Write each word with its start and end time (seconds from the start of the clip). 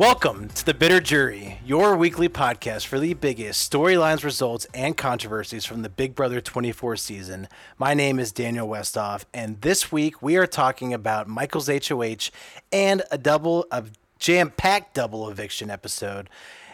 Welcome 0.00 0.48
to 0.48 0.64
the 0.64 0.72
Bitter 0.72 0.98
Jury, 0.98 1.58
your 1.62 1.94
weekly 1.94 2.30
podcast 2.30 2.86
for 2.86 2.98
the 2.98 3.12
biggest 3.12 3.70
storylines, 3.70 4.24
results, 4.24 4.66
and 4.72 4.96
controversies 4.96 5.66
from 5.66 5.82
the 5.82 5.90
Big 5.90 6.14
Brother 6.14 6.40
24 6.40 6.96
season. 6.96 7.48
My 7.76 7.92
name 7.92 8.18
is 8.18 8.32
Daniel 8.32 8.66
Westhoff, 8.66 9.26
and 9.34 9.60
this 9.60 9.92
week 9.92 10.22
we 10.22 10.38
are 10.38 10.46
talking 10.46 10.94
about 10.94 11.28
Michael's 11.28 11.68
HOH 11.68 12.30
and 12.72 13.02
a 13.10 13.18
double, 13.18 13.66
a 13.70 13.84
jam-packed 14.18 14.94
double 14.94 15.28
eviction 15.28 15.68
episode. 15.68 16.30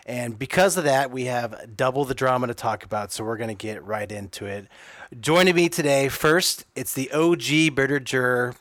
And 0.06 0.38
because 0.38 0.77
of 0.77 0.84
that, 0.84 1.11
we 1.11 1.24
have 1.24 1.77
double 1.77 2.05
the 2.05 2.14
drama 2.14 2.47
to 2.47 2.55
talk 2.55 2.84
about, 2.84 3.11
so 3.11 3.24
we're 3.24 3.38
going 3.38 3.48
to 3.48 3.55
get 3.55 3.83
right 3.83 4.12
into 4.12 4.47
it. 4.47 4.69
Joining 5.19 5.56
me 5.56 5.69
today, 5.69 6.06
first, 6.06 6.64
it's 6.77 6.92
the 6.92 7.11
OG 7.11 7.74
Bitter 7.74 7.98
Juror, 7.98 8.55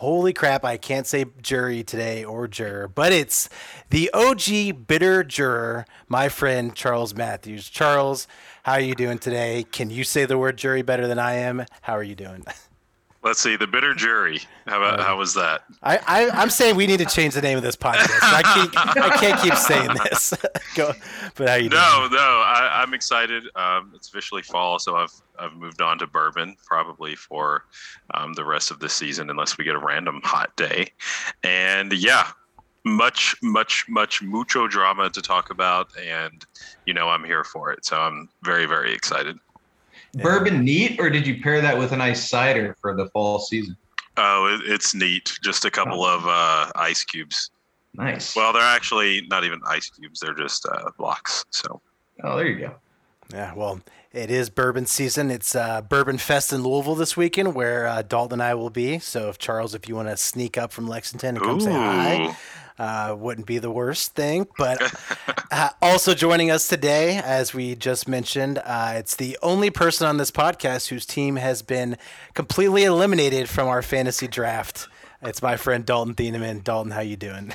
Holy 0.00 0.32
crap, 0.32 0.64
I 0.64 0.78
can't 0.78 1.06
say 1.06 1.26
jury 1.42 1.82
today 1.82 2.24
or 2.24 2.48
juror, 2.48 2.88
but 2.88 3.12
it's 3.12 3.50
the 3.90 4.10
OG 4.14 4.86
bitter 4.86 5.22
juror, 5.22 5.84
my 6.08 6.30
friend 6.30 6.74
Charles 6.74 7.14
Matthews. 7.14 7.68
Charles, 7.68 8.26
how 8.62 8.72
are 8.72 8.80
you 8.80 8.94
doing 8.94 9.18
today? 9.18 9.62
Can 9.70 9.90
you 9.90 10.04
say 10.04 10.24
the 10.24 10.38
word 10.38 10.56
jury 10.56 10.80
better 10.80 11.06
than 11.06 11.18
I 11.18 11.34
am? 11.34 11.66
How 11.82 11.98
are 11.98 12.02
you 12.02 12.14
doing? 12.14 12.46
Let's 13.22 13.38
see 13.40 13.56
the 13.56 13.66
bitter 13.66 13.92
jury. 13.92 14.40
How 14.66 14.78
about 14.78 15.00
how 15.00 15.18
was 15.18 15.34
that? 15.34 15.64
I, 15.82 15.98
I 16.06 16.42
am 16.42 16.48
saying 16.48 16.74
we 16.76 16.86
need 16.86 17.00
to 17.00 17.04
change 17.04 17.34
the 17.34 17.42
name 17.42 17.58
of 17.58 17.62
this 17.62 17.76
podcast. 17.76 18.08
I 18.22 18.42
can't 18.42 18.96
I 18.96 19.16
can't 19.16 19.40
keep 19.42 19.54
saying 19.56 19.90
this. 20.04 20.32
Go, 20.74 20.92
but 21.34 21.48
how 21.48 21.56
you 21.56 21.68
doing? 21.68 21.82
No, 21.82 22.08
no, 22.10 22.18
I, 22.18 22.80
I'm 22.82 22.94
excited. 22.94 23.44
Um, 23.56 23.92
it's 23.94 24.08
officially 24.08 24.42
fall, 24.42 24.78
so 24.78 24.96
I've 24.96 25.12
I've 25.38 25.52
moved 25.52 25.82
on 25.82 25.98
to 25.98 26.06
bourbon 26.06 26.56
probably 26.64 27.14
for 27.14 27.64
um, 28.14 28.32
the 28.32 28.44
rest 28.44 28.70
of 28.70 28.80
the 28.80 28.88
season, 28.88 29.28
unless 29.28 29.58
we 29.58 29.64
get 29.64 29.74
a 29.74 29.78
random 29.78 30.22
hot 30.24 30.56
day. 30.56 30.88
And 31.42 31.92
yeah, 31.92 32.28
much, 32.84 33.36
much, 33.42 33.84
much 33.88 34.22
mucho 34.22 34.66
drama 34.66 35.10
to 35.10 35.20
talk 35.20 35.50
about, 35.50 35.90
and 35.98 36.46
you 36.86 36.94
know 36.94 37.08
I'm 37.08 37.24
here 37.24 37.44
for 37.44 37.70
it. 37.70 37.84
So 37.84 37.98
I'm 37.98 38.28
very, 38.42 38.64
very 38.64 38.94
excited. 38.94 39.36
Bourbon 40.14 40.64
neat, 40.64 40.98
or 40.98 41.10
did 41.10 41.26
you 41.26 41.40
pair 41.40 41.60
that 41.60 41.76
with 41.76 41.92
a 41.92 41.96
nice 41.96 42.28
cider 42.28 42.76
for 42.80 42.94
the 42.94 43.08
fall 43.10 43.38
season? 43.38 43.76
Oh, 44.16 44.46
it, 44.46 44.70
it's 44.70 44.94
neat. 44.94 45.38
Just 45.42 45.64
a 45.64 45.70
couple 45.70 46.04
of 46.04 46.26
uh, 46.26 46.70
ice 46.74 47.04
cubes. 47.04 47.50
Nice. 47.94 48.34
Well, 48.34 48.52
they're 48.52 48.62
actually 48.62 49.26
not 49.28 49.44
even 49.44 49.60
ice 49.66 49.90
cubes; 49.90 50.20
they're 50.20 50.34
just 50.34 50.66
uh, 50.66 50.90
blocks. 50.98 51.44
So. 51.50 51.80
Oh, 52.22 52.36
there 52.36 52.46
you 52.46 52.58
go. 52.58 52.74
Yeah, 53.32 53.54
well, 53.54 53.80
it 54.12 54.30
is 54.30 54.50
bourbon 54.50 54.86
season. 54.86 55.30
It's 55.30 55.54
uh, 55.54 55.82
Bourbon 55.82 56.18
Fest 56.18 56.52
in 56.52 56.62
Louisville 56.62 56.96
this 56.96 57.16
weekend, 57.16 57.54
where 57.54 57.86
uh, 57.86 58.02
Dalton 58.02 58.40
and 58.40 58.42
I 58.42 58.54
will 58.54 58.70
be. 58.70 58.98
So, 58.98 59.28
if 59.28 59.38
Charles, 59.38 59.74
if 59.74 59.88
you 59.88 59.94
want 59.94 60.08
to 60.08 60.16
sneak 60.16 60.58
up 60.58 60.72
from 60.72 60.88
Lexington 60.88 61.36
and 61.36 61.44
come 61.44 61.56
Ooh. 61.56 61.60
say 61.60 61.72
hi, 61.72 62.36
uh, 62.80 63.14
wouldn't 63.16 63.46
be 63.46 63.58
the 63.58 63.70
worst 63.70 64.14
thing. 64.14 64.48
But 64.56 64.80
uh, 65.50 65.70
also 65.82 66.14
joining 66.14 66.50
us 66.50 66.66
today, 66.66 67.18
as 67.22 67.52
we 67.52 67.74
just 67.74 68.08
mentioned, 68.08 68.60
uh, 68.64 68.94
it's 68.96 69.14
the 69.14 69.38
only 69.42 69.70
person 69.70 70.06
on 70.06 70.16
this 70.16 70.30
podcast 70.30 70.88
whose 70.88 71.04
team 71.04 71.36
has 71.36 71.60
been 71.60 71.98
completely 72.32 72.84
eliminated 72.84 73.50
from 73.50 73.68
our 73.68 73.82
fantasy 73.82 74.26
draft. 74.26 74.88
It's 75.22 75.42
my 75.42 75.58
friend 75.58 75.84
Dalton 75.84 76.14
Thieneman. 76.14 76.64
Dalton, 76.64 76.92
how 76.92 77.02
you 77.02 77.16
doing? 77.16 77.52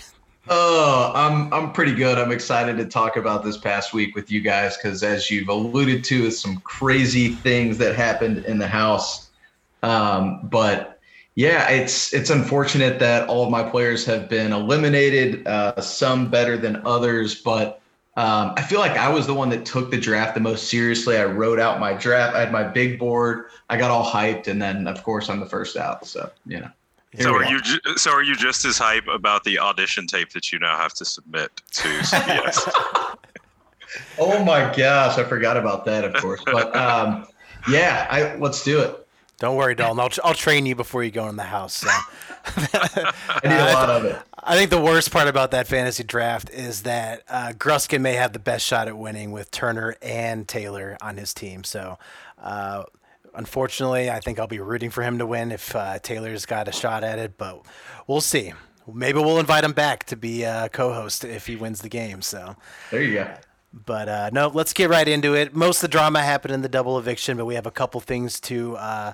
Oh, 0.48 1.12
I'm 1.16 1.52
I'm 1.52 1.74
pretty 1.74 1.96
good. 1.96 2.20
I'm 2.20 2.32
excited 2.32 2.78
to 2.78 2.86
talk 2.86 3.18
about 3.18 3.44
this 3.44 3.58
past 3.58 3.96
week 3.96 4.14
with 4.14 4.30
you 4.30 4.42
guys 4.42 4.78
because, 4.78 5.02
as 5.02 5.32
you've 5.32 5.50
alluded 5.50 6.04
to, 6.04 6.28
it's 6.28 6.40
some 6.40 6.58
crazy 6.58 7.30
things 7.30 7.80
that 7.80 7.96
happened 7.96 8.46
in 8.46 8.60
the 8.60 8.68
house. 8.68 9.32
Um, 9.82 10.42
but 10.44 10.95
yeah, 11.36 11.70
it's 11.70 12.14
it's 12.14 12.30
unfortunate 12.30 12.98
that 13.00 13.28
all 13.28 13.44
of 13.44 13.52
my 13.52 13.62
players 13.62 14.06
have 14.06 14.30
been 14.30 14.54
eliminated. 14.54 15.46
Uh, 15.46 15.80
some 15.82 16.30
better 16.30 16.58
than 16.58 16.82
others, 16.86 17.36
but 17.36 17.82
um, 18.16 18.54
I 18.56 18.62
feel 18.62 18.80
like 18.80 18.94
I 18.94 19.10
was 19.10 19.28
the 19.28 19.34
one 19.34 19.50
that 19.50 19.66
took 19.66 19.92
the 19.92 20.00
draft 20.00 20.36
the 20.36 20.40
most 20.40 20.70
seriously. 20.70 21.18
I 21.18 21.26
wrote 21.26 21.60
out 21.60 21.82
my 21.82 21.94
draft. 21.94 22.36
I 22.36 22.40
had 22.40 22.54
my 22.54 22.64
big 22.64 22.98
board. 22.98 23.48
I 23.70 23.76
got 23.76 23.92
all 23.92 24.10
hyped, 24.10 24.48
and 24.48 24.62
then 24.62 24.88
of 24.88 25.04
course 25.04 25.30
I'm 25.30 25.42
the 25.42 25.46
first 25.46 25.76
out. 25.76 26.08
So 26.08 26.32
you 26.46 26.62
know. 26.62 26.70
So 27.20 27.34
are 27.34 27.46
you 27.46 27.62
ju- 27.62 27.98
so 27.98 28.12
are 28.12 28.24
you 28.24 28.36
just 28.36 28.64
as 28.64 28.78
hype 28.78 29.08
about 29.08 29.44
the 29.44 29.60
audition 29.60 30.08
tape 30.08 30.32
that 30.32 30.52
you 30.54 30.60
now 30.60 30.78
have 30.78 30.94
to 30.96 31.06
submit 31.06 31.50
to 31.72 31.82
CBS? 32.00 33.18
oh 34.20 34.44
my 34.46 34.74
gosh, 34.74 35.18
I 35.18 35.24
forgot 35.26 35.58
about 35.58 35.84
that, 35.86 36.06
of 36.06 36.14
course. 36.16 36.42
But 36.46 36.74
um, 36.76 37.28
yeah, 37.70 38.08
I, 38.10 38.36
let's 38.36 38.64
do 38.64 38.80
it. 38.82 39.05
Don't 39.38 39.58
worry, 39.58 39.76
Dalton. 39.76 40.00
I'll, 40.00 40.10
I'll 40.24 40.34
train 40.34 40.66
you 40.66 40.76
before 40.76 41.04
you 41.04 41.12
go 41.12 41.28
in 41.28 41.36
the 41.36 41.44
house. 41.44 41.74
So. 41.74 41.88
I 42.46 43.42
need 43.44 43.52
a 43.52 43.74
lot 43.74 43.90
of 43.90 44.06
it. 44.06 44.22
I 44.42 44.56
think 44.56 44.70
the 44.70 44.82
worst 44.82 45.12
part 45.12 45.28
about 45.28 45.52
that 45.52 45.68
fantasy 45.68 46.04
draft 46.04 46.50
is 46.52 46.84
that 46.84 47.24
uh, 47.28 47.54
Gruskin 47.58 48.02
may 48.02 48.14
have 48.14 48.32
the 48.34 48.40
best 48.40 48.66
shot 48.66 48.88
at 48.88 48.98
winning 48.98 49.32
with 49.32 49.52
Turner 49.52 49.96
and 50.02 50.48
Taylor 50.48 50.98
on 51.02 51.18
his 51.18 51.34
team. 51.34 51.64
So, 51.64 51.98
uh, 52.42 52.84
unfortunately, 53.34 54.10
I 54.10 54.20
think 54.20 54.40
I'll 54.40 54.48
be 54.48 54.60
rooting 54.60 54.90
for 54.90 55.04
him 55.04 55.18
to 55.18 55.26
win 55.26 55.52
if 55.52 55.76
uh, 55.76 56.00
Taylor's 56.00 56.46
got 56.46 56.68
a 56.68 56.72
shot 56.72 57.04
at 57.04 57.20
it. 57.20 57.38
But 57.38 57.66
we'll 58.08 58.22
see. 58.22 58.54
Maybe 58.92 59.18
we'll 59.18 59.40
invite 59.40 59.64
him 59.64 59.74
back 59.74 60.04
to 60.06 60.16
be 60.16 60.44
a 60.44 60.70
co-host 60.70 61.26
if 61.26 61.48
he 61.48 61.56
wins 61.56 61.82
the 61.82 61.90
game. 61.90 62.22
So 62.22 62.56
there 62.92 63.02
you 63.02 63.16
go. 63.16 63.36
But 63.76 64.08
uh, 64.08 64.30
no, 64.32 64.48
let's 64.48 64.72
get 64.72 64.90
right 64.90 65.08
into 65.08 65.34
it. 65.34 65.54
Most 65.54 65.78
of 65.78 65.82
the 65.82 65.88
drama 65.90 66.22
happened 66.22 66.54
in 66.54 66.62
the 66.62 66.70
double 66.70 66.98
eviction, 66.98 67.36
but 67.36 67.46
we 67.46 67.56
have 67.56 67.66
a 67.66 67.72
couple 67.72 68.00
things 68.00 68.40
to 68.42 68.78
uh, 68.78 69.14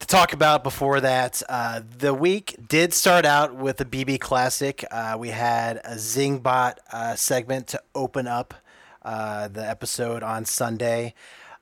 to 0.00 0.06
talk 0.06 0.32
about 0.32 0.64
before 0.64 1.00
that. 1.00 1.40
Uh, 1.48 1.82
the 1.98 2.12
week 2.12 2.56
did 2.68 2.92
start 2.92 3.24
out 3.24 3.54
with 3.54 3.80
a 3.80 3.84
BB 3.84 4.20
Classic. 4.20 4.84
Uh, 4.90 5.16
we 5.18 5.28
had 5.28 5.76
a 5.84 5.94
Zingbot 5.94 6.78
uh, 6.92 7.14
segment 7.14 7.68
to 7.68 7.82
open 7.94 8.26
up 8.26 8.54
uh, 9.02 9.46
the 9.46 9.66
episode 9.66 10.24
on 10.24 10.44
Sunday. 10.44 11.14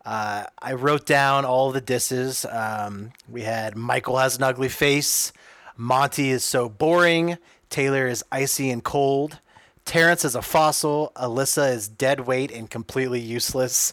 I 0.06 0.72
wrote 0.72 1.06
down 1.06 1.44
all 1.44 1.72
the 1.72 1.80
disses. 1.80 2.46
Um, 2.50 3.12
we 3.28 3.42
had 3.42 3.76
Michael 3.76 4.18
has 4.18 4.36
an 4.36 4.42
ugly 4.44 4.68
face. 4.68 5.32
Monty 5.76 6.30
is 6.30 6.44
so 6.44 6.68
boring. 6.68 7.36
Taylor 7.68 8.06
is 8.06 8.24
icy 8.32 8.70
and 8.70 8.82
cold. 8.82 9.40
Terrence 9.84 10.24
is 10.24 10.34
a 10.34 10.42
fossil. 10.42 11.12
Alyssa 11.16 11.72
is 11.72 11.88
dead 11.88 12.20
weight 12.20 12.50
and 12.50 12.70
completely 12.70 13.20
useless. 13.20 13.92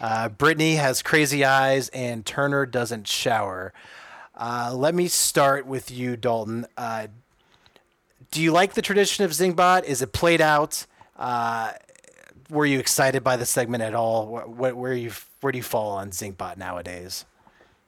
Uh, 0.00 0.28
Brittany 0.28 0.76
has 0.76 1.02
crazy 1.02 1.44
eyes, 1.44 1.88
and 1.90 2.24
Turner 2.24 2.66
doesn't 2.66 3.06
shower. 3.06 3.72
Uh, 4.34 4.72
let 4.74 4.94
me 4.94 5.08
start 5.08 5.66
with 5.66 5.90
you, 5.90 6.16
Dalton. 6.16 6.66
Uh, 6.76 7.08
do 8.30 8.42
you 8.42 8.52
like 8.52 8.74
the 8.74 8.82
tradition 8.82 9.24
of 9.24 9.30
Zingbot? 9.30 9.84
Is 9.84 10.02
it 10.02 10.12
played 10.12 10.40
out? 10.40 10.86
Uh, 11.16 11.72
were 12.50 12.66
you 12.66 12.78
excited 12.78 13.24
by 13.24 13.36
the 13.36 13.46
segment 13.46 13.82
at 13.82 13.94
all? 13.94 14.26
Where, 14.26 14.92
you 14.92 15.10
where 15.40 15.52
do 15.52 15.58
you 15.58 15.62
fall 15.62 15.92
on 15.92 16.10
Zingbot 16.10 16.56
nowadays? 16.56 17.24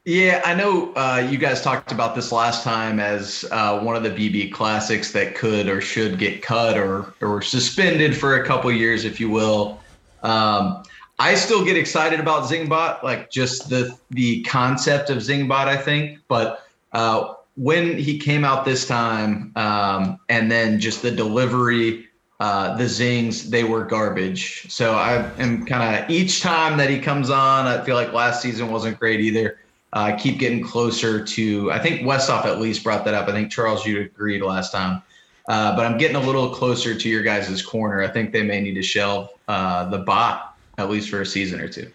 Yeah, 0.05 0.41
I 0.45 0.55
know 0.55 0.93
uh, 0.93 1.27
you 1.29 1.37
guys 1.37 1.61
talked 1.61 1.91
about 1.91 2.15
this 2.15 2.31
last 2.31 2.63
time 2.63 2.99
as 2.99 3.45
uh, 3.51 3.79
one 3.79 3.95
of 3.95 4.03
the 4.03 4.09
BB 4.09 4.53
classics 4.53 5.11
that 5.11 5.35
could 5.35 5.67
or 5.67 5.81
should 5.81 6.17
get 6.17 6.41
cut 6.41 6.77
or 6.77 7.13
or 7.21 7.41
suspended 7.41 8.15
for 8.15 8.41
a 8.41 8.45
couple 8.45 8.71
years, 8.71 9.03
if 9.03 9.19
you 9.19 9.29
will. 9.29 9.81
Um, 10.23 10.83
I 11.19 11.35
still 11.35 11.65
get 11.65 11.75
excited 11.75 12.19
about 12.21 12.43
Zingbot, 12.43 13.03
like 13.03 13.29
just 13.29 13.69
the 13.69 13.97
the 14.11 14.41
concept 14.43 15.09
of 15.09 15.17
Zingbot. 15.17 15.67
I 15.67 15.75
think, 15.75 16.19
but 16.29 16.65
uh, 16.93 17.35
when 17.57 17.97
he 17.97 18.17
came 18.17 18.45
out 18.45 18.63
this 18.63 18.87
time, 18.87 19.51
um, 19.57 20.17
and 20.29 20.49
then 20.49 20.79
just 20.79 21.01
the 21.01 21.11
delivery, 21.11 22.07
uh, 22.39 22.77
the 22.77 22.87
zings, 22.87 23.49
they 23.49 23.65
were 23.65 23.83
garbage. 23.83 24.71
So 24.71 24.93
I 24.95 25.29
am 25.39 25.65
kind 25.65 26.01
of 26.01 26.09
each 26.09 26.39
time 26.39 26.77
that 26.77 26.89
he 26.89 26.99
comes 26.99 27.29
on, 27.29 27.67
I 27.67 27.83
feel 27.83 27.95
like 27.95 28.13
last 28.13 28.41
season 28.41 28.71
wasn't 28.71 28.97
great 28.97 29.19
either 29.19 29.59
uh, 29.93 30.15
keep 30.15 30.39
getting 30.39 30.63
closer 30.63 31.23
to. 31.23 31.71
I 31.71 31.79
think 31.79 32.01
Westhoff 32.01 32.45
at 32.45 32.59
least 32.59 32.83
brought 32.83 33.05
that 33.05 33.13
up. 33.13 33.27
I 33.27 33.31
think 33.31 33.51
Charles, 33.51 33.85
you 33.85 34.01
agreed 34.01 34.41
last 34.41 34.71
time, 34.71 35.01
uh, 35.47 35.75
but 35.75 35.85
I'm 35.85 35.97
getting 35.97 36.15
a 36.15 36.21
little 36.21 36.49
closer 36.49 36.95
to 36.95 37.09
your 37.09 37.23
guys' 37.23 37.61
corner. 37.61 38.03
I 38.03 38.07
think 38.07 38.31
they 38.31 38.43
may 38.43 38.61
need 38.61 38.75
to 38.75 38.83
shelve 38.83 39.29
uh, 39.47 39.89
the 39.89 39.99
bot 39.99 40.57
at 40.77 40.89
least 40.89 41.09
for 41.09 41.21
a 41.21 41.25
season 41.25 41.59
or 41.59 41.67
two. 41.67 41.91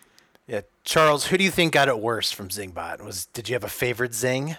Yeah, 0.46 0.60
Charles, 0.84 1.26
who 1.26 1.38
do 1.38 1.44
you 1.44 1.50
think 1.50 1.72
got 1.72 1.88
it 1.88 1.98
worse 1.98 2.30
from 2.30 2.48
Zingbot? 2.48 3.02
Was 3.02 3.26
did 3.26 3.48
you 3.48 3.54
have 3.54 3.64
a 3.64 3.68
favorite 3.68 4.14
Zing? 4.14 4.56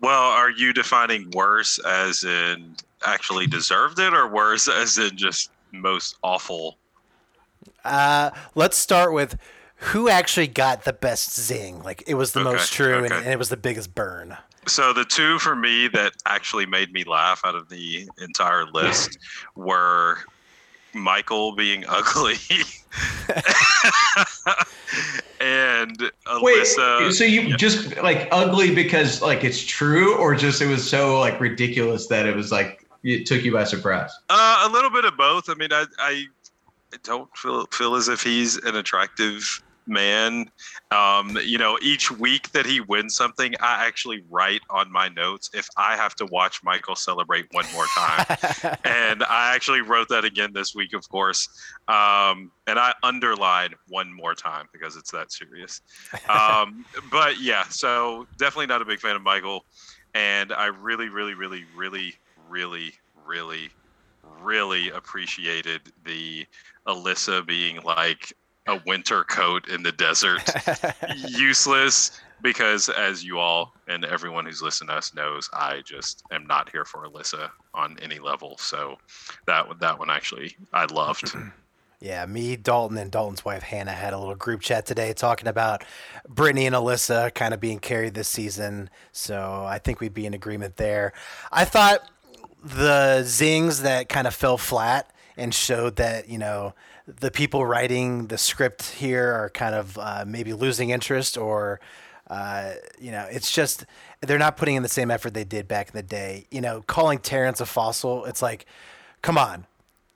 Well, 0.00 0.22
are 0.22 0.50
you 0.50 0.72
defining 0.72 1.30
worse 1.32 1.78
as 1.78 2.24
in 2.24 2.76
actually 3.04 3.46
deserved 3.46 3.98
it, 3.98 4.14
or 4.14 4.28
worse 4.28 4.68
as 4.68 4.98
in 4.98 5.16
just 5.16 5.50
most 5.72 6.16
awful? 6.22 6.78
Uh, 7.84 8.30
let's 8.54 8.76
start 8.76 9.12
with 9.12 9.36
who 9.76 10.08
actually 10.08 10.46
got 10.46 10.84
the 10.84 10.92
best 10.92 11.38
zing? 11.38 11.82
Like 11.82 12.02
it 12.06 12.14
was 12.14 12.32
the 12.32 12.40
Okay, 12.40 12.50
most 12.50 12.72
true 12.72 13.04
and, 13.04 13.12
okay. 13.12 13.16
and 13.16 13.26
it 13.28 13.38
was 13.38 13.48
the 13.48 13.56
biggest 13.56 13.94
burn. 13.94 14.36
So 14.66 14.92
the 14.92 15.04
two 15.04 15.38
for 15.38 15.54
me 15.54 15.88
that 15.88 16.14
actually 16.24 16.66
made 16.66 16.92
me 16.92 17.04
laugh 17.04 17.40
out 17.44 17.54
of 17.54 17.68
the 17.68 18.08
entire 18.20 18.64
list 18.72 19.18
were 19.54 20.18
Michael 20.94 21.54
being 21.54 21.84
ugly 21.88 22.36
and 25.40 26.10
Wait, 26.40 26.66
so 26.66 27.24
you 27.24 27.56
just 27.56 27.96
like 27.98 28.28
ugly 28.32 28.74
because 28.74 29.20
like 29.20 29.44
it's 29.44 29.62
true, 29.62 30.16
or 30.16 30.34
just 30.34 30.62
it 30.62 30.66
was 30.66 30.88
so 30.88 31.20
like 31.20 31.38
ridiculous 31.40 32.06
that 32.06 32.26
it 32.26 32.34
was 32.34 32.50
like 32.50 32.88
it 33.02 33.26
took 33.26 33.44
you 33.44 33.52
by 33.52 33.64
surprise? 33.64 34.10
Uh, 34.30 34.66
a 34.66 34.72
little 34.72 34.90
bit 34.90 35.04
of 35.04 35.16
both. 35.16 35.50
I 35.50 35.54
mean, 35.54 35.72
I, 35.72 35.84
I 35.98 36.24
don't 37.02 37.28
feel 37.36 37.66
feel 37.66 37.94
as 37.96 38.08
if 38.08 38.22
he's 38.22 38.56
an 38.58 38.76
attractive 38.76 39.62
man. 39.86 40.50
Um, 40.90 41.38
you 41.44 41.58
know, 41.58 41.78
each 41.82 42.10
week 42.10 42.50
that 42.52 42.66
he 42.66 42.80
wins 42.80 43.14
something, 43.14 43.54
I 43.60 43.86
actually 43.86 44.24
write 44.30 44.62
on 44.70 44.90
my 44.90 45.08
notes 45.08 45.50
if 45.54 45.68
I 45.76 45.96
have 45.96 46.14
to 46.16 46.26
watch 46.26 46.62
Michael 46.62 46.96
celebrate 46.96 47.46
one 47.52 47.64
more 47.72 47.86
time. 47.86 48.26
and 48.84 49.22
I 49.24 49.54
actually 49.54 49.80
wrote 49.80 50.08
that 50.08 50.24
again 50.24 50.52
this 50.52 50.74
week, 50.74 50.94
of 50.94 51.08
course. 51.08 51.48
Um, 51.88 52.50
and 52.66 52.78
I 52.78 52.94
underlined 53.02 53.74
one 53.88 54.12
more 54.12 54.34
time 54.34 54.68
because 54.72 54.96
it's 54.96 55.10
that 55.12 55.32
serious. 55.32 55.80
Um, 56.28 56.84
but 57.10 57.40
yeah, 57.40 57.64
so 57.68 58.26
definitely 58.38 58.66
not 58.66 58.82
a 58.82 58.84
big 58.84 59.00
fan 59.00 59.16
of 59.16 59.22
Michael. 59.22 59.64
And 60.14 60.52
I 60.52 60.66
really, 60.66 61.08
really, 61.08 61.34
really, 61.34 61.64
really, 61.76 62.14
really, 62.48 62.94
really, 63.26 63.70
really 64.42 64.90
appreciated 64.90 65.82
the 66.04 66.46
Alyssa 66.86 67.46
being 67.46 67.80
like, 67.82 68.32
a 68.66 68.80
winter 68.86 69.24
coat 69.24 69.68
in 69.68 69.82
the 69.82 69.92
desert. 69.92 70.42
Useless 71.28 72.20
because, 72.42 72.88
as 72.88 73.24
you 73.24 73.38
all 73.38 73.74
and 73.88 74.04
everyone 74.04 74.44
who's 74.46 74.62
listened 74.62 74.90
to 74.90 74.96
us 74.96 75.14
knows, 75.14 75.48
I 75.52 75.82
just 75.84 76.22
am 76.30 76.46
not 76.46 76.70
here 76.70 76.84
for 76.84 77.06
Alyssa 77.08 77.50
on 77.74 77.98
any 78.02 78.18
level. 78.18 78.56
So 78.58 78.96
that 79.46 79.66
that 79.80 79.98
one 79.98 80.10
actually 80.10 80.56
I 80.72 80.84
loved. 80.86 81.34
Yeah, 81.98 82.26
me, 82.26 82.56
Dalton, 82.56 82.98
and 82.98 83.10
Dalton's 83.10 83.42
wife 83.42 83.62
Hannah 83.62 83.92
had 83.92 84.12
a 84.12 84.18
little 84.18 84.34
group 84.34 84.60
chat 84.60 84.84
today 84.84 85.14
talking 85.14 85.48
about 85.48 85.82
Brittany 86.28 86.66
and 86.66 86.76
Alyssa 86.76 87.34
kind 87.34 87.54
of 87.54 87.60
being 87.60 87.78
carried 87.78 88.12
this 88.12 88.28
season. 88.28 88.90
So 89.12 89.64
I 89.66 89.78
think 89.78 90.00
we'd 90.00 90.12
be 90.12 90.26
in 90.26 90.34
agreement 90.34 90.76
there. 90.76 91.14
I 91.50 91.64
thought 91.64 92.06
the 92.62 93.22
zings 93.22 93.80
that 93.80 94.10
kind 94.10 94.26
of 94.26 94.34
fell 94.34 94.58
flat 94.58 95.10
and 95.38 95.54
showed 95.54 95.96
that 95.96 96.28
you 96.28 96.36
know 96.38 96.74
the 97.06 97.30
people 97.30 97.64
writing 97.64 98.26
the 98.26 98.38
script 98.38 98.90
here 98.90 99.32
are 99.32 99.50
kind 99.50 99.74
of 99.74 99.96
uh, 99.98 100.24
maybe 100.26 100.52
losing 100.52 100.90
interest 100.90 101.38
or 101.38 101.80
uh, 102.28 102.72
you 102.98 103.12
know 103.12 103.26
it's 103.30 103.52
just 103.52 103.86
they're 104.20 104.38
not 104.38 104.56
putting 104.56 104.74
in 104.74 104.82
the 104.82 104.88
same 104.88 105.10
effort 105.10 105.32
they 105.32 105.44
did 105.44 105.68
back 105.68 105.88
in 105.88 105.92
the 105.92 106.02
day. 106.02 106.46
You 106.50 106.60
know 106.60 106.82
calling 106.86 107.18
terrence 107.18 107.60
a 107.60 107.66
fossil 107.66 108.24
it's 108.24 108.42
like 108.42 108.66
come 109.22 109.38
on. 109.38 109.66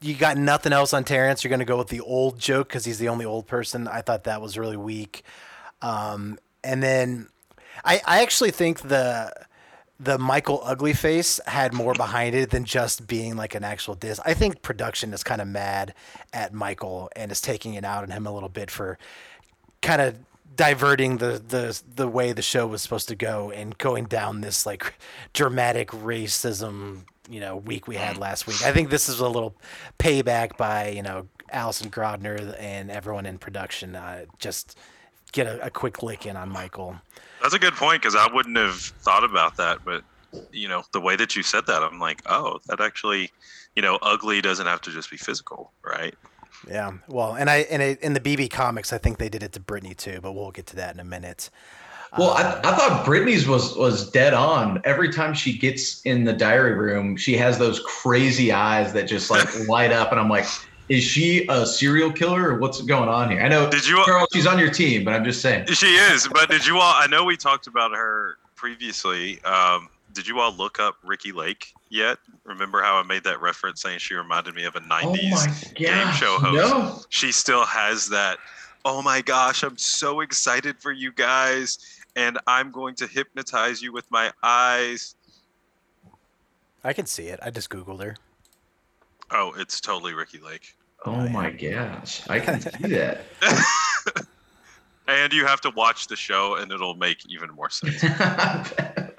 You 0.02 0.14
got 0.14 0.38
nothing 0.38 0.72
else 0.72 0.94
on 0.94 1.04
terrence. 1.04 1.44
You're 1.44 1.50
going 1.50 1.60
to 1.60 1.66
go 1.66 1.76
with 1.76 1.88
the 1.88 2.00
old 2.00 2.38
joke 2.38 2.68
because 2.68 2.86
he's 2.86 2.98
the 2.98 3.08
only 3.08 3.26
old 3.26 3.46
person. 3.46 3.86
I 3.86 4.00
thought 4.00 4.24
that 4.24 4.40
was 4.40 4.56
really 4.56 4.78
weak. 4.78 5.24
Um, 5.82 6.38
and 6.64 6.82
then 6.82 7.28
I, 7.84 8.00
I 8.06 8.22
actually 8.22 8.50
think 8.50 8.80
the 8.80 9.30
the 10.02 10.18
Michael 10.18 10.62
Ugly 10.64 10.94
Face 10.94 11.38
had 11.46 11.74
more 11.74 11.92
behind 11.92 12.34
it 12.34 12.50
than 12.50 12.64
just 12.64 13.06
being 13.06 13.36
like 13.36 13.54
an 13.54 13.62
actual 13.62 13.94
diss. 13.94 14.18
I 14.24 14.32
think 14.32 14.62
production 14.62 15.12
is 15.12 15.22
kind 15.22 15.42
of 15.42 15.46
mad 15.46 15.94
at 16.32 16.54
Michael 16.54 17.10
and 17.14 17.30
is 17.30 17.42
taking 17.42 17.74
it 17.74 17.84
out 17.84 18.02
on 18.02 18.10
him 18.10 18.26
a 18.26 18.32
little 18.32 18.48
bit 18.48 18.70
for 18.70 18.98
kind 19.82 20.00
of 20.00 20.16
diverting 20.56 21.18
the 21.18 21.42
the 21.46 21.80
the 21.94 22.08
way 22.08 22.32
the 22.32 22.42
show 22.42 22.66
was 22.66 22.82
supposed 22.82 23.08
to 23.08 23.14
go 23.14 23.50
and 23.50 23.78
going 23.78 24.04
down 24.04 24.40
this 24.40 24.66
like 24.66 24.94
dramatic 25.32 25.88
racism 25.90 27.02
you 27.30 27.38
know 27.38 27.56
week 27.56 27.86
we 27.86 27.96
had 27.96 28.16
last 28.16 28.46
week. 28.46 28.62
I 28.62 28.72
think 28.72 28.88
this 28.88 29.08
is 29.08 29.20
a 29.20 29.28
little 29.28 29.54
payback 29.98 30.56
by 30.56 30.88
you 30.88 31.02
know 31.02 31.28
Allison 31.52 31.90
Grodner 31.90 32.56
and 32.58 32.90
everyone 32.90 33.26
in 33.26 33.38
production. 33.38 33.94
Uh, 33.94 34.24
just 34.38 34.78
get 35.32 35.46
a, 35.46 35.66
a 35.66 35.70
quick 35.70 36.02
lick 36.02 36.26
in 36.26 36.36
on 36.36 36.48
Michael. 36.48 36.96
That's 37.42 37.54
a 37.54 37.58
good 37.58 37.74
point 37.74 38.02
because 38.02 38.14
I 38.14 38.32
wouldn't 38.32 38.56
have 38.56 38.76
thought 38.76 39.24
about 39.24 39.56
that, 39.56 39.84
but 39.84 40.04
you 40.52 40.68
know 40.68 40.84
the 40.92 41.00
way 41.00 41.16
that 41.16 41.36
you 41.36 41.42
said 41.42 41.66
that, 41.66 41.82
I'm 41.82 41.98
like, 41.98 42.22
oh, 42.26 42.60
that 42.66 42.80
actually, 42.80 43.30
you 43.74 43.82
know, 43.82 43.98
ugly 44.02 44.40
doesn't 44.40 44.66
have 44.66 44.80
to 44.82 44.90
just 44.90 45.10
be 45.10 45.16
physical, 45.16 45.72
right? 45.84 46.14
Yeah, 46.68 46.92
well, 47.08 47.34
and 47.34 47.48
I 47.48 47.58
and 47.70 47.82
it, 47.82 48.00
in 48.00 48.12
the 48.12 48.20
BB 48.20 48.50
comics, 48.50 48.92
I 48.92 48.98
think 48.98 49.18
they 49.18 49.28
did 49.28 49.42
it 49.42 49.52
to 49.52 49.60
Brittany 49.60 49.94
too, 49.94 50.20
but 50.22 50.32
we'll 50.32 50.50
get 50.50 50.66
to 50.66 50.76
that 50.76 50.94
in 50.94 51.00
a 51.00 51.04
minute. 51.04 51.50
Well, 52.18 52.30
I, 52.30 52.42
um, 52.42 52.60
I 52.64 52.74
thought 52.74 53.04
Brittany's 53.04 53.46
was 53.46 53.76
was 53.76 54.10
dead 54.10 54.34
on. 54.34 54.82
Every 54.84 55.12
time 55.12 55.32
she 55.32 55.56
gets 55.56 56.02
in 56.02 56.24
the 56.24 56.32
diary 56.32 56.74
room, 56.74 57.16
she 57.16 57.36
has 57.36 57.58
those 57.58 57.80
crazy 57.80 58.52
eyes 58.52 58.92
that 58.92 59.04
just 59.04 59.30
like 59.30 59.48
light 59.68 59.92
up, 59.92 60.10
and 60.10 60.20
I'm 60.20 60.28
like, 60.28 60.46
is 60.90 61.02
she 61.02 61.46
a 61.48 61.64
serial 61.64 62.12
killer 62.12 62.50
or 62.50 62.58
what's 62.58 62.82
going 62.82 63.08
on 63.08 63.30
here? 63.30 63.40
I 63.40 63.48
know 63.48 63.70
did 63.70 63.86
you 63.86 64.02
Carl, 64.04 64.26
she's 64.32 64.46
on 64.46 64.58
your 64.58 64.70
team, 64.70 65.04
but 65.04 65.14
I'm 65.14 65.24
just 65.24 65.40
saying. 65.40 65.66
She 65.66 65.86
is, 65.86 66.28
but 66.28 66.50
did 66.50 66.66
you 66.66 66.76
all 66.76 66.94
I 66.94 67.06
know 67.06 67.24
we 67.24 67.36
talked 67.36 67.66
about 67.66 67.92
her 67.92 68.36
previously. 68.60 69.42
Um, 69.44 69.88
did 70.12 70.26
you 70.26 70.38
all 70.38 70.52
look 70.52 70.78
up 70.78 70.96
Ricki 71.02 71.32
Lake 71.32 71.72
yet? 71.88 72.18
Remember 72.44 72.82
how 72.82 72.96
I 72.96 73.02
made 73.04 73.24
that 73.24 73.40
reference 73.40 73.80
saying 73.80 74.00
she 74.00 74.14
reminded 74.14 74.54
me 74.54 74.64
of 74.64 74.76
a 74.76 74.80
90s 74.80 75.70
oh 75.70 75.72
game 75.74 76.12
show 76.12 76.36
host? 76.38 76.54
No. 76.54 76.98
She 77.08 77.32
still 77.32 77.64
has 77.64 78.08
that, 78.10 78.38
oh 78.84 79.00
my 79.00 79.22
gosh, 79.22 79.62
I'm 79.62 79.78
so 79.78 80.20
excited 80.20 80.78
for 80.78 80.92
you 80.92 81.10
guys, 81.10 81.78
and 82.16 82.38
I'm 82.46 82.70
going 82.70 82.96
to 82.96 83.06
hypnotize 83.06 83.80
you 83.80 83.94
with 83.94 84.10
my 84.10 84.30
eyes. 84.42 85.14
I 86.84 86.92
can 86.92 87.06
see 87.06 87.28
it. 87.28 87.40
I 87.42 87.50
just 87.50 87.70
Googled 87.70 88.02
her. 88.02 88.16
Oh, 89.30 89.54
it's 89.56 89.80
totally 89.80 90.12
Ricki 90.12 90.38
Lake. 90.38 90.74
Oh 91.06 91.28
my 91.30 91.50
gosh, 91.50 92.28
I 92.28 92.40
can 92.40 92.60
see 92.60 92.88
that. 92.88 93.22
and 95.08 95.32
you 95.32 95.46
have 95.46 95.60
to 95.62 95.70
watch 95.70 96.08
the 96.08 96.16
show, 96.16 96.56
and 96.56 96.70
it'll 96.70 96.94
make 96.94 97.24
even 97.26 97.50
more 97.50 97.70
sense. 97.70 98.02
yeah, 98.02 99.10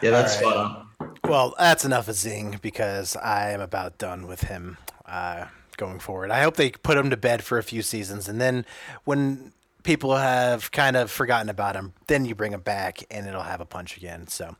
that's 0.00 0.42
right. 0.42 0.54
fun. 0.54 0.86
Well, 1.24 1.54
that's 1.58 1.84
enough 1.84 2.08
of 2.08 2.14
Zing 2.16 2.58
because 2.62 3.16
I 3.16 3.50
am 3.50 3.60
about 3.60 3.98
done 3.98 4.26
with 4.26 4.42
him 4.42 4.78
uh, 5.06 5.46
going 5.76 5.98
forward. 5.98 6.30
I 6.30 6.42
hope 6.42 6.56
they 6.56 6.70
put 6.70 6.96
him 6.96 7.10
to 7.10 7.16
bed 7.16 7.44
for 7.44 7.58
a 7.58 7.62
few 7.62 7.82
seasons, 7.82 8.28
and 8.28 8.40
then 8.40 8.64
when 9.04 9.52
people 9.82 10.16
have 10.16 10.72
kind 10.72 10.96
of 10.96 11.10
forgotten 11.10 11.50
about 11.50 11.76
him, 11.76 11.92
then 12.06 12.24
you 12.24 12.34
bring 12.34 12.52
him 12.52 12.60
back, 12.60 13.04
and 13.10 13.26
it'll 13.26 13.42
have 13.42 13.60
a 13.60 13.66
punch 13.66 13.96
again. 13.96 14.26
So, 14.28 14.56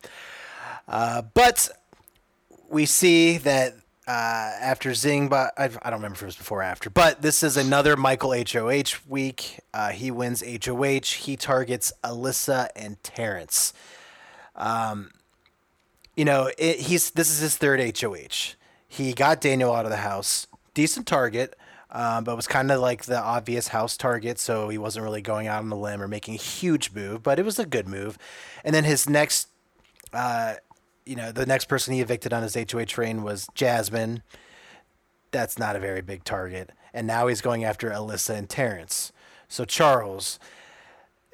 uh, 0.86 1.22
but 1.32 1.70
we 2.68 2.84
see 2.84 3.38
that 3.38 3.74
uh, 4.06 4.10
after 4.60 4.92
Zing, 4.92 5.28
but 5.28 5.52
I, 5.56 5.64
I, 5.64 5.68
don't 5.90 5.94
remember 5.94 6.16
if 6.16 6.22
it 6.22 6.26
was 6.26 6.36
before 6.36 6.60
or 6.60 6.62
after. 6.62 6.90
But 6.90 7.22
this 7.22 7.42
is 7.42 7.56
another 7.56 7.96
Michael 7.96 8.34
HOH 8.34 9.00
week. 9.08 9.60
Uh, 9.72 9.90
he 9.90 10.10
wins 10.10 10.42
HOH. 10.42 11.22
He 11.22 11.36
targets 11.36 11.92
Alyssa 12.02 12.68
and 12.76 13.02
Terrence. 13.02 13.72
Um, 14.56 15.10
you 16.16 16.24
know, 16.24 16.50
it, 16.58 16.80
he's 16.80 17.10
this 17.12 17.30
is 17.30 17.38
his 17.38 17.56
third 17.56 17.80
HOH. 17.98 18.56
He 18.86 19.12
got 19.14 19.40
Daniel 19.40 19.72
out 19.72 19.86
of 19.86 19.90
the 19.90 19.98
house. 19.98 20.46
Decent 20.74 21.06
target, 21.06 21.56
um, 21.90 22.24
but 22.24 22.36
was 22.36 22.46
kind 22.46 22.70
of 22.70 22.80
like 22.80 23.04
the 23.04 23.20
obvious 23.20 23.68
house 23.68 23.96
target, 23.96 24.38
so 24.38 24.68
he 24.68 24.76
wasn't 24.76 25.04
really 25.04 25.22
going 25.22 25.46
out 25.46 25.62
on 25.62 25.70
the 25.70 25.76
limb 25.76 26.02
or 26.02 26.08
making 26.08 26.34
a 26.34 26.38
huge 26.38 26.92
move. 26.92 27.22
But 27.22 27.38
it 27.38 27.44
was 27.44 27.58
a 27.58 27.64
good 27.64 27.88
move. 27.88 28.18
And 28.64 28.74
then 28.74 28.84
his 28.84 29.08
next 29.08 29.48
uh, 30.12 30.54
you 31.06 31.16
know, 31.16 31.32
the 31.32 31.46
next 31.46 31.66
person 31.66 31.94
he 31.94 32.00
evicted 32.00 32.32
on 32.32 32.42
his 32.42 32.54
HOH 32.54 32.84
train 32.84 33.22
was 33.22 33.48
Jasmine. 33.54 34.22
That's 35.30 35.58
not 35.58 35.76
a 35.76 35.80
very 35.80 36.00
big 36.00 36.24
target. 36.24 36.70
And 36.92 37.06
now 37.06 37.26
he's 37.26 37.40
going 37.40 37.64
after 37.64 37.90
Alyssa 37.90 38.36
and 38.36 38.48
Terrence. 38.48 39.12
So, 39.48 39.64
Charles, 39.64 40.38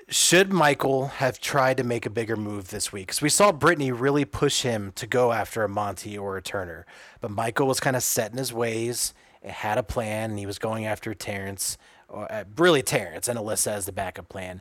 should 0.09 0.53
Michael 0.53 1.07
have 1.07 1.39
tried 1.39 1.77
to 1.77 1.85
make 1.85 2.05
a 2.05 2.11
bigger 2.11 2.37
move 2.37 2.71
this 2.71 2.93
week? 2.93 3.07
Because 3.07 3.23
we 3.23 3.29
saw 3.29 3.53
Brittany 3.53 3.93
really 3.93 4.25
push 4.25 4.63
him 4.63 4.93
to 4.97 5.07
go 5.07 5.33
after 5.33 5.63
a 5.63 5.69
Monty 5.69 6.19
or 6.19 6.37
a 6.37 6.43
Turner. 6.43 6.85
But 7.21 7.31
Michael 7.31 7.69
was 7.69 7.79
kind 7.79 7.95
of 7.95 8.03
set 8.03 8.33
in 8.33 8.39
his 8.39 8.53
ways, 8.53 9.15
had 9.45 9.79
a 9.79 9.83
plan, 9.83 10.31
and 10.31 10.39
he 10.39 10.47
was 10.47 10.59
going 10.59 10.85
after 10.85 11.15
Terrence, 11.15 11.79
or 12.09 12.31
uh, 12.33 12.45
really 12.57 12.83
Terrence, 12.83 13.29
and 13.29 13.39
Alyssa 13.39 13.73
as 13.73 13.87
the 13.87 13.93
backup 13.93 14.29
plan. 14.29 14.61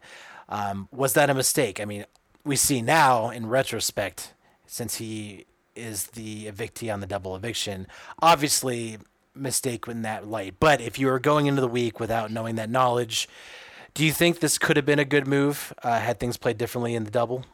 Um, 0.50 0.88
was 0.92 1.13
that 1.13 1.30
a 1.30 1.34
mistake? 1.34 1.80
I 1.80 1.86
mean, 1.86 2.06
we 2.44 2.56
see 2.56 2.82
now 2.82 3.30
in 3.30 3.48
retrospect 3.48 4.34
since 4.69 4.95
he 4.95 5.45
is 5.75 6.07
the 6.07 6.45
evictee 6.45 6.93
on 6.93 6.99
the 6.99 7.07
double 7.07 7.35
eviction. 7.35 7.88
Obviously, 8.21 8.97
mistake 9.33 9.88
in 9.88 10.03
that 10.03 10.27
light. 10.27 10.55
But 10.59 10.79
if 10.79 10.99
you 10.99 11.07
were 11.07 11.19
going 11.19 11.47
into 11.47 11.61
the 11.61 11.67
week 11.67 11.99
without 11.99 12.31
knowing 12.31 12.55
that 12.55 12.69
knowledge, 12.69 13.27
do 13.93 14.05
you 14.05 14.11
think 14.11 14.39
this 14.39 14.57
could 14.57 14.77
have 14.77 14.85
been 14.85 14.99
a 14.99 15.05
good 15.05 15.27
move 15.27 15.73
uh, 15.83 15.99
had 15.99 16.19
things 16.19 16.38
played 16.38 16.57
differently 16.57 16.93
in 16.93 17.03
the 17.03 17.11
double? 17.11 17.45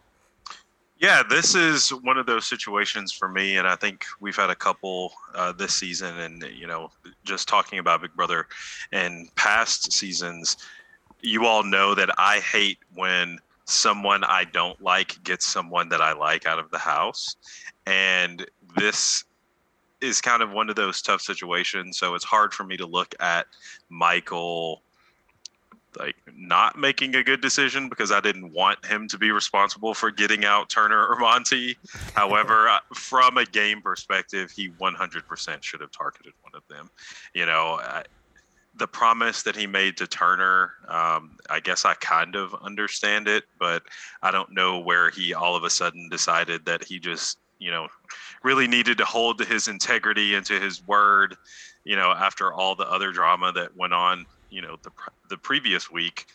Yeah, 0.98 1.24
this 1.30 1.56
is 1.56 1.90
one 1.90 2.18
of 2.18 2.26
those 2.26 2.46
situations 2.46 3.12
for 3.12 3.28
me, 3.28 3.58
and 3.58 3.68
I 3.68 3.76
think 3.76 4.06
we've 4.20 4.36
had 4.36 4.50
a 4.50 4.56
couple 4.56 5.14
uh, 5.34 5.52
this 5.52 5.76
season. 5.76 6.18
And 6.20 6.44
you 6.44 6.68
know, 6.68 6.90
just 7.24 7.48
talking 7.48 7.80
about 7.80 8.02
Big 8.02 8.14
Brother 8.14 8.48
and 8.92 9.34
past 9.36 9.92
seasons, 9.92 10.58
you 11.22 11.46
all 11.46 11.64
know 11.64 11.96
that 11.96 12.10
I 12.18 12.40
hate 12.40 12.80
when 12.94 13.40
someone 13.66 14.24
I 14.24 14.46
don't 14.46 14.80
like 14.82 15.22
gets 15.24 15.46
someone 15.46 15.90
that 15.90 16.02
I 16.02 16.14
like 16.14 16.46
out 16.46 16.60
of 16.60 16.72
the 16.72 16.78
house. 16.78 17.36
And 17.86 18.46
this 18.78 19.26
is 20.02 20.22
kind 20.22 20.42
of 20.42 20.52
one 20.52 20.70
of 20.70 20.76
those 20.76 21.02
tough 21.02 21.22
situations. 21.22 21.98
So 21.98 22.16
it's 22.16 22.26
hard 22.26 22.54
for 22.54 22.64
me 22.64 22.78
to 22.78 22.86
look 22.86 23.16
at 23.20 23.48
Michael 23.90 24.82
like 25.98 26.16
not 26.36 26.78
making 26.78 27.16
a 27.16 27.24
good 27.24 27.42
decision 27.42 27.90
because 27.90 28.12
I 28.12 28.20
didn't 28.20 28.52
want 28.52 28.86
him 28.86 29.08
to 29.08 29.18
be 29.18 29.32
responsible 29.32 29.94
for 29.94 30.12
getting 30.12 30.46
out 30.46 30.70
Turner 30.70 31.08
or 31.08 31.18
Monty. 31.18 31.78
However, 32.14 32.68
uh, 32.68 32.80
from 32.94 33.38
a 33.38 33.46
game 33.46 33.82
perspective, 33.82 34.52
he 34.52 34.70
100% 34.70 35.64
should 35.64 35.82
have 35.82 35.92
targeted 35.92 36.34
one 36.42 36.54
of 36.54 36.68
them. 36.68 36.90
You 37.34 37.46
know, 37.46 37.80
I, 37.82 38.04
the 38.78 38.88
promise 38.88 39.44
that 39.44 39.56
he 39.56 39.68
made 39.68 39.98
to 39.98 40.08
Turner, 40.08 40.74
um, 40.88 41.38
I 41.50 41.60
guess 41.60 41.86
I 41.86 41.94
kind 41.96 42.36
of 42.36 42.54
understand 42.62 43.28
it, 43.28 43.46
but 43.58 43.84
I 44.22 44.32
don't 44.32 44.54
know 44.54 44.80
where 44.80 45.10
he 45.10 45.34
all 45.34 45.56
of 45.56 45.64
a 45.64 45.70
sudden 45.70 46.10
decided 46.10 46.66
that 46.66 46.84
he 46.84 47.00
just, 47.00 47.38
you 47.58 47.72
know, 47.72 47.88
really 48.44 48.68
needed 48.68 48.98
to 48.98 49.06
hold 49.06 49.38
to 49.38 49.46
his 49.46 49.68
integrity 49.68 50.36
and 50.36 50.46
to 50.48 50.60
his 50.60 50.84
word, 50.84 51.36
you 51.86 51.96
know, 51.96 52.12
after 52.12 52.54
all 52.54 52.76
the 52.76 52.90
other 52.92 53.12
drama 53.12 53.52
that 53.54 53.76
went 53.76 53.94
on, 53.94 54.26
you 54.50 54.62
know, 54.62 54.76
the 54.84 54.92
the 55.30 55.38
previous 55.38 55.90
week. 55.90 56.26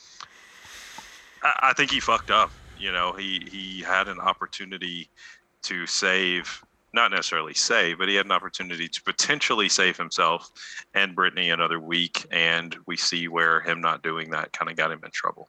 I, 1.42 1.70
I 1.70 1.72
think 1.74 1.90
he 1.90 2.00
fucked 2.00 2.30
up. 2.30 2.50
You 2.74 2.92
know, 2.92 3.12
he 3.12 3.48
he 3.50 3.82
had 3.82 4.08
an 4.08 4.18
opportunity 4.18 5.10
to 5.64 5.86
save 5.86 6.60
not 6.92 7.10
necessarily 7.10 7.54
save, 7.54 7.98
but 7.98 8.08
he 8.08 8.14
had 8.14 8.26
an 8.26 8.32
opportunity 8.32 8.88
to 8.88 9.02
potentially 9.02 9.68
save 9.68 9.96
himself 9.96 10.50
and 10.94 11.14
Brittany 11.14 11.50
another 11.50 11.78
week. 11.80 12.26
And 12.30 12.76
we 12.86 12.96
see 12.96 13.28
where 13.28 13.60
him 13.60 13.80
not 13.80 14.02
doing 14.02 14.30
that 14.30 14.52
kind 14.52 14.70
of 14.70 14.76
got 14.76 14.90
him 14.90 15.00
in 15.04 15.10
trouble. 15.10 15.48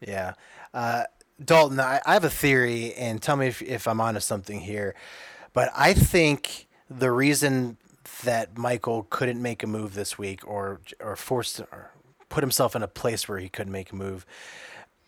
Yeah. 0.00 0.34
Uh, 0.72 1.04
Dalton, 1.44 1.80
I, 1.80 2.00
I, 2.04 2.14
have 2.14 2.24
a 2.24 2.30
theory, 2.30 2.94
and 2.94 3.22
tell 3.22 3.36
me 3.36 3.46
if, 3.46 3.62
if 3.62 3.86
I'm 3.86 4.00
onto 4.00 4.20
something 4.20 4.60
here. 4.60 4.94
But 5.52 5.70
I 5.74 5.94
think 5.94 6.66
the 6.90 7.10
reason 7.10 7.76
that 8.24 8.58
Michael 8.58 9.06
couldn't 9.08 9.40
make 9.40 9.62
a 9.62 9.66
move 9.66 9.94
this 9.94 10.18
week 10.18 10.46
or 10.46 10.80
or 11.00 11.14
forced 11.14 11.60
or 11.60 11.92
put 12.28 12.42
himself 12.42 12.74
in 12.74 12.82
a 12.82 12.88
place 12.88 13.28
where 13.28 13.38
he 13.38 13.48
couldn't 13.48 13.72
make 13.72 13.92
a 13.92 13.96
move, 13.96 14.26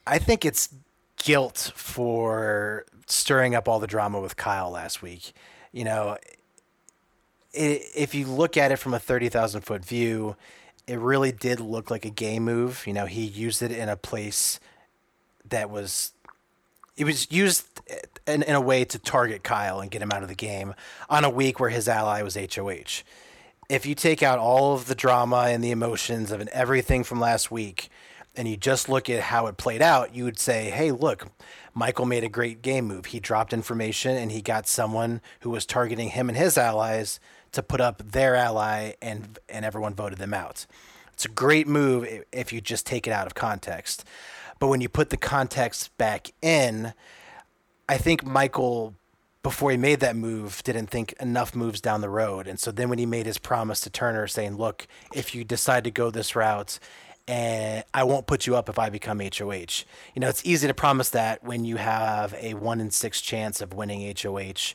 I 0.07 0.19
think 0.19 0.45
it's 0.45 0.73
guilt 1.17 1.73
for 1.75 2.87
stirring 3.07 3.55
up 3.55 3.69
all 3.69 3.81
the 3.81 3.87
drama 3.87 4.21
with 4.21 4.37
Kyle 4.37 4.71
last 4.71 5.03
week 5.03 5.33
you 5.73 5.85
know, 5.85 6.17
it, 7.53 7.83
if 7.95 8.15
you 8.15 8.27
look 8.27 8.57
at 8.57 8.73
it 8.73 8.77
from 8.77 8.95
a 8.95 8.99
30,000 8.99 9.63
foot 9.63 9.85
view, 9.85 10.37
it 10.87 10.99
really 10.99 11.33
did 11.33 11.61
look 11.61 11.91
like 11.91 12.05
a 12.05 12.11
game 12.11 12.45
move. 12.45 12.87
You 12.87 12.93
know, 12.93 13.07
he 13.07 13.25
used 13.25 13.63
it 13.63 13.71
in 13.71 13.89
a 13.89 13.97
place 13.97 14.59
that 15.49 15.71
was, 15.71 16.13
it 16.97 17.05
was 17.05 17.31
used 17.31 17.67
in, 18.27 18.43
in 18.43 18.55
a 18.55 18.61
way 18.61 18.85
to 18.85 18.99
target 18.99 19.43
Kyle 19.43 19.81
and 19.81 19.91
get 19.91 20.03
him 20.03 20.13
out 20.13 20.23
of 20.23 20.29
the 20.29 20.35
game 20.35 20.75
on 21.09 21.25
a 21.25 21.31
week 21.31 21.61
where 21.61 21.71
his 21.71 21.89
ally 21.89 22.23
was 22.23 22.37
HOH. 22.37 23.03
If 23.69 23.87
you 23.87 23.95
take 23.95 24.23
out 24.23 24.39
all 24.39 24.75
of 24.75 24.87
the 24.87 24.97
drama 24.97 25.47
and 25.49 25.63
the 25.63 25.71
emotions 25.71 26.33
of 26.33 26.47
everything 26.49 27.05
from 27.05 27.21
last 27.21 27.51
week, 27.51 27.89
and 28.37 28.49
you 28.49 28.57
just 28.57 28.89
look 28.89 29.11
at 29.11 29.23
how 29.23 29.47
it 29.47 29.57
played 29.57 29.83
out, 29.83 30.15
you 30.15 30.25
would 30.25 30.39
say, 30.39 30.71
hey, 30.71 30.93
look, 30.93 31.29
Michael 31.75 32.07
made 32.07 32.25
a 32.25 32.29
great 32.29 32.63
game 32.63 32.87
move. 32.87 33.07
He 33.07 33.21
dropped 33.21 33.53
information 33.53 34.17
and 34.17 34.31
he 34.33 34.41
got 34.41 34.67
someone 34.67 35.21
who 35.41 35.51
was 35.51 35.67
targeting 35.67 36.11
him 36.11 36.29
and 36.29 36.39
his 36.39 36.57
allies 36.57 37.21
to 37.53 37.63
put 37.63 37.81
up 37.81 38.13
their 38.13 38.37
ally, 38.37 38.93
and, 39.03 39.39
and 39.49 39.65
everyone 39.65 39.95
voted 39.95 40.19
them 40.19 40.33
out. 40.33 40.67
It's 41.13 41.25
a 41.25 41.29
great 41.29 41.67
move 41.67 42.07
if 42.33 42.53
you 42.53 42.61
just 42.61 42.87
take 42.87 43.07
it 43.07 43.13
out 43.13 43.27
of 43.27 43.35
context. 43.35 44.05
But 44.61 44.69
when 44.69 44.81
you 44.81 44.89
put 44.89 45.11
the 45.11 45.17
context 45.17 45.97
back 45.99 46.31
in, 46.41 46.95
I 47.89 47.99
think 47.99 48.25
Michael, 48.25 48.95
before 49.43 49.71
he 49.73 49.77
made 49.77 50.01
that 50.01 50.15
move, 50.15 50.63
didn't 50.63 50.89
think 50.89 51.13
enough 51.21 51.57
moves 51.57 51.81
down 51.81 52.03
the 52.03 52.09
road. 52.09 52.47
And 52.47 52.61
so 52.61 52.71
then 52.71 52.89
when 52.89 52.99
he 52.99 53.07
made 53.07 53.27
his 53.27 53.39
promise 53.39 53.81
to 53.81 53.91
Turner 53.91 54.29
saying, 54.29 54.57
look, 54.57 54.87
if 55.13 55.35
you 55.35 55.43
decide 55.43 55.83
to 55.85 55.91
go 55.91 56.11
this 56.11 56.37
route 56.37 56.79
and 57.31 57.85
I 57.95 58.03
won't 58.03 58.27
put 58.27 58.49
you 58.49 58.57
up 58.57 58.69
if 58.69 58.77
I 58.77 58.91
become 58.91 59.21
HOH. 59.21 59.85
You 60.15 60.21
know, 60.21 60.29
it's 60.29 60.45
easy 60.45 60.67
to 60.67 60.75
promise 60.75 61.11
that 61.11 61.45
when 61.45 61.65
you 61.65 61.77
have 61.77 62.35
a 62.35 62.55
one 62.55 62.81
in 62.81 62.91
six 62.91 63.21
chance 63.21 63.61
of 63.61 63.73
winning 63.73 64.13
HOH. 64.21 64.75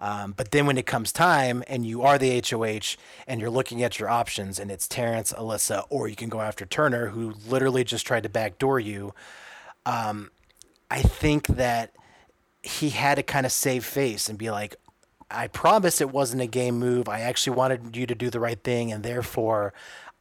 Um, 0.00 0.34
but 0.36 0.50
then 0.50 0.66
when 0.66 0.76
it 0.78 0.84
comes 0.84 1.12
time 1.12 1.62
and 1.68 1.86
you 1.86 2.02
are 2.02 2.18
the 2.18 2.42
HOH 2.44 2.96
and 3.28 3.40
you're 3.40 3.50
looking 3.50 3.84
at 3.84 4.00
your 4.00 4.08
options 4.08 4.58
and 4.58 4.68
it's 4.68 4.88
Terrence, 4.88 5.32
Alyssa, 5.32 5.84
or 5.90 6.08
you 6.08 6.16
can 6.16 6.28
go 6.28 6.40
after 6.40 6.66
Turner, 6.66 7.10
who 7.10 7.34
literally 7.46 7.84
just 7.84 8.04
tried 8.04 8.24
to 8.24 8.28
backdoor 8.28 8.80
you. 8.80 9.14
Um, 9.86 10.32
I 10.90 11.02
think 11.02 11.46
that 11.46 11.92
he 12.64 12.90
had 12.90 13.14
to 13.14 13.22
kind 13.22 13.46
of 13.46 13.52
save 13.52 13.84
face 13.84 14.28
and 14.28 14.36
be 14.36 14.50
like, 14.50 14.74
I 15.30 15.46
promise 15.46 16.00
it 16.00 16.10
wasn't 16.10 16.42
a 16.42 16.46
game 16.46 16.80
move. 16.80 17.08
I 17.08 17.20
actually 17.20 17.56
wanted 17.56 17.96
you 17.96 18.06
to 18.06 18.14
do 18.14 18.28
the 18.28 18.40
right 18.40 18.62
thing, 18.62 18.92
and 18.92 19.02
therefore 19.02 19.72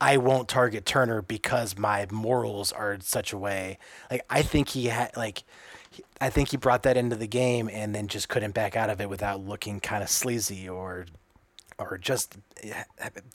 I 0.02 0.18
won't 0.18 0.50
target 0.50 0.88
Turner 0.88 1.22
because 1.22 1.78
my 1.78 2.08
morals 2.12 2.72
are 2.72 2.92
in 2.92 3.02
such 3.02 3.32
a 3.32 3.38
way. 3.38 3.78
Like 4.10 4.26
I 4.32 4.42
think 4.42 4.70
he 4.70 4.88
had 4.88 5.16
like 5.16 5.44
I 6.20 6.32
think 6.32 6.50
he 6.50 6.58
brought 6.58 6.82
that 6.84 6.98
into 6.98 7.16
the 7.16 7.28
game 7.28 7.70
and 7.72 7.94
then 7.94 8.08
just 8.08 8.28
couldn't 8.28 8.54
back 8.54 8.76
out 8.76 8.90
of 8.90 9.00
it 9.00 9.10
without 9.10 9.42
looking 9.42 9.80
kind 9.80 10.02
of 10.02 10.10
sleazy 10.10 10.68
or 10.68 11.06
or 11.78 12.00
just 12.00 12.38
eh, 12.64 12.84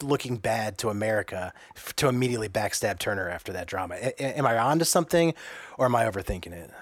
looking 0.03 0.39
bad 0.39 0.77
to 0.79 0.89
America 0.89 1.53
to 1.95 2.09
immediately 2.09 2.49
backstab 2.49 2.99
Turner 2.99 3.29
after 3.29 3.53
that 3.53 3.69
drama. 3.69 3.95
Am 4.19 4.45
I 4.45 4.59
on 4.59 4.81
to 4.81 4.85
something 4.85 5.35
or 5.79 5.87
am 5.87 5.95
I 5.95 6.05
overthinking 6.05 6.53
it? 6.53 6.73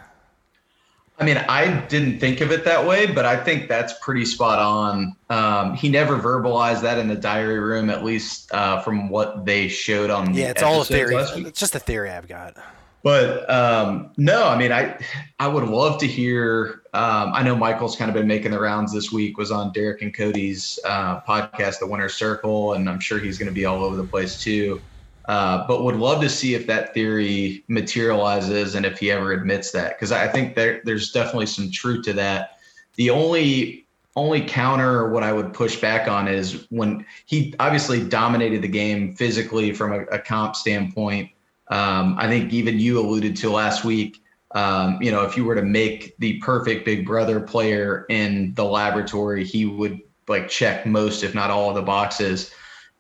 I 1.19 1.25
mean, 1.25 1.37
I 1.37 1.81
didn't 1.87 2.19
think 2.19 2.41
of 2.41 2.51
it 2.51 2.65
that 2.65 2.87
way, 2.87 3.07
but 3.07 3.25
I 3.25 3.37
think 3.37 3.69
that's 3.69 3.95
pretty 4.01 4.25
spot 4.25 4.59
on. 4.59 5.15
Um, 5.31 5.75
he 5.75 5.89
never 5.89 6.19
verbalized 6.19 6.83
that 6.83 6.99
in 6.99 7.07
the 7.07 7.15
diary 7.15 7.61
room, 7.61 7.89
at 7.89 8.05
least 8.05 8.53
uh, 8.53 8.81
from 8.81 9.09
what 9.09 9.45
they 9.45 9.69
showed 9.69 10.11
on. 10.11 10.35
Yeah, 10.35 10.51
it's 10.51 10.63
all 10.63 10.81
a 10.81 10.85
theory. 10.85 11.15
It's 11.15 11.61
just 11.61 11.77
a 11.77 11.79
theory 11.79 12.11
I've 12.11 12.27
got. 12.27 12.57
But 13.05 13.49
um, 13.51 14.11
no, 14.17 14.49
I 14.49 14.57
mean, 14.57 14.73
I 14.73 14.99
I 15.39 15.47
would 15.47 15.65
love 15.65 16.01
to 16.01 16.07
hear. 16.07 16.83
Um, 16.95 17.33
I 17.35 17.43
know 17.43 17.55
Michael's 17.55 17.97
kind 17.97 18.09
of 18.09 18.15
been 18.15 18.27
making 18.27 18.51
the 18.51 18.59
rounds 18.59 18.93
this 18.93 19.13
week. 19.13 19.37
Was 19.37 19.51
on 19.53 19.73
Derrick 19.73 20.01
and 20.03 20.13
Cody's 20.13 20.81
uh, 20.87 21.21
podcast, 21.21 21.81
The 21.81 21.87
Winner 21.87 22.09
Circle, 22.09 22.73
and 22.73 22.89
I'm 22.89 22.99
sure 22.99 23.19
he's 23.19 23.39
going 23.39 23.49
to 23.49 23.55
be 23.55 23.67
all 23.67 23.85
over 23.85 23.95
the 23.95 24.05
place 24.05 24.43
too. 24.43 24.81
Uh, 25.27 25.67
but 25.67 25.83
would 25.85 25.97
love 25.97 26.21
to 26.21 26.29
see 26.29 26.55
if 26.55 26.67
that 26.67 26.93
theory 26.93 27.65
materializes 27.69 28.75
and 28.75 28.85
if 28.85 28.99
he 28.99 29.11
ever 29.11 29.33
admits 29.33 29.71
that, 29.71 29.97
because 29.97 30.13
I 30.13 30.29
think 30.29 30.55
there, 30.55 30.83
there's 30.85 31.13
definitely 31.13 31.47
some 31.47 31.71
truth 31.71 32.05
to 32.05 32.13
that. 32.15 32.59
The 32.97 33.11
only 33.11 33.85
only 34.17 34.43
counter 34.43 35.09
what 35.09 35.23
I 35.25 35.33
would 35.33 35.53
push 35.53 35.81
back 35.81 36.09
on 36.09 36.29
is 36.29 36.67
when 36.71 37.05
he 37.27 37.53
obviously 37.59 38.07
dominated 38.07 38.63
the 38.63 38.69
game 38.69 39.15
physically 39.17 39.73
from 39.73 39.93
a, 39.93 40.03
a 40.05 40.19
comp 40.21 40.55
standpoint. 40.55 41.31
Um, 41.69 42.15
I 42.19 42.29
think 42.29 42.53
even 42.53 42.79
you 42.79 43.01
alluded 43.01 43.35
to 43.39 43.51
last 43.51 43.85
week. 43.85 44.23
Um, 44.53 44.99
you 45.03 45.11
know, 45.11 45.25
if 45.25 45.37
you 45.37 45.45
were 45.45 45.57
to 45.57 45.63
make 45.63 46.17
the 46.19 46.39
perfect 46.39 46.85
Big 46.85 47.05
Brother 47.05 47.41
player 47.41 48.07
in 48.09 48.55
the 48.55 48.65
laboratory, 48.65 49.45
he 49.45 49.65
would 49.65 50.01
like 50.29 50.49
check 50.49 50.87
most, 50.87 51.25
if 51.25 51.35
not 51.35 51.51
all, 51.51 51.71
of 51.71 51.75
the 51.75 51.83
boxes. 51.83 52.53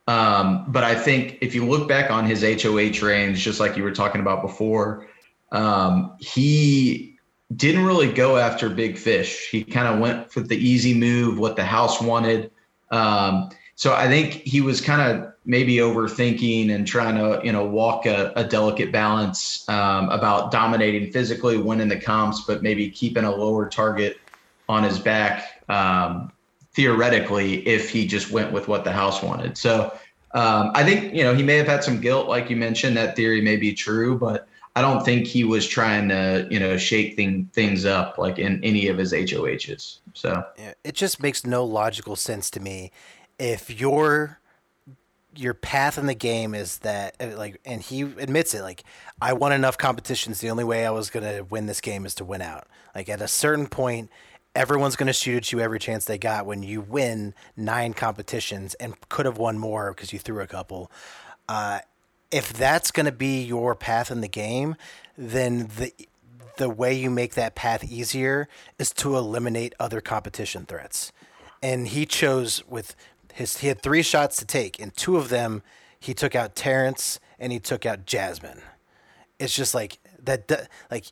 Um, 0.06 0.66
but 0.68 0.84
I 0.84 0.94
think 0.94 1.38
if 1.40 1.54
you 1.54 1.66
look 1.66 1.88
back 1.88 2.10
on 2.10 2.26
his 2.26 2.42
HOH 2.42 3.06
range, 3.06 3.38
just 3.38 3.60
like 3.60 3.76
you 3.76 3.82
were 3.82 3.92
talking 3.92 4.20
about 4.20 4.42
before, 4.42 5.08
um, 5.52 6.16
he 6.20 7.18
didn't 7.54 7.84
really 7.84 8.12
go 8.12 8.36
after 8.36 8.68
big 8.68 8.98
fish. 8.98 9.48
He 9.50 9.64
kind 9.64 9.88
of 9.88 10.00
went 10.00 10.30
for 10.30 10.40
the 10.40 10.56
easy 10.56 10.94
move, 10.94 11.38
what 11.38 11.56
the 11.56 11.64
house 11.64 12.00
wanted. 12.00 12.50
Um, 12.90 13.50
so 13.76 13.94
I 13.94 14.08
think 14.08 14.32
he 14.32 14.60
was 14.60 14.80
kind 14.80 15.00
of 15.00 15.32
maybe 15.44 15.76
overthinking 15.76 16.70
and 16.74 16.86
trying 16.86 17.16
to, 17.16 17.44
you 17.44 17.52
know, 17.52 17.64
walk 17.64 18.06
a, 18.06 18.32
a 18.36 18.44
delicate 18.44 18.92
balance 18.92 19.68
um, 19.68 20.08
about 20.10 20.50
dominating 20.50 21.12
physically, 21.12 21.56
winning 21.56 21.88
the 21.88 21.98
comps, 21.98 22.42
but 22.46 22.62
maybe 22.62 22.88
keeping 22.88 23.24
a 23.24 23.34
lower 23.34 23.68
target 23.68 24.18
on 24.68 24.84
his 24.84 24.98
back 24.98 25.62
um, 25.68 26.32
theoretically 26.74 27.66
if 27.66 27.88
he 27.88 28.06
just 28.06 28.30
went 28.30 28.52
with 28.52 28.68
what 28.68 28.84
the 28.84 28.92
house 28.92 29.22
wanted. 29.22 29.56
So 29.56 29.96
um, 30.32 30.72
I 30.74 30.82
think 30.82 31.14
you 31.14 31.22
know 31.22 31.34
he 31.34 31.42
may 31.42 31.56
have 31.56 31.66
had 31.66 31.84
some 31.84 32.00
guilt, 32.00 32.28
like 32.28 32.50
you 32.50 32.56
mentioned. 32.56 32.96
That 32.96 33.16
theory 33.16 33.40
may 33.40 33.56
be 33.56 33.72
true, 33.72 34.18
but 34.18 34.48
I 34.76 34.82
don't 34.82 35.04
think 35.04 35.26
he 35.26 35.44
was 35.44 35.66
trying 35.66 36.08
to 36.08 36.46
you 36.50 36.58
know 36.58 36.76
shake 36.76 37.14
thing, 37.14 37.48
things 37.52 37.84
up 37.84 38.18
like 38.18 38.38
in 38.38 38.62
any 38.64 38.88
of 38.88 38.98
his 38.98 39.12
HOHs. 39.12 39.98
So 40.12 40.44
yeah, 40.58 40.74
it 40.82 40.94
just 40.94 41.22
makes 41.22 41.46
no 41.46 41.64
logical 41.64 42.16
sense 42.16 42.50
to 42.50 42.60
me 42.60 42.90
if 43.38 43.70
your 43.80 44.40
your 45.36 45.54
path 45.54 45.98
in 45.98 46.06
the 46.06 46.14
game 46.14 46.54
is 46.54 46.78
that 46.78 47.16
uh, 47.20 47.36
like 47.36 47.60
and 47.64 47.82
he 47.82 48.02
admits 48.02 48.54
it 48.54 48.62
like 48.62 48.84
i 49.20 49.32
won 49.32 49.50
enough 49.50 49.76
competitions 49.76 50.40
the 50.40 50.48
only 50.48 50.62
way 50.62 50.86
i 50.86 50.90
was 50.90 51.10
going 51.10 51.24
to 51.24 51.42
win 51.42 51.66
this 51.66 51.80
game 51.80 52.06
is 52.06 52.14
to 52.14 52.24
win 52.24 52.40
out 52.40 52.68
like 52.94 53.08
at 53.08 53.20
a 53.20 53.26
certain 53.26 53.66
point 53.66 54.08
everyone's 54.54 54.96
going 54.96 55.06
to 55.06 55.12
shoot 55.12 55.36
at 55.36 55.52
you 55.52 55.60
every 55.60 55.78
chance 55.78 56.04
they 56.04 56.18
got 56.18 56.46
when 56.46 56.62
you 56.62 56.80
win 56.80 57.34
nine 57.56 57.94
competitions 57.94 58.74
and 58.74 58.94
could 59.08 59.26
have 59.26 59.38
won 59.38 59.58
more 59.58 59.92
because 59.92 60.12
you 60.12 60.18
threw 60.18 60.40
a 60.40 60.46
couple. 60.46 60.90
Uh, 61.48 61.80
if 62.30 62.52
that's 62.52 62.90
going 62.90 63.06
to 63.06 63.12
be 63.12 63.42
your 63.42 63.74
path 63.74 64.10
in 64.10 64.20
the 64.20 64.28
game, 64.28 64.76
then 65.16 65.68
the 65.76 65.92
the 66.56 66.70
way 66.70 66.94
you 66.94 67.10
make 67.10 67.34
that 67.34 67.56
path 67.56 67.82
easier 67.82 68.46
is 68.78 68.92
to 68.92 69.16
eliminate 69.16 69.74
other 69.80 70.00
competition 70.00 70.64
threats. 70.64 71.10
And 71.60 71.88
he 71.88 72.06
chose 72.06 72.62
with 72.68 72.94
his 73.32 73.58
he 73.58 73.66
had 73.66 73.82
three 73.82 74.02
shots 74.02 74.36
to 74.36 74.44
take, 74.44 74.80
and 74.80 74.94
two 74.96 75.16
of 75.16 75.30
them 75.30 75.62
he 75.98 76.14
took 76.14 76.34
out 76.34 76.54
Terrence 76.54 77.18
and 77.38 77.52
he 77.52 77.58
took 77.58 77.84
out 77.84 78.06
Jasmine 78.06 78.62
it's 79.38 79.54
just 79.54 79.74
like 79.74 79.98
that. 80.22 80.68
Like 80.90 81.06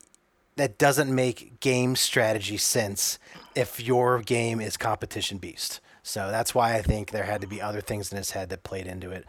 that 0.56 0.78
doesn't 0.78 1.14
make 1.14 1.60
game 1.60 1.96
strategy 1.96 2.56
sense 2.56 3.18
if 3.54 3.80
your 3.80 4.20
game 4.20 4.60
is 4.60 4.76
competition 4.76 5.38
beast. 5.38 5.80
So 6.02 6.30
that's 6.30 6.54
why 6.54 6.74
I 6.74 6.82
think 6.82 7.10
there 7.10 7.24
had 7.24 7.40
to 7.42 7.46
be 7.46 7.62
other 7.62 7.80
things 7.80 8.10
in 8.10 8.18
his 8.18 8.32
head 8.32 8.50
that 8.50 8.64
played 8.64 8.86
into 8.86 9.10
it. 9.10 9.24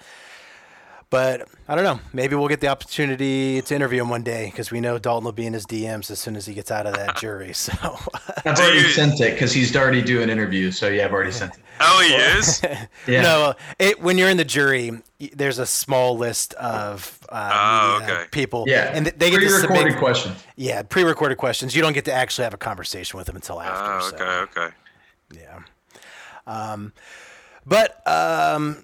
But 1.13 1.47
I 1.67 1.75
don't 1.75 1.83
know. 1.83 1.99
Maybe 2.11 2.35
we'll 2.35 2.47
get 2.47 2.59
the 2.59 2.69
opportunity 2.69 3.61
to 3.61 3.75
interview 3.75 4.01
him 4.01 4.09
one 4.09 4.23
day 4.23 4.45
because 4.45 4.71
we 4.71 4.81
know 4.81 4.97
Dalton 4.97 5.25
will 5.25 5.31
be 5.31 5.45
in 5.45 5.53
his 5.53 5.63
DMs 5.67 6.09
as 6.09 6.17
soon 6.17 6.35
as 6.35 6.47
he 6.47 6.55
gets 6.55 6.71
out 6.71 6.87
of 6.87 6.95
that 6.95 7.17
jury. 7.19 7.53
So 7.53 7.71
I've 8.43 8.57
already 8.57 8.89
sent 8.89 9.21
it 9.21 9.33
because 9.33 9.53
he's 9.53 9.75
already 9.75 10.01
doing 10.01 10.29
interviews. 10.29 10.75
So 10.75 10.89
yeah, 10.89 11.05
I've 11.05 11.13
already 11.13 11.31
sent 11.31 11.53
it. 11.53 11.59
Oh, 11.79 12.01
he 12.01 12.13
is. 12.13 12.61
Yeah. 13.07 13.21
no, 13.23 13.53
it, 13.77 13.99
when 13.99 14.17
you're 14.17 14.29
in 14.29 14.37
the 14.37 14.45
jury, 14.45 14.91
there's 15.33 15.59
a 15.59 15.65
small 15.65 16.17
list 16.17 16.53
of 16.53 17.19
uh, 17.33 17.49
Oh, 17.53 18.03
okay. 18.03 18.25
people, 18.31 18.65
Yeah. 18.67 18.91
and 18.93 19.05
they 19.07 19.29
get 19.29 19.39
to 19.39 19.45
Pre-recorded 19.47 19.77
submit 19.81 19.97
questions. 19.97 20.43
Yeah, 20.55 20.83
pre-recorded 20.83 21.37
questions. 21.37 21.75
You 21.75 21.81
don't 21.81 21.93
get 21.93 22.05
to 22.05 22.13
actually 22.13 22.43
have 22.45 22.53
a 22.53 22.57
conversation 22.57 23.17
with 23.17 23.27
them 23.27 23.35
until 23.35 23.59
after. 23.61 23.91
Oh, 23.93 24.09
so, 24.09 24.15
okay, 24.15 24.61
okay. 24.61 24.75
Yeah. 25.33 25.59
Um, 26.45 26.93
but 27.65 28.05
um, 28.07 28.83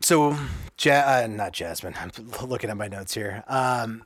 so 0.00 0.36
ja- 0.80 1.22
uh, 1.24 1.26
not 1.28 1.52
Jasmine. 1.52 1.94
I'm 2.00 2.10
looking 2.48 2.70
at 2.70 2.76
my 2.76 2.88
notes 2.88 3.14
here. 3.14 3.42
Um, 3.48 4.04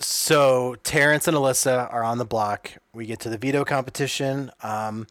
so 0.00 0.76
Terrence 0.84 1.26
and 1.28 1.36
Alyssa 1.36 1.92
are 1.92 2.02
on 2.04 2.18
the 2.18 2.24
block. 2.24 2.72
We 2.94 3.06
get 3.06 3.20
to 3.20 3.28
the 3.28 3.38
veto 3.38 3.64
competition. 3.64 4.50
Um, 4.62 5.06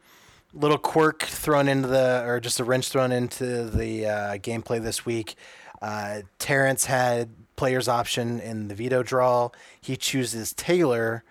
little 0.53 0.77
quirk 0.77 1.23
thrown 1.23 1.67
into 1.67 1.87
the, 1.87 2.23
or 2.25 2.39
just 2.39 2.59
a 2.59 2.63
wrench 2.63 2.89
thrown 2.89 3.11
into 3.11 3.65
the 3.65 4.05
uh, 4.07 4.37
gameplay 4.37 4.81
this 4.81 5.05
week. 5.05 5.35
Uh, 5.81 6.21
Terrence 6.39 6.85
had 6.85 7.29
player's 7.57 7.89
option 7.89 8.39
in 8.39 8.69
the 8.69 8.75
veto 8.75 9.03
draw. 9.03 9.49
He 9.81 9.97
chooses 9.97 10.53
Taylor 10.53 11.25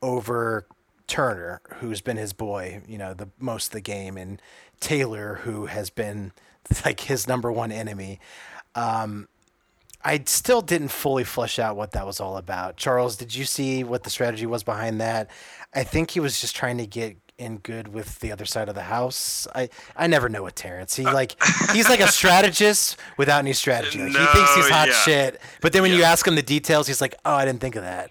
over 0.00 0.66
Turner, 1.08 1.60
who's 1.78 2.00
been 2.00 2.16
his 2.16 2.32
boy, 2.32 2.82
you 2.86 2.96
know, 2.96 3.14
the 3.14 3.28
most 3.40 3.68
of 3.68 3.72
the 3.72 3.80
game, 3.80 4.16
and 4.16 4.40
Taylor, 4.78 5.40
who 5.42 5.66
has 5.66 5.90
been 5.90 6.30
like 6.84 7.00
his 7.00 7.26
number 7.26 7.50
one 7.50 7.72
enemy. 7.72 8.20
Um, 8.76 9.26
I 10.02 10.22
still 10.26 10.62
didn't 10.62 10.88
fully 10.88 11.24
flesh 11.24 11.58
out 11.58 11.76
what 11.76 11.90
that 11.92 12.06
was 12.06 12.20
all 12.20 12.36
about. 12.36 12.76
Charles, 12.76 13.16
did 13.16 13.34
you 13.34 13.44
see 13.44 13.84
what 13.84 14.04
the 14.04 14.10
strategy 14.10 14.46
was 14.46 14.62
behind 14.62 15.00
that? 15.00 15.28
I 15.74 15.82
think 15.84 16.12
he 16.12 16.20
was 16.20 16.40
just 16.40 16.56
trying 16.56 16.78
to 16.78 16.86
get 16.86 17.16
in 17.40 17.56
good 17.58 17.88
with 17.88 18.20
the 18.20 18.30
other 18.30 18.44
side 18.44 18.68
of 18.68 18.74
the 18.74 18.82
house. 18.82 19.48
I 19.54 19.70
I 19.96 20.06
never 20.06 20.28
know 20.28 20.44
with 20.44 20.54
Terrence. 20.54 20.94
He 20.94 21.04
like 21.04 21.36
he's 21.72 21.88
like 21.88 22.00
a 22.00 22.08
strategist 22.08 22.96
without 23.16 23.38
any 23.38 23.54
strategy. 23.54 23.98
Like, 23.98 24.08
he 24.08 24.26
thinks 24.26 24.54
he's 24.54 24.68
hot 24.68 24.88
yeah. 24.88 24.94
shit, 24.94 25.40
but 25.60 25.72
then 25.72 25.82
when 25.82 25.92
you 25.92 26.02
ask 26.02 26.26
him 26.26 26.34
the 26.34 26.42
details, 26.42 26.86
he's 26.86 27.00
like, 27.00 27.14
"Oh, 27.24 27.34
I 27.34 27.44
didn't 27.44 27.60
think 27.60 27.76
of 27.76 27.82
that." 27.82 28.10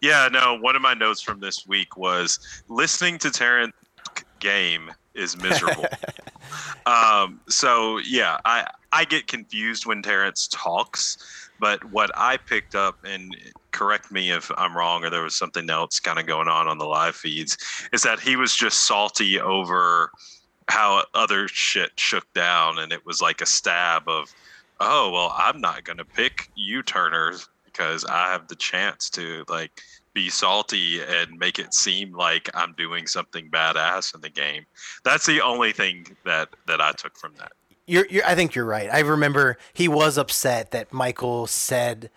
Yeah, 0.00 0.28
no. 0.30 0.58
One 0.58 0.76
of 0.76 0.82
my 0.82 0.94
notes 0.94 1.22
from 1.22 1.40
this 1.40 1.66
week 1.66 1.96
was 1.96 2.38
listening 2.68 3.18
to 3.18 3.30
Terrence 3.30 3.74
game 4.38 4.92
is 5.14 5.40
miserable. 5.40 5.86
um, 6.86 7.40
so 7.48 7.98
yeah, 7.98 8.38
I 8.44 8.68
I 8.92 9.04
get 9.04 9.26
confused 9.26 9.86
when 9.86 10.02
Terrence 10.02 10.48
talks, 10.52 11.45
but 11.58 11.84
what 11.84 12.10
I 12.16 12.36
picked 12.36 12.74
up 12.74 12.96
and 13.04 13.34
correct 13.72 14.10
me 14.10 14.30
if 14.30 14.50
I'm 14.56 14.76
wrong 14.76 15.04
or 15.04 15.10
there 15.10 15.22
was 15.22 15.36
something 15.36 15.68
else 15.68 16.00
kind 16.00 16.18
of 16.18 16.26
going 16.26 16.48
on 16.48 16.68
on 16.68 16.78
the 16.78 16.86
live 16.86 17.16
feeds 17.16 17.56
is 17.92 18.02
that 18.02 18.20
he 18.20 18.36
was 18.36 18.54
just 18.54 18.86
salty 18.86 19.40
over 19.40 20.10
how 20.68 21.04
other 21.14 21.48
shit 21.48 21.90
shook 21.96 22.24
down 22.34 22.78
and 22.78 22.92
it 22.92 23.04
was 23.06 23.20
like 23.20 23.40
a 23.40 23.46
stab 23.46 24.08
of 24.08 24.28
oh 24.80 25.10
well 25.10 25.32
i'm 25.36 25.60
not 25.60 25.84
going 25.84 25.96
to 25.96 26.04
pick 26.04 26.48
you 26.56 26.82
turner 26.82 27.34
because 27.64 28.04
i 28.06 28.32
have 28.32 28.48
the 28.48 28.56
chance 28.56 29.08
to 29.08 29.44
like 29.48 29.70
be 30.12 30.28
salty 30.30 31.00
and 31.02 31.38
make 31.38 31.58
it 31.58 31.72
seem 31.72 32.12
like 32.12 32.50
i'm 32.54 32.74
doing 32.76 33.06
something 33.06 33.50
badass 33.50 34.14
in 34.14 34.20
the 34.22 34.30
game. 34.30 34.64
That's 35.04 35.26
the 35.26 35.42
only 35.42 35.72
thing 35.72 36.06
that 36.24 36.48
that 36.66 36.80
i 36.80 36.92
took 36.92 37.16
from 37.18 37.34
that 37.38 37.52
You're, 37.86 38.06
you're, 38.06 38.24
I 38.26 38.34
think 38.34 38.54
you're 38.54 38.64
right. 38.64 38.88
I 38.92 39.00
remember 39.00 39.58
he 39.72 39.86
was 39.88 40.18
upset 40.18 40.72
that 40.72 40.92
Michael 40.92 41.46
said 41.46 42.10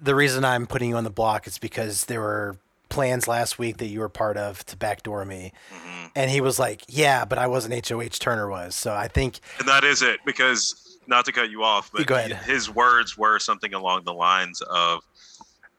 the 0.00 0.14
reason 0.14 0.44
I'm 0.44 0.66
putting 0.66 0.90
you 0.90 0.96
on 0.96 1.04
the 1.04 1.10
block 1.10 1.46
is 1.46 1.58
because 1.58 2.06
there 2.06 2.20
were 2.20 2.56
plans 2.88 3.26
last 3.28 3.58
week 3.58 3.78
that 3.78 3.86
you 3.86 4.00
were 4.00 4.08
part 4.08 4.36
of 4.36 4.64
to 4.66 4.76
backdoor 4.76 5.24
me, 5.24 5.52
Mm-hmm. 5.72 6.06
and 6.16 6.30
he 6.30 6.40
was 6.40 6.58
like, 6.58 6.82
"Yeah, 6.88 7.24
but 7.24 7.38
I 7.38 7.46
wasn't 7.46 7.88
HOH 7.88 8.18
Turner 8.18 8.50
was." 8.50 8.74
So 8.74 8.92
I 8.94 9.08
think 9.08 9.38
and 9.58 9.68
that 9.68 9.84
is 9.84 10.02
it 10.02 10.20
because 10.26 10.98
not 11.06 11.24
to 11.24 11.32
cut 11.32 11.50
you 11.50 11.64
off 11.64 11.90
but 11.92 12.00
his 12.44 12.70
words 12.70 13.16
were 13.18 13.38
something 13.38 13.74
along 13.74 14.04
the 14.04 14.12
lines 14.14 14.60
of 14.70 15.02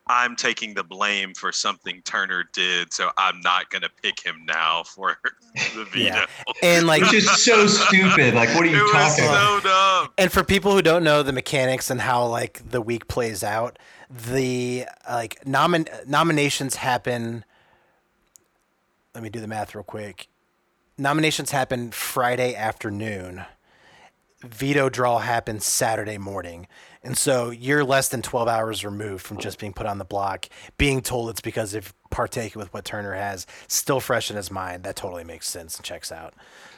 i'm 0.06 0.36
taking 0.36 0.74
the 0.74 0.82
blame 0.84 1.32
for 1.34 1.50
something 1.52 2.02
turner 2.02 2.44
did 2.52 2.92
so 2.92 3.10
i'm 3.16 3.40
not 3.40 3.70
going 3.70 3.82
to 3.82 3.88
pick 4.02 4.22
him 4.24 4.44
now 4.46 4.82
for 4.82 5.16
the 5.74 5.84
veto 5.92 5.98
Yeah. 5.98 6.26
and 6.62 6.86
like 6.86 7.02
Which 7.02 7.14
is 7.14 7.44
so 7.44 7.66
stupid. 7.66 8.34
Like, 8.34 8.48
what 8.54 8.64
are 8.64 8.66
it 8.66 8.72
you 8.72 8.82
was 8.82 8.92
talking 8.92 9.24
about? 9.24 9.62
so 9.62 9.68
dumb 9.68 10.12
And 10.18 10.30
for 10.32 10.44
people 10.44 10.72
who 10.72 10.82
don't 10.82 11.04
know 11.04 11.22
the 11.22 11.32
mechanics 11.32 11.90
and 11.90 12.00
how 12.00 12.26
like 12.26 12.68
the 12.70 12.80
week 12.82 13.08
plays 13.08 13.42
out, 13.44 13.78
the 14.10 14.84
like 15.08 15.42
nomin- 15.44 16.06
nominations 16.06 16.76
happen. 16.76 17.44
Let 19.14 19.22
me 19.22 19.30
do 19.30 19.40
the 19.40 19.46
math 19.48 19.74
real 19.74 19.84
quick. 19.84 20.28
Nominations 20.98 21.50
happen 21.52 21.90
Friday 21.92 22.54
afternoon. 22.54 23.44
Veto 24.52 24.88
draw 24.88 25.18
happens 25.18 25.64
Saturday 25.64 26.18
morning. 26.18 26.66
And 27.02 27.18
so 27.18 27.50
you're 27.50 27.84
less 27.84 28.08
than 28.08 28.22
12 28.22 28.48
hours 28.48 28.84
removed 28.84 29.24
from 29.24 29.38
just 29.38 29.58
being 29.58 29.74
put 29.74 29.86
on 29.86 29.98
the 29.98 30.04
block, 30.04 30.48
being 30.78 31.02
told 31.02 31.28
it's 31.28 31.42
because 31.42 31.74
of 31.74 31.92
partaking 32.10 32.58
with 32.58 32.72
what 32.72 32.84
Turner 32.86 33.12
has, 33.12 33.46
still 33.68 34.00
fresh 34.00 34.30
in 34.30 34.36
his 34.36 34.50
mind. 34.50 34.84
That 34.84 34.96
totally 34.96 35.24
makes 35.24 35.46
sense 35.46 35.76
and 35.76 35.84
checks 35.84 36.10
out. 36.10 36.32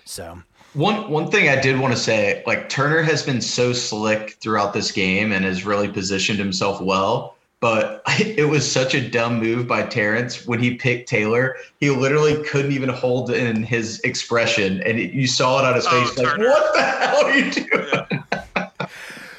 So, 0.05 0.43
One 0.75 1.11
one 1.11 1.31
thing 1.31 1.49
I 1.49 1.61
did 1.61 1.79
want 1.79 1.95
to 1.95 2.01
say, 2.01 2.43
like 2.47 2.69
Turner 2.69 3.03
has 3.03 3.23
been 3.23 3.41
so 3.41 3.73
slick 3.73 4.33
throughout 4.41 4.73
this 4.73 4.91
game 4.91 5.33
and 5.33 5.45
has 5.45 5.65
really 5.65 5.89
positioned 5.89 6.39
himself 6.39 6.81
well. 6.81 7.36
But 7.67 8.03
it 8.21 8.49
was 8.49 8.71
such 8.71 8.95
a 8.95 9.01
dumb 9.11 9.41
move 9.41 9.67
by 9.67 9.83
Terrence 9.83 10.47
when 10.47 10.61
he 10.61 10.75
picked 10.75 11.09
Taylor. 11.09 11.57
He 11.81 11.91
literally 11.91 12.41
couldn't 12.45 12.71
even 12.71 12.89
hold 12.89 13.31
in 13.33 13.65
his 13.65 13.99
expression, 14.01 14.81
and 14.85 15.01
it, 15.01 15.13
you 15.13 15.27
saw 15.27 15.59
it 15.59 15.65
on 15.65 15.75
his 15.75 15.85
Oh, 15.89 15.91
face. 15.91 16.17
like, 16.17 16.27
Turner. 16.29 16.49
what 16.49 16.75
the 16.75 16.83
hell 16.83 17.25
are 17.25 17.37
you 17.37 17.51
doing? 17.51 18.25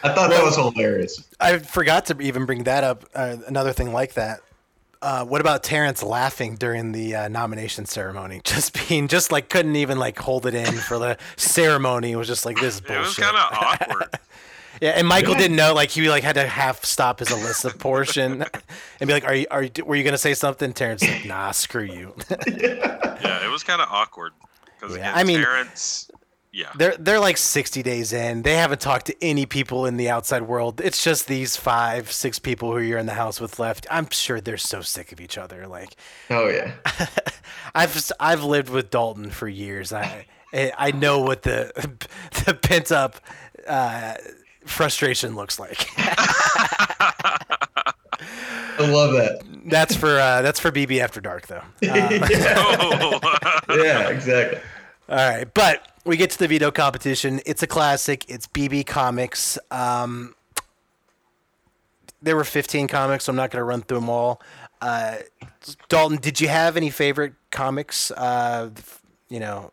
I 0.03 0.13
thought 0.13 0.29
that 0.29 0.43
was 0.43 0.57
hilarious. 0.57 1.23
I 1.39 1.59
forgot 1.59 2.05
to 2.07 2.19
even 2.19 2.45
bring 2.45 2.63
that 2.65 2.83
up. 2.83 3.05
Uh, 3.15 3.37
another 3.47 3.71
thing 3.71 3.93
like 3.93 4.15
that. 4.15 4.41
Uh, 5.01 5.23
what 5.23 5.39
about 5.39 5.63
Terrence 5.63 6.03
laughing 6.03 6.55
during 6.57 6.91
the 6.91 7.15
uh, 7.15 7.27
nomination 7.29 7.85
ceremony? 7.85 8.41
Just 8.43 8.89
being, 8.89 9.07
just 9.07 9.31
like 9.31 9.47
couldn't 9.47 9.77
even 9.77 9.99
like 9.99 10.19
hold 10.19 10.45
it 10.45 10.53
in 10.53 10.73
for 10.73 10.99
the 10.99 11.17
ceremony. 11.37 12.11
It 12.11 12.15
was 12.17 12.27
just 12.27 12.45
like 12.45 12.59
this 12.59 12.75
is 12.75 12.81
it 12.81 12.99
was 12.99 13.15
kind 13.15 13.37
of 13.37 13.53
awkward 13.53 14.09
yeah, 14.81 14.91
and 14.91 15.07
Michael 15.07 15.35
didn't 15.35 15.55
know. 15.57 15.73
Like 15.73 15.89
he 15.89 16.09
like 16.09 16.23
had 16.23 16.35
to 16.35 16.47
half 16.47 16.85
stop 16.85 17.19
his 17.19 17.29
Alyssa 17.29 17.77
portion 17.77 18.43
and 18.99 19.07
be 19.07 19.13
like, 19.13 19.25
"Are 19.25 19.35
you 19.35 19.45
are 19.51 19.63
you, 19.63 19.71
were 19.85 19.95
you 19.95 20.03
gonna 20.03 20.17
say 20.17 20.33
something?" 20.33 20.73
Terrence 20.73 21.01
like, 21.01 21.25
"Nah, 21.25 21.51
screw 21.51 21.83
you." 21.83 22.15
yeah 22.47 23.45
it 23.45 23.49
was 23.51 23.63
kind 23.63 23.81
of 23.81 23.87
awkward 23.89 24.33
because 24.79 24.95
Yeah, 24.95 25.01
again, 25.09 25.13
I 25.17 25.23
mean- 25.23 25.39
Terrence, 25.41 26.11
yeah 26.53 26.69
they're 26.75 26.95
they're 26.97 27.19
like 27.19 27.37
60 27.37 27.83
days 27.83 28.13
in. 28.13 28.41
They 28.43 28.55
haven't 28.55 28.81
talked 28.81 29.07
to 29.07 29.15
any 29.21 29.45
people 29.45 29.85
in 29.85 29.97
the 29.97 30.09
outside 30.09 30.43
world. 30.43 30.81
It's 30.81 31.03
just 31.03 31.27
these 31.27 31.55
five, 31.55 32.11
six 32.11 32.39
people 32.39 32.71
who 32.71 32.79
you're 32.79 32.97
in 32.99 33.05
the 33.05 33.13
house 33.13 33.39
with 33.41 33.59
left. 33.59 33.85
I'm 33.91 34.09
sure 34.09 34.39
they're 34.41 34.57
so 34.57 34.81
sick 34.81 35.11
of 35.11 35.19
each 35.21 35.37
other. 35.37 35.67
Like 35.67 35.95
Oh 36.29 36.47
yeah. 36.47 36.73
I've 37.75 38.11
I've 38.19 38.43
lived 38.43 38.69
with 38.69 38.89
Dalton 38.89 39.29
for 39.29 39.47
years. 39.47 39.91
I 39.93 40.25
I 40.53 40.91
know 40.91 41.19
what 41.19 41.43
the 41.43 41.71
the 42.45 42.53
pent 42.53 42.91
up 42.91 43.17
uh, 43.67 44.13
frustration 44.67 45.35
looks 45.35 45.59
like. 45.59 45.89
I 48.79 48.87
love 48.89 49.13
that. 49.13 49.41
That's 49.65 49.95
for 49.95 50.19
uh, 50.19 50.41
that's 50.41 50.59
for 50.59 50.71
BB 50.71 50.99
After 51.01 51.19
Dark 51.19 51.47
though. 51.47 51.63
oh 51.83 53.19
Yeah, 53.83 54.09
exactly. 54.09 54.59
All 55.09 55.15
right, 55.15 55.51
but 55.53 55.87
we 56.05 56.17
get 56.17 56.31
to 56.31 56.37
the 56.39 56.47
veto 56.47 56.69
competition. 56.71 57.41
It's 57.45 57.63
a 57.63 57.67
classic. 57.67 58.25
It's 58.29 58.47
BB 58.47 58.85
Comics. 58.85 59.57
Um, 59.71 60.35
there 62.21 62.35
were 62.35 62.43
15 62.43 62.87
comics, 62.87 63.25
so 63.25 63.31
I'm 63.31 63.35
not 63.35 63.51
going 63.51 63.61
to 63.61 63.63
run 63.63 63.81
through 63.81 63.99
them 63.99 64.09
all. 64.09 64.41
Uh, 64.81 65.17
Dalton, 65.87 66.17
did 66.17 66.41
you 66.41 66.47
have 66.49 66.75
any 66.75 66.89
favorite 66.89 67.33
comics? 67.51 68.11
Uh, 68.11 68.69
you 69.29 69.39
know, 69.39 69.71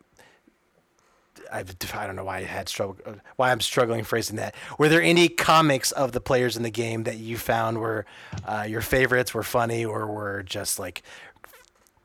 I, 1.59 2.07
don't 2.07 2.15
know 2.15 2.25
why 2.25 2.37
I 2.37 2.43
had 2.43 2.69
struggle, 2.69 3.15
why 3.35 3.51
I'm 3.51 3.61
struggling 3.61 4.03
phrasing 4.03 4.37
that. 4.37 4.55
Were 4.77 4.89
there 4.89 5.01
any 5.01 5.27
comics 5.27 5.91
of 5.91 6.11
the 6.11 6.21
players 6.21 6.57
in 6.57 6.63
the 6.63 6.69
game 6.69 7.03
that 7.03 7.17
you 7.17 7.37
found 7.37 7.79
were 7.79 8.05
uh, 8.45 8.65
your 8.67 8.81
favorites, 8.81 9.33
were 9.33 9.43
funny, 9.43 9.85
or 9.85 10.07
were 10.07 10.43
just 10.43 10.79
like 10.79 11.03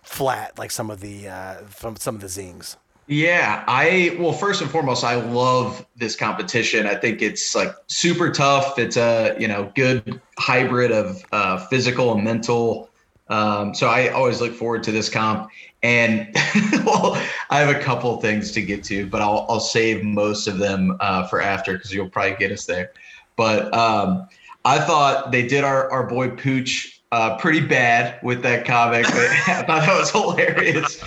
flat, 0.02 0.58
like 0.58 0.70
some 0.70 0.90
of 0.90 1.00
the 1.00 1.28
uh, 1.28 1.54
from 1.68 1.96
some 1.96 2.14
of 2.14 2.20
the 2.20 2.28
zings? 2.28 2.76
Yeah, 3.06 3.64
I 3.66 4.16
well, 4.20 4.32
first 4.32 4.60
and 4.60 4.70
foremost, 4.70 5.02
I 5.02 5.16
love 5.16 5.84
this 5.96 6.14
competition. 6.14 6.86
I 6.86 6.94
think 6.94 7.22
it's 7.22 7.56
like 7.56 7.74
super 7.88 8.30
tough. 8.30 8.78
It's 8.78 8.96
a 8.96 9.34
you 9.38 9.48
know 9.48 9.72
good 9.74 10.20
hybrid 10.38 10.92
of 10.92 11.24
uh, 11.32 11.66
physical 11.66 12.12
and 12.12 12.22
mental. 12.22 12.89
Um, 13.30 13.74
so 13.74 13.88
I 13.88 14.08
always 14.08 14.40
look 14.40 14.52
forward 14.52 14.82
to 14.84 14.92
this 14.92 15.08
comp. 15.08 15.50
And 15.82 16.28
well, 16.84 17.14
I 17.48 17.60
have 17.60 17.74
a 17.74 17.78
couple 17.78 18.14
things 18.20 18.52
to 18.52 18.62
get 18.62 18.84
to, 18.84 19.06
but 19.06 19.22
I'll 19.22 19.46
I'll 19.48 19.60
save 19.60 20.04
most 20.04 20.46
of 20.46 20.58
them 20.58 20.96
uh, 21.00 21.26
for 21.26 21.40
after 21.40 21.72
because 21.72 21.94
you'll 21.94 22.10
probably 22.10 22.36
get 22.36 22.52
us 22.52 22.66
there. 22.66 22.92
But 23.36 23.72
um, 23.72 24.28
I 24.66 24.78
thought 24.78 25.32
they 25.32 25.46
did 25.46 25.64
our 25.64 25.90
our 25.90 26.06
boy 26.06 26.30
Pooch 26.30 27.00
uh, 27.12 27.38
pretty 27.38 27.60
bad 27.60 28.20
with 28.22 28.42
that 28.42 28.66
comic. 28.66 29.06
I 29.08 29.62
thought 29.62 29.86
that 29.86 29.98
was 29.98 30.10
hilarious. 30.10 31.02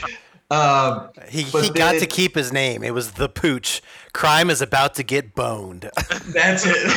Um, 0.54 1.10
he 1.30 1.42
he 1.42 1.70
got 1.72 1.94
to 1.94 2.06
keep 2.06 2.36
his 2.36 2.54
name. 2.54 2.84
It 2.84 2.94
was 2.94 3.14
the 3.14 3.28
Pooch. 3.28 3.82
Crime 4.14 4.52
is 4.52 4.62
about 4.62 4.94
to 4.96 5.04
get 5.04 5.34
boned. 5.34 5.90
That's 6.28 6.66
it. 6.68 6.92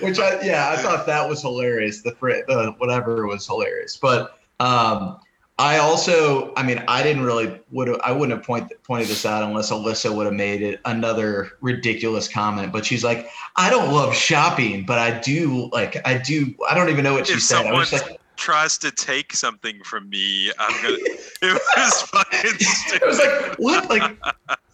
Which 0.00 0.20
I 0.20 0.40
yeah, 0.42 0.70
I 0.70 0.76
thought 0.76 1.04
that 1.06 1.28
was 1.28 1.42
hilarious. 1.42 2.02
The 2.02 2.14
uh, 2.48 2.72
whatever 2.78 3.26
was 3.26 3.44
hilarious, 3.46 3.96
but 3.96 4.38
um, 4.60 5.18
I 5.58 5.78
also, 5.78 6.52
I 6.56 6.62
mean, 6.62 6.82
I 6.86 7.02
didn't 7.02 7.24
really 7.24 7.60
would 7.72 8.00
I 8.02 8.12
wouldn't 8.12 8.38
have 8.38 8.46
point, 8.46 8.72
pointed 8.84 9.08
this 9.08 9.26
out 9.26 9.42
unless 9.42 9.72
Alyssa 9.72 10.14
would 10.14 10.26
have 10.26 10.34
made 10.34 10.62
it 10.62 10.80
another 10.84 11.52
ridiculous 11.60 12.28
comment. 12.28 12.72
But 12.72 12.86
she's 12.86 13.02
like, 13.02 13.28
I 13.56 13.68
don't 13.68 13.92
love 13.92 14.14
shopping, 14.14 14.84
but 14.84 15.00
I 15.00 15.18
do 15.18 15.70
like 15.72 15.96
I 16.06 16.18
do. 16.18 16.54
I 16.68 16.74
don't 16.74 16.88
even 16.88 17.02
know 17.02 17.14
what 17.14 17.28
if 17.28 17.34
she 17.34 17.40
said. 17.40 17.66
I 17.66 17.72
was 17.72 17.92
like, 17.92 18.20
tries 18.36 18.78
to 18.78 18.90
take 18.90 19.32
something 19.32 19.82
from 19.84 20.08
me, 20.08 20.50
I'm 20.58 20.82
gonna. 20.82 20.96
it 21.42 21.62
was 21.76 22.02
fucking 22.02 22.58
stupid. 22.58 22.94
It 23.04 23.06
was 23.06 23.18
like 23.18 23.58
what? 23.58 23.90
Like 23.90 24.16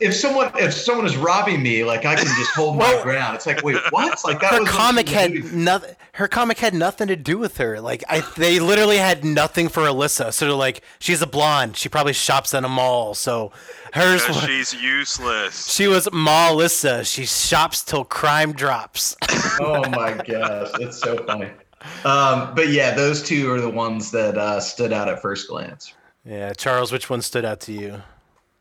if 0.00 0.14
someone 0.14 0.50
if 0.56 0.72
someone 0.72 1.06
is 1.06 1.16
robbing 1.16 1.62
me, 1.62 1.84
like 1.84 2.04
I 2.04 2.14
can 2.14 2.26
just 2.26 2.54
hold 2.54 2.76
well, 2.76 2.96
my 2.96 3.02
ground. 3.02 3.36
It's 3.36 3.46
like 3.46 3.62
wait, 3.62 3.76
what? 3.90 4.18
Like 4.24 4.40
that. 4.40 4.52
Her 4.52 4.64
comic 4.64 5.08
had 5.08 5.52
nothing. 5.52 5.96
Her 6.14 6.28
comic 6.28 6.58
had 6.58 6.74
nothing 6.74 7.08
to 7.08 7.16
do 7.16 7.38
with 7.38 7.56
her. 7.58 7.80
Like 7.80 8.04
I, 8.08 8.20
they 8.36 8.60
literally 8.60 8.98
had 8.98 9.24
nothing 9.24 9.68
for 9.68 9.82
Alyssa. 9.82 10.32
So 10.32 10.46
they're 10.46 10.54
like, 10.54 10.82
she's 10.98 11.22
a 11.22 11.26
blonde. 11.26 11.76
She 11.76 11.88
probably 11.88 12.12
shops 12.12 12.54
in 12.54 12.64
a 12.64 12.68
mall. 12.68 13.14
So 13.14 13.52
hers. 13.92 14.26
Was, 14.28 14.42
she's 14.44 14.74
useless. 14.74 15.70
She 15.70 15.86
was 15.88 16.06
Alyssa. 16.08 17.10
She 17.10 17.26
shops 17.26 17.82
till 17.82 18.04
crime 18.04 18.52
drops. 18.52 19.16
oh 19.60 19.88
my 19.90 20.14
gosh, 20.14 20.70
that's 20.78 20.98
so 20.98 21.24
funny. 21.24 21.50
Um, 22.04 22.54
but 22.54 22.68
yeah, 22.68 22.94
those 22.94 23.22
two 23.22 23.50
are 23.50 23.60
the 23.60 23.70
ones 23.70 24.10
that 24.10 24.36
uh, 24.36 24.60
stood 24.60 24.92
out 24.92 25.08
at 25.08 25.22
first 25.22 25.48
glance. 25.48 25.94
Yeah, 26.24 26.52
Charles, 26.52 26.92
which 26.92 27.08
one 27.08 27.22
stood 27.22 27.44
out 27.44 27.60
to 27.60 27.72
you? 27.72 28.02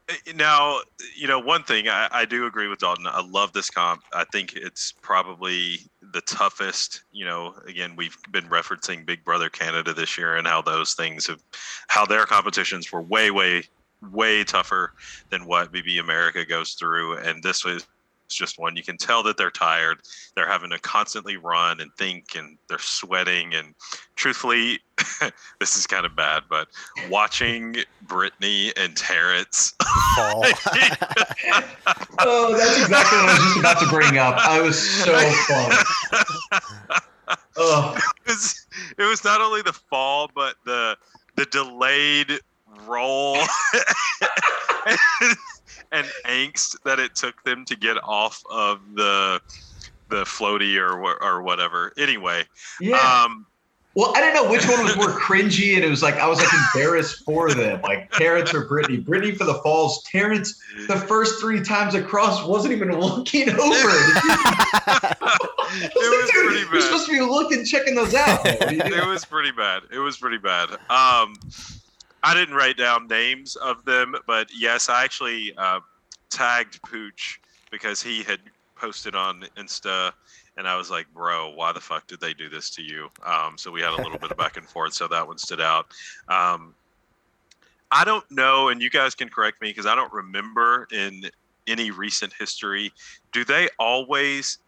Uh, 0.10 0.14
now, 0.36 0.80
you 1.16 1.28
know, 1.28 1.40
one 1.40 1.64
thing 1.64 1.90
I, 1.90 2.08
I 2.12 2.26
do 2.26 2.46
agree 2.46 2.68
with 2.68 2.80
Dalton. 2.80 3.08
I 3.08 3.22
love 3.22 3.52
this 3.54 3.70
comp. 3.70 4.04
I 4.14 4.24
think 4.32 4.54
it's 4.56 4.94
probably 5.02 5.80
the 6.14 6.22
toughest. 6.22 7.04
You 7.12 7.26
know, 7.26 7.56
again, 7.68 7.96
we've 7.96 8.18
been 8.32 8.46
referencing 8.46 9.06
Big 9.06 9.24
Brother 9.24 9.50
Canada 9.50 9.94
this 9.94 10.18
year 10.18 10.38
and 10.38 10.48
how 10.48 10.62
those 10.62 10.94
things 10.94 11.28
have, 11.28 11.42
how 11.88 12.06
their 12.06 12.26
competitions 12.26 12.92
were 12.92 13.02
way, 13.02 13.32
way, 13.32 13.64
way 14.12 14.44
tougher 14.46 14.94
than 15.30 15.46
what 15.46 15.74
BB 15.74 16.00
America 16.00 16.46
goes 16.46 16.74
through. 16.74 17.18
And 17.18 17.44
this 17.44 17.66
was 17.66 17.86
it's 18.30 18.36
just 18.36 18.60
one. 18.60 18.76
You 18.76 18.84
can 18.84 18.96
tell 18.96 19.24
that 19.24 19.38
they're 19.38 19.50
tired. 19.50 20.02
They're 20.36 20.48
having 20.48 20.70
to 20.70 20.78
constantly 20.78 21.38
run 21.38 21.80
and 21.80 21.92
think, 21.98 22.36
and 22.36 22.60
they're 22.68 22.78
sweating. 22.78 23.56
And 23.56 23.74
truthfully, 24.16 24.82
this 25.60 25.76
is 25.76 25.88
kind 25.88 26.06
of 26.06 26.16
bad, 26.16 26.44
but 26.48 26.68
watching 27.10 27.78
Brittany 28.04 28.72
and 28.78 28.96
Terrence 28.96 29.74
fall. 30.16 30.44
oh, 32.20 32.56
that's 32.56 32.84
exactly 32.84 33.18
what 33.18 33.30
I 33.30 33.34
was 33.34 33.44
just 33.44 33.58
about 33.58 33.80
to 33.80 33.88
bring 33.88 34.20
up. 34.20 34.36
I 34.38 34.62
was 34.62 34.78
so 34.80 35.18
fun. 35.48 37.00
Oh. 37.58 37.98
It 38.28 38.28
was, 38.28 38.68
it 39.00 39.04
was 39.06 39.24
not 39.24 39.42
only 39.42 39.64
the 39.64 39.74
fall, 39.74 40.30
but 40.36 40.54
the 40.66 40.96
the 41.36 41.46
delayed 41.46 42.40
roll 42.86 43.38
and 45.92 46.08
angst 46.26 46.82
that 46.84 47.00
it 47.00 47.16
took 47.16 47.44
them 47.44 47.66
to 47.66 47.76
get 47.76 47.98
off 48.04 48.44
of 48.50 48.80
the 48.96 49.42
the 50.10 50.24
floaty 50.24 50.78
or 50.78 51.24
or 51.24 51.42
whatever. 51.42 51.94
Anyway, 51.98 52.44
yeah. 52.80 52.98
Um, 52.98 53.46
well, 53.96 54.14
I 54.16 54.22
don't 54.22 54.34
know 54.34 54.50
which 54.50 54.68
one 54.68 54.84
was 54.84 54.96
more 54.96 55.20
cringy, 55.20 55.76
and 55.76 55.84
it 55.84 55.90
was 55.90 56.04
like 56.04 56.16
I 56.16 56.28
was 56.28 56.40
like 56.40 56.50
embarrassed 56.54 57.24
for 57.26 57.54
them, 57.54 57.82
like 57.82 58.12
Terrence 58.12 58.54
or 58.54 58.66
Brittany. 58.66 58.98
Brittany 58.98 59.34
for 59.34 59.46
the 59.46 59.56
falls. 59.56 60.04
Terrence, 60.04 60.62
the 60.88 60.96
first 60.96 61.42
three 61.42 61.64
times 61.64 61.96
across, 61.96 62.46
wasn't 62.46 62.74
even 62.74 62.98
looking 62.98 63.50
over. 63.50 63.60
it 65.72 65.92
was 65.96 66.32
pretty 66.32 66.64
bad. 66.66 66.74
You're 66.74 66.82
supposed 66.82 67.06
to 67.08 67.12
be 67.12 67.20
looking, 67.20 67.66
checking 67.66 67.96
those 67.96 68.14
out. 68.14 68.42
it 68.46 69.08
was 69.08 69.26
pretty 69.26 69.52
bad. 69.52 69.84
It 69.92 70.00
was 70.00 70.18
pretty 70.18 70.38
bad. 70.38 70.70
Um, 70.90 71.36
I 72.24 72.34
didn't 72.34 72.56
write 72.56 72.78
down 72.78 73.08
names 73.08 73.56
of 73.56 73.84
them, 73.86 74.16
but 74.28 74.50
yes, 74.56 74.90
I 74.90 75.04
actually 75.04 75.54
uh, 75.58 75.80
tagged 76.30 76.82
Pooch 76.84 77.40
because 77.72 78.02
he 78.02 78.24
had 78.24 78.40
posted 78.76 79.16
on 79.16 79.46
Insta, 79.58 80.12
and 80.58 80.68
I 80.68 80.76
was 80.76 80.90
like, 80.90 81.08
"Bro, 81.14 81.54
why 81.56 81.72
the 81.72 81.80
fuck 81.80 82.08
did 82.08 82.20
they 82.20 82.34
do 82.34 82.50
this 82.50 82.70
to 82.72 82.82
you?" 82.82 83.10
Um, 83.24 83.58
so 83.58 83.72
we 83.72 83.82
had 83.82 83.94
a 83.94 84.02
little 84.02 84.18
bit 84.18 84.32
of 84.32 84.38
back 84.38 84.58
and 84.58 84.68
forth. 84.68 84.94
So 84.94 85.08
that 85.08 85.26
one 85.26 85.38
stood 85.38 85.62
out. 85.62 85.88
Um, 86.28 86.74
I 87.92 88.04
don't 88.04 88.30
know, 88.30 88.70
and 88.70 88.82
you 88.82 88.90
guys 88.90 89.16
can 89.16 89.30
correct 89.30 89.62
me 89.62 89.70
because 89.70 89.86
I 89.86 89.96
don't 89.96 90.12
remember 90.14 90.88
in 90.92 91.24
any 91.68 91.92
recent 91.92 92.34
history. 92.38 92.92
Do 93.32 93.46
they 93.46 93.70
always, 93.80 94.60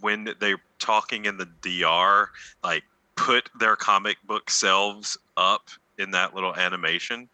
when 0.00 0.34
they're 0.40 0.60
talking 0.78 1.26
in 1.26 1.36
the 1.36 1.48
DR, 1.62 2.30
like 2.62 2.84
put 3.14 3.48
their 3.58 3.76
comic 3.76 4.16
book 4.26 4.50
selves 4.50 5.16
up 5.36 5.68
in 5.98 6.10
that 6.12 6.34
little 6.34 6.54
animation. 6.54 7.28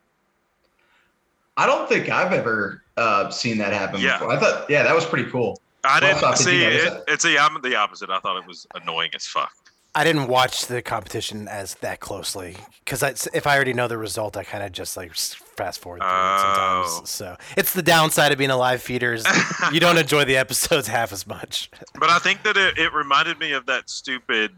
I 1.57 1.66
don't 1.66 1.88
think 1.88 2.09
I've 2.09 2.33
ever 2.33 2.83
uh, 2.96 3.31
seen 3.31 3.59
that 3.59 3.72
happen 3.72 4.00
yeah. 4.00 4.18
before. 4.18 4.33
I 4.33 4.40
thought, 4.40 4.68
yeah, 4.68 4.83
that 4.83 4.94
was 4.94 5.05
pretty 5.05 5.31
cool. 5.31 5.61
I 5.85 6.00
didn't 6.00 6.37
see 6.37 6.64
it. 6.64 7.05
It's 7.07 7.24
the 7.24 7.38
I'm 7.38 7.61
the 7.61 7.77
opposite. 7.77 8.11
I 8.11 8.18
thought 8.20 8.38
it 8.38 8.46
was 8.46 8.66
annoying 8.74 9.11
as 9.14 9.27
fuck. 9.27 9.53
I 9.96 10.03
didn't 10.03 10.27
watch 10.27 10.66
the 10.66 10.83
competition 10.83 11.46
as 11.46 11.74
that 11.77 12.00
closely 12.00 12.57
because 12.85 13.29
if 13.33 13.46
I 13.46 13.55
already 13.55 13.74
know 13.74 13.87
the 13.87 13.98
result, 13.98 14.37
I 14.37 14.42
kind 14.42 14.64
of 14.64 14.72
just 14.72 14.96
like 14.96 15.14
fast 15.14 15.81
forward 15.81 16.00
through 16.00 16.09
oh. 16.11 16.35
it 16.35 16.40
sometimes. 16.40 16.88
Oh. 16.88 17.03
So 17.05 17.37
it's 17.57 17.72
the 17.74 17.83
downside 17.83 18.33
of 18.33 18.38
being 18.38 18.50
a 18.50 18.57
live 18.57 18.83
feeder 18.83 19.12
is 19.12 19.24
you 19.72 19.79
don't 19.79 19.96
enjoy 19.96 20.24
the 20.24 20.37
episodes 20.37 20.88
half 20.88 21.12
as 21.12 21.27
much. 21.27 21.70
But 22.00 22.11
I 22.11 22.18
think 22.18 22.42
that 22.42 22.57
it, 22.57 22.77
it 22.77 22.92
reminded 22.92 23.38
me 23.38 23.53
of 23.53 23.66
that 23.66 23.88
stupid 23.88 24.53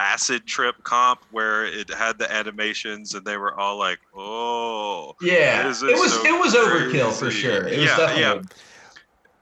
acid 0.00 0.46
trip 0.46 0.82
comp 0.82 1.22
where 1.30 1.64
it 1.64 1.92
had 1.92 2.18
the 2.18 2.30
animations 2.32 3.14
and 3.14 3.24
they 3.24 3.36
were 3.36 3.58
all 3.58 3.78
like, 3.78 4.00
"Oh, 4.14 5.14
yeah." 5.20 5.64
It 5.64 5.68
was 5.68 5.78
so 5.78 5.88
it 5.88 5.98
was 5.98 6.54
crazy. 6.54 6.98
overkill 6.98 7.12
for 7.12 7.30
sure. 7.30 7.66
It 7.66 7.80
yeah, 7.80 8.16
yeah. 8.16 8.42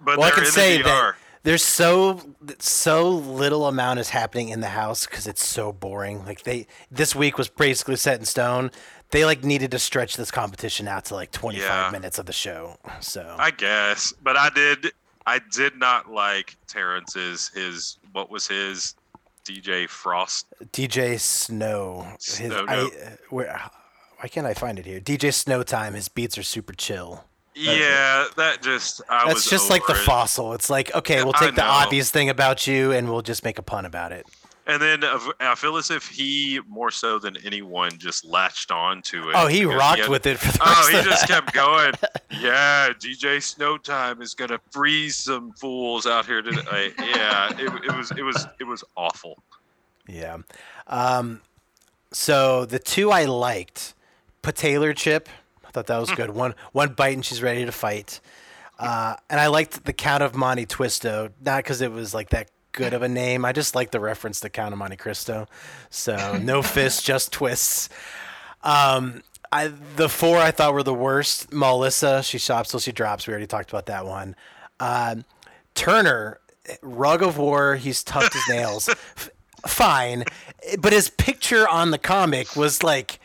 But 0.00 0.18
well, 0.18 0.28
I 0.28 0.30
can 0.32 0.46
say 0.46 0.82
that 0.82 1.14
there's 1.42 1.64
so 1.64 2.20
so 2.58 3.08
little 3.08 3.66
amount 3.66 4.00
is 4.00 4.10
happening 4.10 4.50
in 4.50 4.60
the 4.60 4.68
house 4.68 5.06
because 5.06 5.26
it's 5.26 5.46
so 5.46 5.72
boring. 5.72 6.24
Like 6.24 6.42
they 6.42 6.66
this 6.90 7.14
week 7.14 7.38
was 7.38 7.48
basically 7.48 7.96
set 7.96 8.18
in 8.18 8.24
stone. 8.24 8.70
They 9.10 9.24
like 9.24 9.44
needed 9.44 9.70
to 9.72 9.78
stretch 9.78 10.16
this 10.16 10.30
competition 10.30 10.88
out 10.88 11.06
to 11.06 11.14
like 11.14 11.32
25 11.32 11.62
yeah. 11.62 11.90
minutes 11.90 12.18
of 12.18 12.26
the 12.26 12.32
show. 12.32 12.78
So 13.00 13.36
I 13.38 13.50
guess, 13.50 14.12
but 14.22 14.36
I 14.36 14.50
did 14.50 14.92
I 15.26 15.40
did 15.52 15.76
not 15.76 16.10
like 16.10 16.56
Terrence's 16.66 17.48
his 17.54 17.98
what 18.12 18.30
was 18.30 18.46
his 18.46 18.94
DJ 19.44 19.88
Frost. 19.88 20.46
DJ 20.72 21.18
Snow. 21.20 22.06
Snow 22.18 22.44
his, 22.48 22.52
I, 22.68 22.76
uh, 22.76 22.88
where, 23.30 23.60
why 24.18 24.28
can't 24.28 24.46
I 24.46 24.54
find 24.54 24.78
it 24.78 24.86
here? 24.86 25.00
DJ 25.00 25.32
Snow 25.34 25.62
Time. 25.62 25.94
His 25.94 26.08
beats 26.08 26.38
are 26.38 26.42
super 26.42 26.72
chill. 26.72 27.24
yeah, 27.54 28.26
that 28.36 28.62
just 28.62 29.02
I 29.08 29.26
That's 29.28 29.48
just 29.50 29.68
like 29.68 29.86
the 29.86 29.92
it. 29.94 29.98
fossil. 29.98 30.52
It's 30.54 30.70
like 30.70 30.94
okay, 30.94 31.22
we'll 31.22 31.32
take 31.34 31.54
the 31.54 31.64
obvious 31.64 32.10
thing 32.10 32.28
about 32.30 32.66
you 32.66 32.92
and 32.92 33.10
we'll 33.10 33.22
just 33.22 33.44
make 33.44 33.58
a 33.58 33.62
pun 33.62 33.84
about 33.84 34.12
it. 34.12 34.26
And 34.64 34.80
then 34.80 35.02
I 35.40 35.54
feel 35.56 35.76
as 35.76 35.90
if 35.90 36.06
he 36.06 36.60
more 36.68 36.92
so 36.92 37.18
than 37.18 37.36
anyone 37.44 37.98
just 37.98 38.24
latched 38.24 38.70
on 38.70 39.02
to 39.02 39.30
it. 39.30 39.34
Oh, 39.36 39.48
he 39.48 39.64
rocked 39.64 39.96
he 39.96 40.02
had, 40.02 40.10
with 40.10 40.26
it 40.26 40.38
for 40.38 40.52
the 40.52 40.58
Oh, 40.62 40.88
he 40.92 41.02
just 41.02 41.26
kept 41.26 41.52
going. 41.52 41.92
yeah, 42.30 42.90
DJ 42.90 43.38
Snowtime 43.38 44.22
is 44.22 44.34
gonna 44.34 44.60
freeze 44.70 45.16
some 45.16 45.52
fools 45.54 46.06
out 46.06 46.26
here 46.26 46.42
today. 46.42 46.92
yeah, 46.98 47.50
it, 47.58 47.72
it, 47.84 47.96
was 47.96 48.12
it 48.12 48.22
was 48.22 48.46
it 48.60 48.64
was 48.64 48.84
awful. 48.96 49.42
Yeah. 50.06 50.38
Um, 50.86 51.40
so 52.12 52.64
the 52.64 52.78
two 52.78 53.10
I 53.10 53.24
liked, 53.24 53.94
Pataler 54.44 54.94
Chip. 54.94 55.28
I 55.66 55.70
thought 55.70 55.88
that 55.88 55.98
was 55.98 56.10
good. 56.12 56.30
one 56.30 56.54
one 56.70 56.90
bite 56.90 57.14
and 57.14 57.24
she's 57.24 57.42
ready 57.42 57.64
to 57.64 57.72
fight. 57.72 58.20
Uh, 58.78 59.16
and 59.28 59.40
I 59.40 59.48
liked 59.48 59.84
the 59.84 59.92
Count 59.92 60.22
of 60.22 60.34
Monte 60.34 60.66
Twisto, 60.66 61.30
not 61.44 61.64
because 61.64 61.80
it 61.80 61.92
was 61.92 62.14
like 62.14 62.30
that 62.30 62.50
good 62.72 62.94
of 62.94 63.02
a 63.02 63.08
name. 63.08 63.44
I 63.44 63.52
just 63.52 63.74
like 63.74 63.90
the 63.90 64.00
reference 64.00 64.40
to 64.40 64.50
Count 64.50 64.72
of 64.72 64.78
Monte 64.78 64.96
Cristo. 64.96 65.46
So 65.90 66.38
no 66.42 66.62
fists, 66.62 67.02
just 67.02 67.32
twists. 67.32 67.88
Um, 68.62 69.22
I 69.52 69.68
the 69.96 70.08
four 70.08 70.38
I 70.38 70.50
thought 70.50 70.72
were 70.72 70.82
the 70.82 70.94
worst. 70.94 71.52
Melissa, 71.52 72.22
she 72.22 72.38
shops 72.38 72.70
till 72.70 72.80
she 72.80 72.92
drops. 72.92 73.26
We 73.26 73.32
already 73.32 73.46
talked 73.46 73.70
about 73.70 73.86
that 73.86 74.06
one. 74.06 74.34
Um, 74.80 75.24
Turner, 75.74 76.40
rug 76.80 77.22
of 77.22 77.38
war. 77.38 77.76
He's 77.76 78.02
tucked 78.02 78.32
his 78.32 78.48
nails. 78.48 78.88
F- 78.88 79.30
Fine, 79.66 80.24
but 80.80 80.92
his 80.92 81.08
picture 81.08 81.68
on 81.68 81.90
the 81.90 81.98
comic 81.98 82.56
was 82.56 82.82
like. 82.82 83.20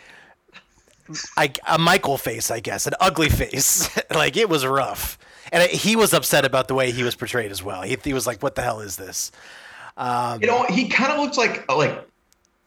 I, 1.37 1.53
a 1.65 1.77
Michael 1.77 2.17
face, 2.17 2.51
I 2.51 2.59
guess, 2.59 2.85
an 2.85 2.91
ugly 2.99 3.29
face. 3.29 3.89
like 4.13 4.35
it 4.35 4.49
was 4.49 4.65
rough, 4.65 5.17
and 5.51 5.63
it, 5.63 5.71
he 5.71 5.95
was 5.95 6.13
upset 6.13 6.45
about 6.45 6.67
the 6.67 6.73
way 6.75 6.91
he 6.91 7.03
was 7.03 7.15
portrayed 7.15 7.51
as 7.51 7.61
well. 7.63 7.81
He, 7.81 7.97
he 8.03 8.13
was 8.13 8.27
like, 8.27 8.41
"What 8.43 8.55
the 8.55 8.61
hell 8.61 8.79
is 8.79 8.95
this?" 8.95 9.31
Um, 9.97 10.41
You 10.41 10.47
know, 10.47 10.65
he 10.69 10.87
kind 10.87 11.11
of 11.11 11.19
looks 11.19 11.37
like 11.37 11.69
like 11.71 12.03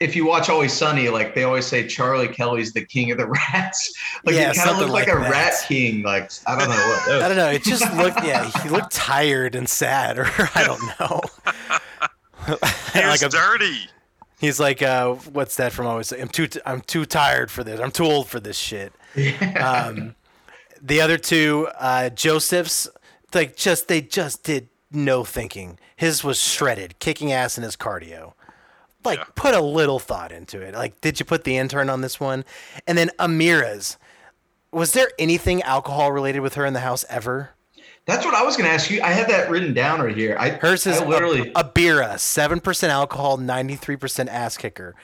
if 0.00 0.16
you 0.16 0.24
watch 0.24 0.48
Always 0.48 0.72
Sunny, 0.72 1.10
like 1.10 1.34
they 1.34 1.42
always 1.44 1.66
say 1.66 1.86
Charlie 1.86 2.26
Kelly's 2.28 2.72
the 2.72 2.84
king 2.84 3.10
of 3.10 3.18
the 3.18 3.26
rats. 3.52 3.92
Like 4.24 4.34
Yeah, 4.34 4.50
he 4.52 4.56
kind 4.58 4.70
of 4.70 4.76
something 4.76 4.80
looks 4.92 4.92
like, 4.92 5.08
like 5.08 5.16
a 5.16 5.20
that. 5.20 5.30
rat 5.30 5.54
king. 5.68 6.02
Like 6.02 6.30
I 6.46 6.58
don't 6.58 6.70
know 6.70 6.74
what. 6.76 7.22
I 7.22 7.28
don't 7.28 7.36
know. 7.36 7.50
It 7.50 7.62
just 7.62 7.84
looked, 7.96 8.24
yeah, 8.24 8.50
he 8.62 8.68
looked 8.70 8.92
tired 8.92 9.54
and 9.54 9.68
sad, 9.68 10.18
or 10.18 10.26
I 10.54 10.64
don't 10.64 10.82
know. 10.98 11.20
He 12.94 12.98
was 13.04 13.22
like 13.22 13.22
a, 13.22 13.28
dirty. 13.28 13.76
he's 14.40 14.58
like, 14.58 14.80
uh, 14.82 15.12
what's 15.14 15.56
that 15.56 15.72
from 15.72 15.86
always? 15.86 16.10
I'm 16.10 16.28
too, 16.28 16.46
t- 16.46 16.60
I'm 16.64 16.80
too 16.80 17.04
tired 17.04 17.50
for 17.50 17.62
this. 17.62 17.78
I'm 17.78 17.90
too 17.90 18.04
old 18.04 18.28
for 18.28 18.40
this 18.40 18.56
shit. 18.56 18.92
Um, 19.56 20.14
the 20.82 21.00
other 21.00 21.18
two, 21.18 21.68
uh, 21.78 22.10
Joseph's, 22.10 22.88
like 23.34 23.56
just 23.56 23.88
they 23.88 24.00
just 24.00 24.42
did 24.44 24.68
no 24.90 25.24
thinking. 25.24 25.78
His 25.96 26.24
was 26.24 26.40
shredded, 26.40 26.98
kicking 26.98 27.32
ass 27.32 27.56
in 27.58 27.62
his 27.64 27.76
cardio. 27.76 28.32
Like 29.04 29.18
Yeah. 29.18 29.24
put 29.34 29.54
a 29.54 29.60
little 29.60 29.98
thought 29.98 30.32
into 30.32 30.60
it. 30.60 30.74
Like, 30.74 31.00
did 31.00 31.20
you 31.20 31.26
put 31.26 31.44
the 31.44 31.56
intern 31.56 31.88
on 31.88 32.00
this 32.00 32.18
one? 32.20 32.44
And 32.86 32.98
then 32.98 33.10
Ameerah's. 33.18 33.96
Was 34.72 34.92
there 34.92 35.08
anything 35.18 35.62
alcohol 35.62 36.12
related 36.12 36.40
with 36.40 36.54
her 36.54 36.64
in 36.64 36.74
the 36.74 36.80
house 36.80 37.04
ever? 37.08 37.50
That's 38.06 38.24
what 38.24 38.34
I 38.34 38.42
was 38.42 38.56
going 38.56 38.68
to 38.68 38.72
ask 38.74 38.90
you. 38.90 39.02
I 39.02 39.08
had 39.10 39.28
that 39.28 39.50
written 39.50 39.74
down 39.74 40.00
right 40.00 40.16
here. 40.16 40.36
I 40.38 40.50
Hers 40.50 40.86
is 40.86 41.00
I 41.00 41.04
literally. 41.06 41.52
a, 41.54 41.60
a 41.60 41.64
Bira, 41.64 42.18
seven 42.18 42.60
percent 42.60 42.92
alcohol, 42.92 43.36
ninety 43.36 43.76
three 43.76 43.96
percent 43.96 44.28
ass 44.28 44.56
kicker. 44.56 44.94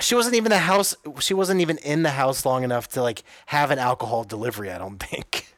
She 0.00 0.14
wasn't 0.14 0.36
even 0.36 0.50
the 0.50 0.58
house. 0.58 0.94
She 1.20 1.34
wasn't 1.34 1.60
even 1.60 1.78
in 1.78 2.02
the 2.02 2.10
house 2.10 2.44
long 2.46 2.64
enough 2.64 2.88
to 2.90 3.02
like 3.02 3.22
have 3.46 3.70
an 3.70 3.78
alcohol 3.78 4.24
delivery. 4.24 4.70
I 4.70 4.78
don't 4.78 4.98
think. 5.02 5.54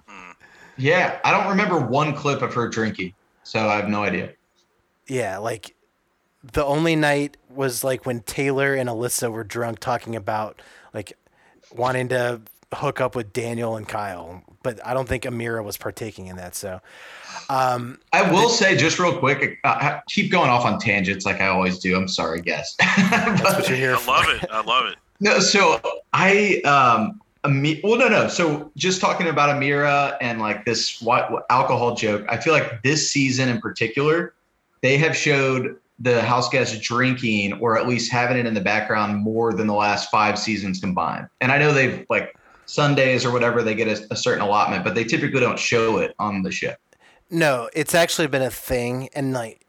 yeah, 0.76 1.18
I 1.24 1.30
don't 1.30 1.48
remember 1.48 1.78
one 1.78 2.14
clip 2.14 2.42
of 2.42 2.52
her 2.54 2.68
drinking, 2.68 3.14
so 3.42 3.68
I 3.68 3.76
have 3.76 3.88
no 3.88 4.02
idea. 4.02 4.32
Yeah, 5.06 5.38
like 5.38 5.74
the 6.52 6.64
only 6.64 6.96
night 6.96 7.36
was 7.48 7.84
like 7.84 8.04
when 8.06 8.20
Taylor 8.20 8.74
and 8.74 8.88
Alyssa 8.88 9.30
were 9.30 9.44
drunk 9.44 9.78
talking 9.78 10.16
about 10.16 10.60
like 10.92 11.12
wanting 11.74 12.08
to 12.08 12.40
hook 12.74 13.00
up 13.00 13.14
with 13.14 13.32
Daniel 13.32 13.76
and 13.76 13.87
Kyle, 13.88 14.42
but 14.62 14.84
I 14.87 14.94
don't 14.94 15.08
think 15.08 15.24
Ameerah 15.24 15.64
was 15.64 15.76
partaking 15.76 16.26
in 16.26 16.37
that. 16.37 16.54
So 16.54 16.80
um, 17.48 17.98
I 18.12 18.30
will 18.30 18.48
say 18.48 18.76
just 18.76 18.98
real 18.98 19.18
quick, 19.18 19.58
uh, 19.64 20.00
keep 20.08 20.30
going 20.30 20.50
off 20.50 20.64
on 20.64 20.78
tangents 20.78 21.24
like 21.26 21.40
I 21.40 21.48
always 21.48 21.78
do. 21.78 21.96
I'm 21.96 22.08
sorry, 22.08 22.40
guys. 22.40 22.74
that's 22.78 23.42
what 23.42 23.68
you're 23.68 23.78
here 23.78 23.94
I 23.94 23.98
for. 23.98 24.10
love 24.10 24.28
it. 24.28 24.50
I 24.50 24.60
love 24.62 24.87
it. 24.87 24.96
No, 25.20 25.38
so 25.38 25.80
I 26.12 26.60
um 26.62 27.20
Ami- 27.44 27.80
well 27.84 27.98
no 27.98 28.08
no 28.08 28.26
so 28.26 28.72
just 28.76 29.00
talking 29.00 29.28
about 29.28 29.54
Ameerah 29.54 30.16
and 30.20 30.40
like 30.40 30.64
this 30.64 31.00
what, 31.02 31.30
what 31.30 31.44
alcohol 31.50 31.94
joke 31.94 32.24
I 32.28 32.38
feel 32.38 32.54
like 32.54 32.82
this 32.82 33.10
season 33.10 33.50
in 33.50 33.60
particular 33.60 34.34
they 34.80 34.96
have 34.96 35.14
showed 35.14 35.76
the 35.98 36.22
house 36.22 36.48
guests 36.48 36.78
drinking 36.78 37.52
or 37.60 37.78
at 37.78 37.87
least 37.87 38.10
having 38.10 38.38
it 38.38 38.46
in 38.46 38.54
the 38.54 38.62
background 38.62 39.18
more 39.18 39.52
than 39.52 39.66
the 39.66 39.74
last 39.74 40.10
five 40.10 40.38
seasons 40.38 40.80
combined 40.80 41.28
and 41.42 41.52
I 41.52 41.58
know 41.58 41.72
they've 41.72 42.06
like 42.08 42.34
Sundays 42.66 43.24
or 43.24 43.33
whatever 43.33 43.62
they 43.62 43.74
get 43.74 43.88
a, 43.88 44.07
a 44.12 44.16
certain 44.16 44.42
allotment 44.42 44.85
but 44.85 44.94
they 44.94 45.05
typically 45.05 45.40
don't 45.40 45.59
show 45.59 45.98
it 45.98 46.14
on 46.18 46.42
the 46.42 46.50
ship. 46.50 46.79
No, 47.31 47.68
it's 47.72 47.94
actually 47.94 48.29
been 48.29 48.42
a 48.42 48.50
thing, 48.50 49.09
and 49.14 49.33
like, 49.33 49.66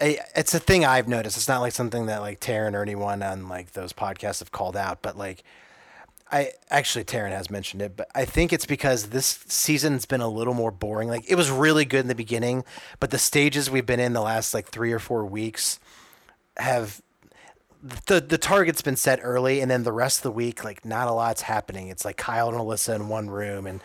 it's 0.00 0.54
a 0.54 0.58
thing 0.58 0.84
I've 0.84 1.06
noticed. 1.06 1.36
It's 1.36 1.46
not 1.46 1.60
like 1.60 1.72
something 1.72 2.06
that 2.06 2.22
like 2.22 2.40
Taran 2.40 2.74
or 2.74 2.82
anyone 2.82 3.22
on 3.22 3.48
like 3.48 3.72
those 3.72 3.92
podcasts 3.92 4.40
have 4.40 4.50
called 4.50 4.76
out, 4.76 5.02
but 5.02 5.16
like, 5.16 5.44
I 6.30 6.52
actually 6.70 7.04
Taran 7.04 7.30
has 7.30 7.50
mentioned 7.50 7.82
it, 7.82 7.96
but 7.96 8.08
I 8.14 8.24
think 8.24 8.52
it's 8.52 8.66
because 8.66 9.10
this 9.10 9.44
season's 9.46 10.06
been 10.06 10.22
a 10.22 10.28
little 10.28 10.54
more 10.54 10.72
boring. 10.72 11.08
Like, 11.08 11.30
it 11.30 11.34
was 11.34 11.50
really 11.50 11.84
good 11.84 12.00
in 12.00 12.08
the 12.08 12.14
beginning, 12.14 12.64
but 12.98 13.10
the 13.10 13.18
stages 13.18 13.70
we've 13.70 13.86
been 13.86 14.00
in 14.00 14.14
the 14.14 14.22
last 14.22 14.54
like 14.54 14.68
three 14.68 14.92
or 14.92 14.98
four 14.98 15.26
weeks 15.26 15.78
have 16.56 17.02
the 18.06 18.20
the 18.20 18.38
target's 18.38 18.82
been 18.82 18.96
set 18.96 19.20
early, 19.22 19.60
and 19.60 19.70
then 19.70 19.82
the 19.82 19.92
rest 19.92 20.18
of 20.20 20.22
the 20.22 20.30
week, 20.30 20.64
like 20.64 20.84
not 20.84 21.08
a 21.08 21.12
lot's 21.12 21.42
happening. 21.42 21.88
It's 21.88 22.04
like 22.04 22.16
Kyle 22.16 22.48
and 22.48 22.56
Alyssa 22.58 22.94
in 22.94 23.08
one 23.08 23.28
room, 23.28 23.66
and 23.66 23.80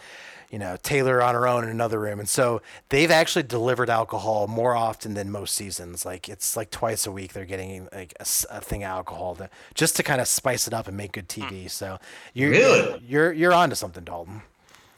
you 0.52 0.60
know 0.60 0.78
Taylor 0.84 1.22
on 1.22 1.34
her 1.36 1.48
own 1.48 1.64
in 1.64 1.70
another 1.70 2.00
room, 2.00 2.20
and 2.20 2.30
so 2.30 2.62
they've 2.90 3.10
actually 3.12 3.44
delivered 3.44 3.90
alcohol 3.90 4.48
more 4.48 4.76
often 4.76 5.14
than 5.16 5.32
most 5.32 5.56
seasons. 5.56 6.06
Like 6.06 6.30
it's 6.30 6.56
like 6.56 6.70
twice 6.72 7.08
a 7.08 7.12
week 7.12 7.34
they're 7.34 7.46
getting 7.46 7.88
like 7.92 8.14
a 8.22 8.62
thing 8.62 8.84
of 8.84 8.90
alcohol 8.90 9.36
to, 9.36 9.50
just 9.74 9.96
to 9.98 10.04
kind 10.04 10.22
of 10.22 10.28
spice 10.28 10.68
it 10.68 10.74
up 10.74 10.88
and 10.88 10.96
make 10.96 11.14
good 11.14 11.28
TV. 11.28 11.70
So 11.70 12.00
you're 12.34 12.52
Really? 12.52 13.02
you're 13.06 13.34
you're 13.34 13.54
onto 13.54 13.76
something, 13.76 14.04
Dalton. 14.04 14.44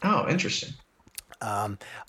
oh 0.02 0.28
interesting 0.28 0.74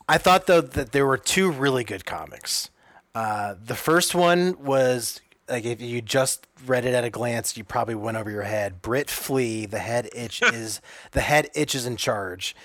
I 0.10 0.18
thought 0.18 0.48
though 0.48 0.62
that 0.62 0.92
there 0.92 1.06
were 1.06 1.18
two 1.18 1.52
really 1.52 1.84
good 1.86 2.06
comics. 2.06 2.70
Uh, 3.16 3.56
the 3.64 3.76
first 3.76 4.14
one 4.14 4.62
was 4.64 5.22
like 5.52 5.66
if 5.66 5.82
you 5.82 6.02
just 6.02 6.48
read 6.66 6.86
it 6.86 6.94
at 6.94 7.04
a 7.04 7.10
glance, 7.10 7.58
you 7.58 7.64
probably 7.64 7.96
went 7.96 8.18
over 8.18 8.32
your 8.32 8.44
head. 8.44 8.82
Brit 8.82 9.10
Flea, 9.10 9.66
the 9.66 9.80
head 9.80 10.10
itch 10.16 10.42
is 10.54 10.82
the 11.12 11.22
head 11.22 11.50
itch 11.54 11.76
is 11.76 11.86
in 11.86 11.98
charge, 11.98 12.56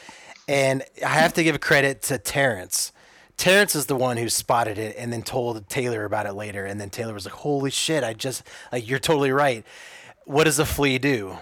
and 0.49 0.83
I 1.05 1.09
have 1.09 1.35
to 1.35 1.43
give 1.43 1.61
credit 1.61 2.01
to 2.03 2.19
Terrence. 2.19 2.93
Terrence 3.37 3.75
is 3.75 3.87
the 3.87 3.97
one 3.97 4.17
who 4.17 4.31
spotted 4.31 4.79
it 4.79 4.97
and 4.99 5.13
then 5.13 5.23
told 5.23 5.69
Taylor 5.69 6.05
about 6.05 6.25
it 6.25 6.33
later, 6.33 6.65
and 6.65 6.81
then 6.81 6.89
Taylor 6.89 7.13
was 7.13 7.27
like, 7.27 7.35
"Holy 7.35 7.71
shit! 7.71 8.05
I 8.05 8.15
just 8.15 8.45
like 8.73 8.89
you're 8.89 8.99
totally 9.01 9.33
right. 9.33 9.65
What 10.25 10.45
does 10.45 10.59
a 10.59 10.65
flea 10.65 10.99
do?" 10.99 11.39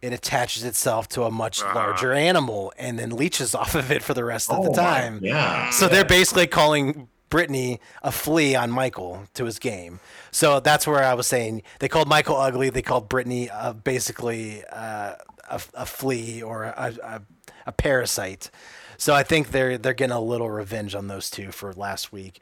It 0.00 0.12
attaches 0.12 0.62
itself 0.62 1.08
to 1.10 1.24
a 1.24 1.30
much 1.30 1.60
ah. 1.62 1.72
larger 1.74 2.12
animal 2.12 2.72
and 2.78 2.98
then 2.98 3.10
leeches 3.10 3.52
off 3.52 3.74
of 3.74 3.90
it 3.90 4.00
for 4.00 4.14
the 4.14 4.24
rest 4.24 4.48
of 4.48 4.62
the 4.62 4.70
oh 4.70 4.74
time. 4.74 5.18
yeah 5.22 5.70
So 5.70 5.88
they're 5.88 6.04
basically 6.04 6.46
calling 6.46 7.08
Brittany 7.30 7.80
a 8.02 8.12
flea 8.12 8.54
on 8.54 8.70
Michael 8.70 9.24
to 9.34 9.44
his 9.44 9.58
game. 9.58 10.00
So 10.30 10.60
that's 10.60 10.86
where 10.86 11.02
I 11.02 11.14
was 11.14 11.26
saying 11.26 11.62
they 11.80 11.88
called 11.88 12.08
Michael 12.08 12.36
ugly. 12.36 12.70
They 12.70 12.82
called 12.82 13.08
Brittany 13.08 13.50
uh, 13.50 13.72
basically 13.72 14.64
uh, 14.72 15.14
a, 15.48 15.60
a 15.74 15.86
flea 15.86 16.42
or 16.42 16.64
a, 16.64 16.94
a, 17.02 17.22
a 17.66 17.72
parasite. 17.72 18.50
So 18.96 19.14
I 19.14 19.22
think 19.22 19.50
they're 19.50 19.78
they're 19.78 19.94
getting 19.94 20.16
a 20.16 20.20
little 20.20 20.50
revenge 20.50 20.94
on 20.94 21.08
those 21.08 21.30
two 21.30 21.52
for 21.52 21.72
last 21.72 22.12
week. 22.12 22.40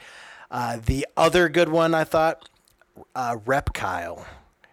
Uh, 0.50 0.78
the 0.84 1.06
other 1.16 1.48
good 1.48 1.68
one 1.68 1.94
I 1.94 2.04
thought, 2.04 2.48
uh, 3.14 3.36
Reptile. 3.44 4.26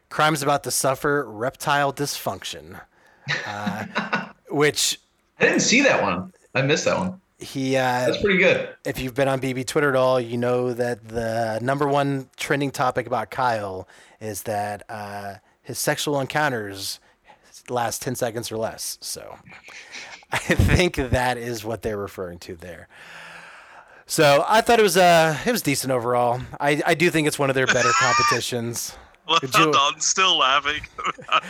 Crimes 0.10 0.43
about 0.43 0.63
to 0.65 0.71
suffer 0.71 1.26
reptile 1.28 1.91
dysfunction, 1.91 2.80
uh, 3.47 4.28
which 4.49 4.99
I 5.39 5.45
didn't 5.45 5.62
see 5.62 5.82
that 5.82 6.04
one 6.04 6.32
I 6.56 6.62
missed 6.62 6.86
that 6.86 6.97
one 6.97 7.19
he 7.43 7.75
uh, 7.77 8.06
that's 8.08 8.21
pretty 8.21 8.39
good 8.39 8.69
if 8.86 8.99
you've 8.99 9.13
been 9.13 9.27
on 9.27 9.39
BB 9.39 9.65
Twitter 9.67 9.89
at 9.89 9.95
all, 9.95 10.19
you 10.19 10.38
know 10.38 10.73
that 10.73 11.08
the 11.08 11.60
number 11.62 11.88
one 11.88 12.29
trending 12.38 12.71
topic 12.71 13.06
about 13.08 13.29
Kyle 13.32 13.88
is 14.19 14.43
that 14.43 14.84
uh, 14.89 15.36
his 15.62 15.77
sexual 15.79 16.19
encounters 16.19 16.99
last 17.69 18.01
10 18.01 18.15
seconds 18.15 18.51
or 18.51 18.58
less. 18.58 18.97
So 19.01 19.38
I 20.32 20.38
think 20.39 20.95
that 20.95 21.38
is 21.38 21.63
what 21.63 21.82
they're 21.82 21.97
referring 21.97 22.39
to 22.39 22.56
there. 22.56 22.88
So 24.06 24.43
I 24.47 24.60
thought 24.62 24.79
it 24.79 24.84
was 24.84 24.97
uh 24.97 25.38
it 25.45 25.51
was 25.51 25.62
decent 25.62 25.91
overall. 25.93 26.41
I, 26.60 26.82
I 26.86 26.93
do 26.93 27.10
think 27.10 27.25
it's 27.27 27.39
one 27.39 27.49
of 27.49 27.56
their 27.56 27.67
better 27.67 27.91
competitions. 27.93 28.95
Well, 29.25 29.39
Could 29.39 29.56
you- 29.56 29.71
I'm 29.73 30.01
still 30.01 30.38
laughing. 30.38 30.82
I'm, 31.29 31.41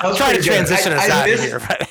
I'm 0.00 0.16
trying 0.16 0.34
to 0.34 0.42
transition 0.42 0.92
I- 0.92 0.96
us 0.96 1.08
I 1.08 1.20
out 1.22 1.28
missed- 1.28 1.44
of 1.44 1.48
here, 1.48 1.60
but 1.68 1.86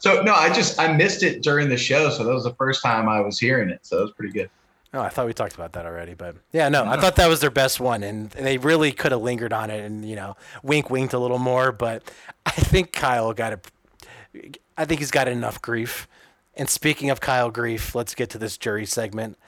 So 0.00 0.22
no, 0.22 0.34
I 0.34 0.52
just 0.52 0.80
I 0.80 0.92
missed 0.92 1.22
it 1.22 1.42
during 1.42 1.68
the 1.68 1.76
show, 1.76 2.10
so 2.10 2.24
that 2.24 2.32
was 2.32 2.44
the 2.44 2.54
first 2.54 2.82
time 2.82 3.08
I 3.08 3.20
was 3.20 3.38
hearing 3.38 3.70
it. 3.70 3.80
So 3.82 3.96
that 3.96 4.02
was 4.02 4.12
pretty 4.12 4.32
good. 4.32 4.50
Oh, 4.92 5.00
I 5.00 5.08
thought 5.08 5.26
we 5.26 5.32
talked 5.32 5.54
about 5.54 5.72
that 5.74 5.86
already, 5.86 6.14
but 6.14 6.34
yeah, 6.52 6.68
no, 6.68 6.84
I 6.84 6.98
thought 6.98 7.14
that 7.16 7.28
was 7.28 7.40
their 7.40 7.50
best 7.50 7.78
one, 7.78 8.02
and 8.02 8.30
they 8.30 8.58
really 8.58 8.90
could 8.90 9.12
have 9.12 9.20
lingered 9.20 9.52
on 9.52 9.70
it 9.70 9.84
and 9.84 10.04
you 10.04 10.16
know 10.16 10.36
wink 10.62 10.90
winked 10.90 11.14
a 11.14 11.18
little 11.18 11.38
more. 11.38 11.70
But 11.70 12.02
I 12.44 12.50
think 12.50 12.92
Kyle 12.92 13.32
got 13.32 13.52
it. 13.52 14.56
I 14.76 14.84
think 14.86 15.00
he's 15.00 15.10
got 15.10 15.28
enough 15.28 15.62
grief. 15.62 16.08
And 16.56 16.68
speaking 16.68 17.10
of 17.10 17.20
Kyle 17.20 17.50
grief, 17.50 17.94
let's 17.94 18.14
get 18.14 18.30
to 18.30 18.38
this 18.38 18.58
jury 18.58 18.86
segment 18.86 19.38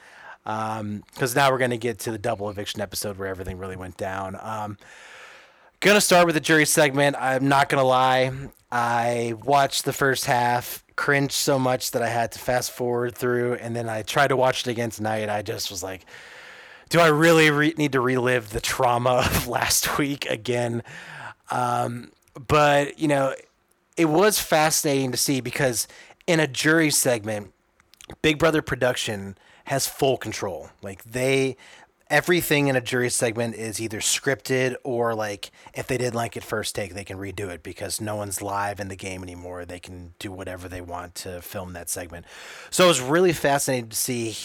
because 0.43 1.35
now 1.35 1.51
we're 1.51 1.57
going 1.57 1.71
to 1.71 1.77
get 1.77 1.99
to 1.99 2.11
the 2.11 2.17
double 2.17 2.49
eviction 2.49 2.81
episode 2.81 3.17
where 3.17 3.27
everything 3.27 3.57
really 3.57 3.75
went 3.75 3.97
down. 3.97 4.37
Um, 4.41 4.77
gonna 5.83 5.99
start 5.99 6.25
with 6.25 6.35
the 6.35 6.41
jury 6.41 6.65
segment. 6.65 7.17
I'm 7.19 7.49
not 7.49 7.67
gonna 7.67 7.83
lie. 7.83 8.31
I 8.71 9.33
watched 9.43 9.83
the 9.83 9.91
first 9.91 10.23
half, 10.25 10.81
cringed 10.95 11.33
so 11.33 11.59
much 11.59 11.91
that 11.91 12.01
I 12.01 12.07
had 12.07 12.31
to 12.31 12.39
fast 12.39 12.71
forward 12.71 13.17
through, 13.17 13.55
and 13.55 13.75
then 13.75 13.89
I 13.89 14.01
tried 14.01 14.29
to 14.29 14.37
watch 14.37 14.65
it 14.65 14.71
again 14.71 14.91
tonight. 14.91 15.27
I 15.27 15.41
just 15.41 15.69
was 15.69 15.83
like, 15.83 16.05
do 16.87 17.01
I 17.01 17.07
really 17.07 17.51
re- 17.51 17.73
need 17.77 17.91
to 17.91 17.99
relive 17.99 18.51
the 18.51 18.61
trauma 18.61 19.09
of 19.25 19.47
last 19.49 19.97
week 19.97 20.25
again? 20.27 20.83
Um, 21.51 22.13
but 22.47 22.97
you 22.97 23.09
know, 23.09 23.35
it 23.97 24.05
was 24.05 24.39
fascinating 24.39 25.11
to 25.11 25.17
see 25.17 25.41
because 25.41 25.85
in 26.27 26.39
a 26.39 26.47
jury 26.47 26.91
segment, 26.91 27.51
Big 28.21 28.39
Brother 28.39 28.61
production 28.61 29.37
has 29.65 29.85
full 29.85 30.15
control. 30.15 30.69
Like 30.81 31.03
they 31.03 31.57
everything 32.13 32.67
in 32.67 32.75
a 32.75 32.81
jury 32.81 33.09
segment 33.09 33.55
is 33.55 33.81
either 33.81 33.97
scripted 33.97 34.75
or 34.83 35.15
like 35.15 35.49
if 35.73 35.87
they 35.87 35.97
didn't 35.97 36.13
like 36.13 36.37
it 36.37 36.43
first 36.43 36.75
take 36.75 36.93
they 36.93 37.03
can 37.03 37.17
redo 37.17 37.49
it 37.49 37.63
because 37.63 37.99
no 37.99 38.15
one's 38.15 38.39
live 38.39 38.79
in 38.79 38.87
the 38.87 38.95
game 38.95 39.23
anymore 39.23 39.65
they 39.65 39.79
can 39.79 40.13
do 40.19 40.31
whatever 40.31 40.69
they 40.69 40.79
want 40.79 41.15
to 41.15 41.41
film 41.41 41.73
that 41.73 41.89
segment 41.89 42.23
so 42.69 42.85
it 42.85 42.87
was 42.87 43.01
really 43.01 43.33
fascinating 43.33 43.89
to 43.89 43.95
see 43.95 44.35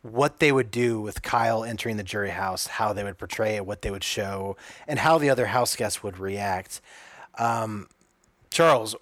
what 0.00 0.38
they 0.38 0.50
would 0.50 0.70
do 0.70 0.98
with 0.98 1.20
Kyle 1.20 1.62
entering 1.62 1.96
the 1.98 2.04
jury 2.04 2.30
house, 2.30 2.68
how 2.68 2.92
they 2.92 3.02
would 3.02 3.18
portray 3.18 3.56
it, 3.56 3.66
what 3.66 3.82
they 3.82 3.90
would 3.90 4.04
show, 4.04 4.56
and 4.86 5.00
how 5.00 5.18
the 5.18 5.28
other 5.28 5.46
house 5.46 5.74
guests 5.74 6.04
would 6.04 6.18
react. 6.18 6.80
Um, 7.36 7.88
Charles, 8.48 8.94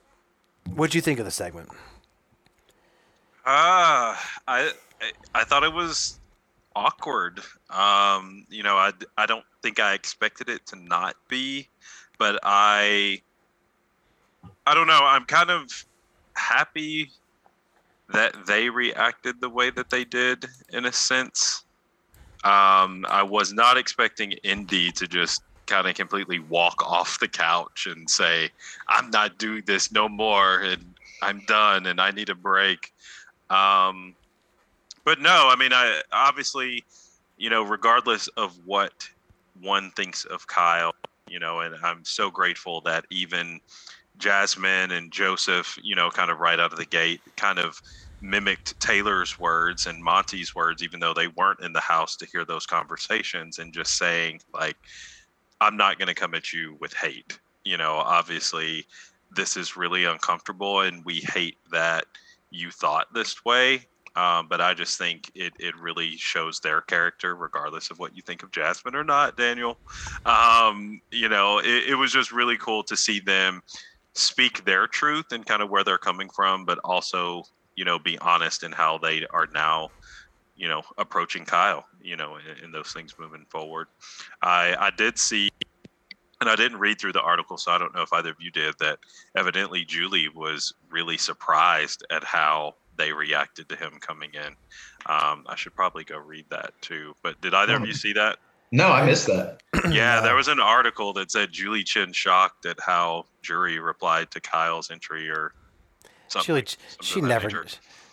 what 0.74 0.86
did 0.86 0.94
you 0.96 1.02
think 1.02 1.18
of 1.18 1.26
the 1.26 1.30
segment? 1.30 1.68
Ah, 3.44 4.18
uh, 4.18 4.42
I 4.48 4.72
I 5.34 5.44
thought 5.44 5.62
it 5.62 5.72
was 5.72 6.18
awkward. 6.76 7.40
Um, 7.70 8.46
you 8.50 8.62
know, 8.62 8.76
I, 8.76 8.92
I 9.16 9.26
don't 9.26 9.44
think 9.62 9.80
I 9.80 9.94
expected 9.94 10.48
it 10.48 10.66
to 10.66 10.76
not 10.76 11.16
be, 11.28 11.68
but 12.18 12.38
I 12.42 13.22
I 14.66 14.74
don't 14.74 14.86
know. 14.86 15.00
I'm 15.02 15.24
kind 15.24 15.50
of 15.50 15.70
happy 16.34 17.10
that 18.12 18.34
they 18.46 18.68
reacted 18.68 19.40
the 19.40 19.48
way 19.48 19.70
that 19.70 19.90
they 19.90 20.04
did 20.04 20.44
in 20.72 20.84
a 20.84 20.92
sense. 20.92 21.64
Um, 22.44 23.06
I 23.08 23.22
was 23.22 23.52
not 23.52 23.76
expecting 23.76 24.32
Indy 24.44 24.92
to 24.92 25.08
just 25.08 25.42
kind 25.66 25.88
of 25.88 25.94
completely 25.94 26.38
walk 26.38 26.84
off 26.86 27.18
the 27.18 27.28
couch 27.28 27.86
and 27.86 28.08
say, 28.08 28.50
"I'm 28.88 29.10
not 29.10 29.38
doing 29.38 29.62
this 29.66 29.90
no 29.90 30.08
more," 30.08 30.60
and 30.60 30.94
I'm 31.22 31.40
done, 31.46 31.86
and 31.86 32.00
I 32.00 32.10
need 32.10 32.28
a 32.28 32.34
break. 32.34 32.92
Um, 33.50 34.15
but 35.06 35.20
no, 35.20 35.48
I 35.50 35.56
mean, 35.56 35.72
I 35.72 36.02
obviously, 36.12 36.84
you 37.38 37.48
know, 37.48 37.62
regardless 37.62 38.28
of 38.36 38.58
what 38.66 38.92
one 39.60 39.92
thinks 39.92 40.24
of 40.24 40.48
Kyle, 40.48 40.92
you 41.28 41.38
know, 41.38 41.60
and 41.60 41.76
I'm 41.82 42.04
so 42.04 42.28
grateful 42.28 42.80
that 42.82 43.06
even 43.10 43.60
Jasmine 44.18 44.90
and 44.90 45.12
Joseph, 45.12 45.78
you 45.80 45.94
know, 45.94 46.10
kind 46.10 46.30
of 46.30 46.40
right 46.40 46.58
out 46.58 46.72
of 46.72 46.78
the 46.78 46.84
gate, 46.86 47.20
kind 47.36 47.60
of 47.60 47.80
mimicked 48.20 48.78
Taylor's 48.80 49.38
words 49.38 49.86
and 49.86 50.02
Monty's 50.02 50.56
words, 50.56 50.82
even 50.82 50.98
though 50.98 51.14
they 51.14 51.28
weren't 51.28 51.62
in 51.62 51.72
the 51.72 51.80
house 51.80 52.16
to 52.16 52.26
hear 52.26 52.44
those 52.44 52.66
conversations, 52.66 53.58
and 53.58 53.72
just 53.72 53.96
saying, 53.96 54.40
like, 54.52 54.76
I'm 55.60 55.76
not 55.76 55.98
going 55.98 56.08
to 56.08 56.14
come 56.14 56.34
at 56.34 56.52
you 56.52 56.76
with 56.80 56.92
hate. 56.92 57.38
You 57.64 57.76
know, 57.76 57.94
obviously, 57.94 58.84
this 59.30 59.56
is 59.56 59.76
really 59.76 60.04
uncomfortable, 60.04 60.80
and 60.80 61.04
we 61.04 61.20
hate 61.20 61.58
that 61.70 62.06
you 62.50 62.72
thought 62.72 63.06
this 63.14 63.44
way. 63.44 63.86
Um, 64.16 64.48
but 64.48 64.62
I 64.62 64.72
just 64.72 64.96
think 64.96 65.30
it, 65.34 65.52
it 65.58 65.76
really 65.76 66.16
shows 66.16 66.58
their 66.60 66.80
character, 66.80 67.36
regardless 67.36 67.90
of 67.90 67.98
what 67.98 68.16
you 68.16 68.22
think 68.22 68.42
of 68.42 68.50
Jasmine 68.50 68.94
or 68.94 69.04
not, 69.04 69.36
Daniel. 69.36 69.76
Um, 70.24 71.02
you 71.10 71.28
know, 71.28 71.58
it, 71.58 71.90
it 71.90 71.94
was 71.94 72.12
just 72.12 72.32
really 72.32 72.56
cool 72.56 72.82
to 72.84 72.96
see 72.96 73.20
them 73.20 73.62
speak 74.14 74.64
their 74.64 74.86
truth 74.86 75.32
and 75.32 75.44
kind 75.44 75.60
of 75.60 75.68
where 75.68 75.84
they're 75.84 75.98
coming 75.98 76.30
from, 76.30 76.64
but 76.64 76.78
also, 76.82 77.44
you 77.74 77.84
know, 77.84 77.98
be 77.98 78.18
honest 78.20 78.62
in 78.62 78.72
how 78.72 78.96
they 78.96 79.26
are 79.30 79.48
now, 79.54 79.90
you 80.56 80.66
know, 80.66 80.82
approaching 80.96 81.44
Kyle, 81.44 81.84
you 82.00 82.16
know, 82.16 82.36
in, 82.36 82.64
in 82.64 82.72
those 82.72 82.92
things 82.92 83.14
moving 83.18 83.44
forward. 83.50 83.88
I, 84.40 84.74
I 84.78 84.90
did 84.96 85.18
see 85.18 85.50
and 86.40 86.50
I 86.50 86.56
didn't 86.56 86.78
read 86.78 87.00
through 87.00 87.12
the 87.12 87.22
article, 87.22 87.56
so 87.56 87.70
I 87.70 87.78
don't 87.78 87.94
know 87.94 88.02
if 88.02 88.12
either 88.12 88.30
of 88.30 88.36
you 88.38 88.50
did. 88.50 88.74
That 88.78 88.98
evidently 89.36 89.84
Julie 89.84 90.28
was 90.28 90.74
really 90.90 91.16
surprised 91.16 92.04
at 92.10 92.24
how 92.24 92.74
they 92.96 93.12
reacted 93.12 93.68
to 93.68 93.76
him 93.76 93.92
coming 94.00 94.30
in. 94.34 94.54
Um, 95.06 95.44
I 95.46 95.54
should 95.56 95.74
probably 95.74 96.04
go 96.04 96.18
read 96.18 96.46
that 96.50 96.72
too. 96.80 97.14
But 97.22 97.40
did 97.40 97.54
either 97.54 97.76
of 97.76 97.86
you 97.86 97.94
see 97.94 98.12
that? 98.14 98.38
No, 98.72 98.88
I 98.88 99.06
missed 99.06 99.26
that. 99.26 99.62
yeah, 99.90 100.20
there 100.20 100.34
was 100.34 100.48
an 100.48 100.60
article 100.60 101.12
that 101.14 101.30
said 101.30 101.52
Julie 101.52 101.84
Chen 101.84 102.12
shocked 102.12 102.66
at 102.66 102.80
how 102.80 103.26
jury 103.42 103.78
replied 103.78 104.30
to 104.32 104.40
Kyle's 104.40 104.90
entry 104.90 105.30
or 105.30 105.52
something. 106.28 106.46
Julie, 106.46 106.66
she 107.00 107.20
never. 107.20 107.48
Nature. 107.48 107.66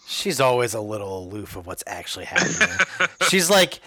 She's 0.06 0.40
always 0.40 0.74
a 0.74 0.82
little 0.82 1.24
aloof 1.24 1.56
of 1.56 1.66
what's 1.66 1.84
actually 1.88 2.26
happening. 2.26 2.78
she's 3.30 3.50
like, 3.50 3.80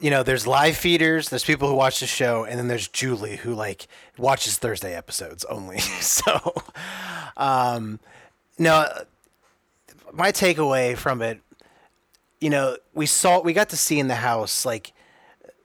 you 0.00 0.10
know, 0.10 0.22
there's 0.22 0.46
live 0.46 0.76
feeders, 0.76 1.28
there's 1.28 1.44
people 1.44 1.68
who 1.68 1.74
watch 1.74 2.00
the 2.00 2.06
show, 2.06 2.44
and 2.44 2.58
then 2.58 2.66
there's 2.66 2.88
Julie 2.88 3.36
who 3.36 3.54
like 3.54 3.86
watches 4.16 4.56
Thursday 4.56 4.94
episodes 4.96 5.44
only. 5.44 5.78
so, 6.00 6.54
um, 7.36 8.00
no, 8.58 8.86
my 10.12 10.32
takeaway 10.32 10.96
from 10.96 11.22
it, 11.22 11.40
you 12.40 12.50
know, 12.50 12.76
we 12.94 13.06
saw 13.06 13.40
we 13.40 13.52
got 13.52 13.68
to 13.70 13.76
see 13.76 13.98
in 13.98 14.08
the 14.08 14.14
house 14.16 14.64
like 14.64 14.92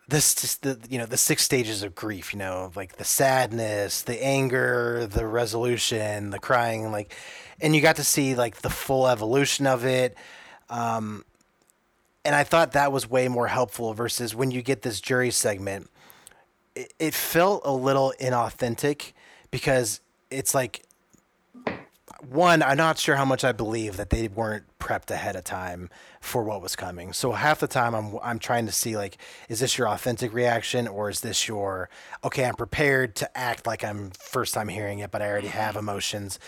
this 0.08 0.36
just 0.36 0.62
the 0.62 0.80
you 0.90 0.98
know 0.98 1.06
the 1.06 1.18
six 1.18 1.44
stages 1.44 1.82
of 1.82 1.96
grief 1.96 2.32
you 2.32 2.38
know 2.38 2.72
like 2.76 2.98
the 2.98 3.04
sadness 3.04 4.04
the 4.04 4.24
anger 4.24 5.08
the 5.08 5.26
resolution 5.26 6.30
the 6.30 6.40
crying 6.40 6.92
like 6.92 7.16
and 7.60 7.76
you 7.76 7.82
got 7.82 7.96
to 7.96 8.04
see 8.04 8.36
like 8.36 8.58
the 8.58 8.70
full 8.70 9.08
evolution 9.08 9.66
of 9.66 9.86
it. 9.86 10.16
Um 10.70 11.26
and 12.24 12.36
i 12.36 12.44
thought 12.44 12.72
that 12.74 12.92
was 12.92 13.10
way 13.10 13.28
more 13.28 13.48
helpful 13.48 13.94
versus 13.94 14.36
when 14.36 14.52
you 14.52 14.62
get 14.62 14.82
this 14.82 15.00
jury 15.00 15.32
segment 15.32 15.90
it, 16.76 16.94
it 17.00 17.14
felt 17.14 17.62
a 17.66 17.72
little 17.72 18.14
inauthentic 18.20 19.14
because 19.52 20.02
it's 20.30 20.54
like 20.54 20.84
one, 22.22 22.64
I'm 22.64 22.78
not 22.78 22.98
sure 22.98 23.16
how 23.16 23.26
much 23.26 23.44
I 23.44 23.52
believe 23.52 23.98
that 23.98 24.10
they 24.10 24.28
weren't 24.28 24.66
prepped 24.80 25.12
ahead 25.12 25.36
of 25.36 25.44
time 25.44 25.90
for 26.22 26.44
what 26.44 26.62
was 26.62 26.76
coming. 26.76 27.14
So 27.14 27.34
half 27.34 27.60
the 27.60 27.68
time 27.68 27.94
I'm 27.94 28.18
I'm 28.24 28.40
trying 28.40 28.66
to 28.66 28.72
see 28.72 28.98
like, 28.98 29.18
is 29.50 29.60
this 29.60 29.78
your 29.78 29.88
authentic 29.88 30.34
reaction 30.34 30.88
or 30.88 31.10
is 31.10 31.22
this 31.22 31.48
your 31.48 31.90
okay, 32.24 32.46
I'm 32.46 32.56
prepared 32.56 33.16
to 33.18 33.38
act 33.38 33.68
like 33.68 33.84
I'm 33.84 34.12
first 34.12 34.54
time 34.54 34.68
hearing 34.68 35.00
it, 35.00 35.12
but 35.12 35.22
I 35.22 35.30
already 35.30 35.48
have 35.48 35.76
mm-hmm. 35.76 35.80
emotions. 35.80 36.40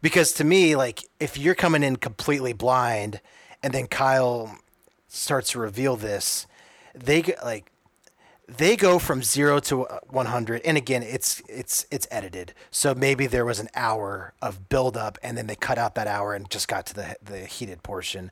Because 0.00 0.32
to 0.34 0.44
me, 0.44 0.76
like 0.76 1.04
if 1.20 1.36
you're 1.36 1.54
coming 1.54 1.82
in 1.82 1.96
completely 1.96 2.52
blind 2.52 3.20
and 3.62 3.72
then 3.72 3.86
Kyle 3.86 4.56
starts 5.08 5.52
to 5.52 5.58
reveal 5.58 5.96
this, 5.96 6.46
they 6.94 7.34
like 7.44 7.70
they 8.48 8.76
go 8.76 8.98
from 8.98 9.22
zero 9.22 9.60
to 9.60 9.82
100 10.08 10.62
and 10.64 10.76
again 10.78 11.02
it's 11.02 11.42
it's 11.48 11.86
it's 11.90 12.08
edited. 12.10 12.54
So 12.70 12.94
maybe 12.94 13.26
there 13.26 13.44
was 13.44 13.60
an 13.60 13.68
hour 13.74 14.32
of 14.40 14.68
build 14.70 14.96
up 14.96 15.18
and 15.22 15.36
then 15.36 15.46
they 15.46 15.54
cut 15.54 15.76
out 15.76 15.94
that 15.96 16.06
hour 16.06 16.34
and 16.34 16.48
just 16.50 16.66
got 16.66 16.86
to 16.86 16.94
the 16.94 17.16
the 17.22 17.40
heated 17.40 17.82
portion. 17.82 18.30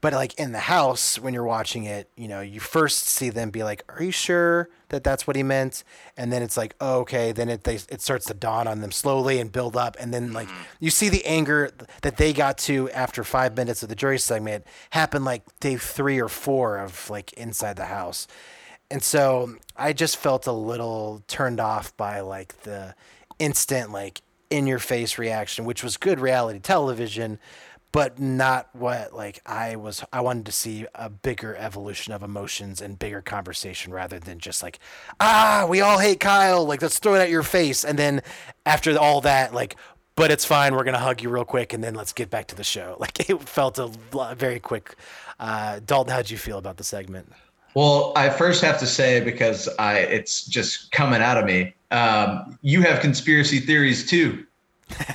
But 0.00 0.14
like 0.14 0.32
in 0.38 0.52
the 0.52 0.60
house 0.60 1.18
when 1.18 1.34
you're 1.34 1.44
watching 1.44 1.84
it 1.84 2.08
you 2.16 2.26
know 2.26 2.40
you 2.40 2.58
first 2.58 3.06
see 3.06 3.28
them 3.28 3.50
be 3.50 3.62
like 3.62 3.84
are 3.90 4.02
you 4.02 4.10
sure 4.10 4.70
that 4.88 5.04
that's 5.04 5.26
what 5.26 5.36
he 5.36 5.42
meant? 5.42 5.84
And 6.16 6.32
then 6.32 6.42
it's 6.42 6.56
like 6.56 6.74
oh, 6.80 7.00
okay. 7.00 7.32
Then 7.32 7.50
it 7.50 7.64
they, 7.64 7.74
it 7.74 8.00
starts 8.00 8.24
to 8.26 8.34
dawn 8.34 8.66
on 8.66 8.80
them 8.80 8.92
slowly 8.92 9.40
and 9.40 9.52
build 9.52 9.76
up 9.76 9.94
and 10.00 10.14
then 10.14 10.32
like 10.32 10.48
mm-hmm. 10.48 10.62
you 10.80 10.88
see 10.88 11.10
the 11.10 11.26
anger 11.26 11.70
that 12.00 12.16
they 12.16 12.32
got 12.32 12.56
to 12.58 12.90
after 12.92 13.22
five 13.24 13.58
minutes 13.58 13.82
of 13.82 13.90
the 13.90 13.94
jury 13.94 14.18
segment 14.18 14.64
happen 14.88 15.22
like 15.22 15.42
day 15.60 15.76
three 15.76 16.18
or 16.18 16.28
four 16.28 16.78
of 16.78 17.10
like 17.10 17.34
inside 17.34 17.76
the 17.76 17.84
house 17.84 18.26
and 18.90 19.02
so 19.02 19.56
I 19.76 19.92
just 19.92 20.16
felt 20.16 20.46
a 20.46 20.52
little 20.52 21.22
turned 21.28 21.60
off 21.60 21.96
by 21.96 22.20
like 22.20 22.62
the 22.62 22.94
instant 23.38 23.92
like 23.92 24.22
in 24.50 24.66
your 24.66 24.80
face 24.80 25.16
reaction, 25.16 25.64
which 25.64 25.84
was 25.84 25.96
good 25.96 26.18
reality 26.18 26.58
television, 26.58 27.38
but 27.92 28.18
not 28.18 28.68
what 28.72 29.14
like 29.14 29.40
I 29.46 29.76
was 29.76 30.04
I 30.12 30.20
wanted 30.20 30.46
to 30.46 30.52
see 30.52 30.86
a 30.94 31.08
bigger 31.08 31.54
evolution 31.56 32.12
of 32.12 32.22
emotions 32.22 32.80
and 32.80 32.98
bigger 32.98 33.22
conversation 33.22 33.92
rather 33.92 34.18
than 34.18 34.38
just 34.38 34.62
like 34.62 34.78
ah 35.20 35.66
we 35.68 35.80
all 35.80 35.98
hate 35.98 36.20
Kyle 36.20 36.64
like 36.64 36.82
let's 36.82 36.98
throw 36.98 37.14
it 37.14 37.20
at 37.20 37.30
your 37.30 37.42
face. 37.42 37.84
And 37.84 37.98
then 37.98 38.22
after 38.66 38.98
all 38.98 39.20
that 39.22 39.54
like 39.54 39.76
but 40.16 40.30
it's 40.30 40.44
fine 40.44 40.74
we're 40.74 40.84
gonna 40.84 40.98
hug 40.98 41.22
you 41.22 41.30
real 41.30 41.44
quick 41.44 41.72
and 41.72 41.82
then 41.82 41.94
let's 41.94 42.12
get 42.12 42.28
back 42.28 42.48
to 42.48 42.56
the 42.56 42.64
show. 42.64 42.96
Like 43.00 43.30
it 43.30 43.48
felt 43.48 43.78
a 43.78 43.88
very 44.34 44.60
quick 44.60 44.96
uh, 45.38 45.80
Dalton 45.84 46.12
how'd 46.12 46.28
you 46.28 46.38
feel 46.38 46.58
about 46.58 46.76
the 46.76 46.84
segment 46.84 47.32
well, 47.74 48.12
I 48.16 48.30
first 48.30 48.62
have 48.62 48.78
to 48.80 48.86
say 48.86 49.20
because 49.20 49.68
I 49.78 49.98
it's 49.98 50.44
just 50.46 50.90
coming 50.92 51.22
out 51.22 51.38
of 51.38 51.44
me. 51.44 51.74
Um, 51.90 52.58
you 52.62 52.82
have 52.82 53.00
conspiracy 53.00 53.60
theories 53.60 54.08
too. 54.08 54.46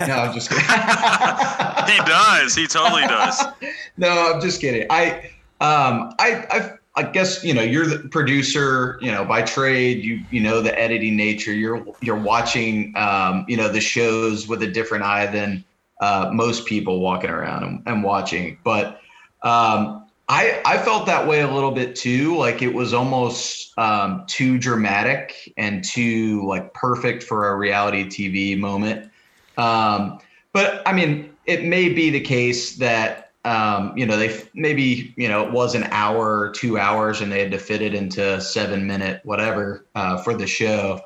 No, 0.07 0.13
I'm 0.15 0.33
just 0.33 0.49
kidding. 0.49 0.63
he 0.65 2.09
does. 2.09 2.55
He 2.55 2.67
totally 2.67 3.03
does. 3.03 3.43
no, 3.97 4.33
I'm 4.33 4.41
just 4.41 4.61
kidding. 4.61 4.87
I 4.89 5.31
um 5.61 6.13
I 6.19 6.45
I 6.49 6.71
I 6.95 7.03
guess 7.03 7.43
you 7.43 7.53
know 7.53 7.61
you're 7.61 7.85
the 7.85 8.07
producer, 8.09 8.97
you 9.01 9.11
know, 9.11 9.25
by 9.25 9.41
trade. 9.41 10.03
You 10.03 10.23
you 10.31 10.39
know 10.39 10.61
the 10.61 10.77
editing 10.79 11.15
nature. 11.15 11.53
You're 11.53 11.85
you're 12.01 12.19
watching 12.19 12.93
um, 12.95 13.45
you 13.49 13.57
know 13.57 13.67
the 13.67 13.81
shows 13.81 14.47
with 14.47 14.63
a 14.63 14.67
different 14.67 15.03
eye 15.03 15.25
than 15.27 15.63
uh, 15.99 16.29
most 16.33 16.65
people 16.65 16.99
walking 16.99 17.29
around 17.29 17.63
and, 17.63 17.83
and 17.85 18.03
watching. 18.03 18.57
But 18.63 19.01
um, 19.43 20.04
I 20.27 20.61
I 20.65 20.77
felt 20.79 21.05
that 21.05 21.27
way 21.27 21.41
a 21.41 21.51
little 21.51 21.71
bit 21.71 21.95
too. 21.95 22.35
Like 22.37 22.61
it 22.61 22.73
was 22.73 22.93
almost 22.93 23.77
um, 23.77 24.23
too 24.27 24.57
dramatic 24.57 25.53
and 25.57 25.83
too 25.83 26.45
like 26.47 26.73
perfect 26.73 27.23
for 27.23 27.49
a 27.49 27.55
reality 27.55 28.05
TV 28.05 28.57
moment. 28.57 29.11
Um, 29.57 30.19
but 30.51 30.81
I 30.85 30.93
mean, 30.93 31.31
it 31.45 31.63
may 31.63 31.89
be 31.89 32.09
the 32.09 32.21
case 32.21 32.77
that 32.77 33.31
um, 33.43 33.95
you 33.95 34.05
know 34.05 34.17
they 34.17 34.41
maybe 34.55 35.13
you 35.15 35.27
know 35.27 35.45
it 35.45 35.51
was 35.51 35.75
an 35.75 35.83
hour 35.91 36.39
or 36.39 36.49
two 36.49 36.79
hours 36.79 37.21
and 37.21 37.31
they 37.31 37.39
had 37.39 37.51
to 37.51 37.59
fit 37.59 37.81
it 37.83 37.93
into 37.93 38.41
seven 38.41 38.87
minute 38.87 39.21
whatever 39.23 39.85
uh, 39.93 40.17
for 40.17 40.33
the 40.33 40.47
show. 40.47 41.01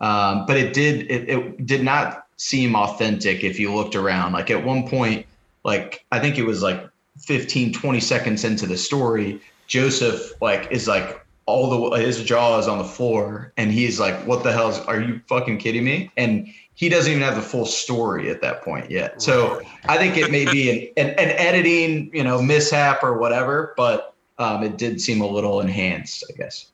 Um, 0.00 0.46
but 0.46 0.56
it 0.56 0.74
did 0.74 1.10
it, 1.10 1.28
it 1.28 1.64
did 1.64 1.84
not 1.84 2.26
seem 2.36 2.74
authentic 2.74 3.44
if 3.44 3.60
you 3.60 3.72
looked 3.72 3.94
around. 3.94 4.32
Like 4.32 4.50
at 4.50 4.64
one 4.64 4.88
point, 4.88 5.26
like 5.64 6.04
I 6.10 6.18
think 6.18 6.38
it 6.38 6.44
was 6.44 6.60
like 6.60 6.84
15, 7.18 7.72
20 7.72 8.00
seconds 8.00 8.44
into 8.44 8.66
the 8.66 8.76
story, 8.76 9.40
Joseph 9.66 10.32
like 10.40 10.70
is 10.70 10.86
like 10.88 11.24
all 11.46 11.90
the 11.90 11.96
his 11.98 12.22
jaw 12.22 12.58
is 12.58 12.68
on 12.68 12.78
the 12.78 12.84
floor 12.84 13.52
and 13.56 13.70
he's 13.70 14.00
like, 14.00 14.14
What 14.26 14.42
the 14.42 14.52
hell 14.52 14.70
is 14.70 14.78
are 14.80 15.00
you 15.00 15.20
fucking 15.28 15.58
kidding 15.58 15.84
me? 15.84 16.10
And 16.16 16.48
he 16.74 16.88
doesn't 16.88 17.10
even 17.10 17.22
have 17.22 17.36
the 17.36 17.42
full 17.42 17.66
story 17.66 18.30
at 18.30 18.40
that 18.42 18.62
point 18.62 18.90
yet. 18.90 19.22
So 19.22 19.62
I 19.84 19.96
think 19.96 20.16
it 20.16 20.30
may 20.30 20.44
be 20.44 20.92
an, 20.96 21.08
an, 21.08 21.10
an 21.10 21.30
editing, 21.30 22.10
you 22.12 22.24
know, 22.24 22.42
mishap 22.42 23.02
or 23.04 23.16
whatever, 23.16 23.74
but 23.76 24.14
um, 24.38 24.64
it 24.64 24.76
did 24.76 25.00
seem 25.00 25.20
a 25.20 25.26
little 25.26 25.60
enhanced, 25.60 26.24
I 26.28 26.36
guess. 26.36 26.66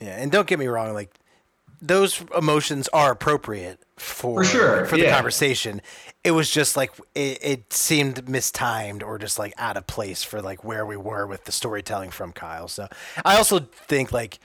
Yeah, 0.00 0.16
and 0.18 0.32
don't 0.32 0.46
get 0.46 0.58
me 0.58 0.66
wrong, 0.66 0.94
like 0.94 1.14
those 1.82 2.22
emotions 2.36 2.88
are 2.88 3.12
appropriate 3.12 3.80
for, 3.96 4.42
For 4.42 4.50
sure, 4.50 4.86
for 4.86 4.96
the 4.96 5.04
yeah. 5.04 5.14
conversation. 5.14 5.80
It 6.22 6.32
was 6.32 6.50
just 6.50 6.76
like 6.76 6.92
it, 7.14 7.38
it 7.42 7.72
seemed 7.72 8.28
mistimed 8.28 9.02
or 9.02 9.18
just 9.18 9.38
like 9.38 9.54
out 9.56 9.76
of 9.76 9.86
place 9.86 10.22
for 10.22 10.42
like 10.42 10.64
where 10.64 10.84
we 10.84 10.96
were 10.96 11.26
with 11.26 11.44
the 11.44 11.52
storytelling 11.52 12.10
from 12.10 12.32
Kyle. 12.32 12.68
So 12.68 12.88
I 13.24 13.36
also 13.36 13.60
think 13.60 14.12
like 14.12 14.38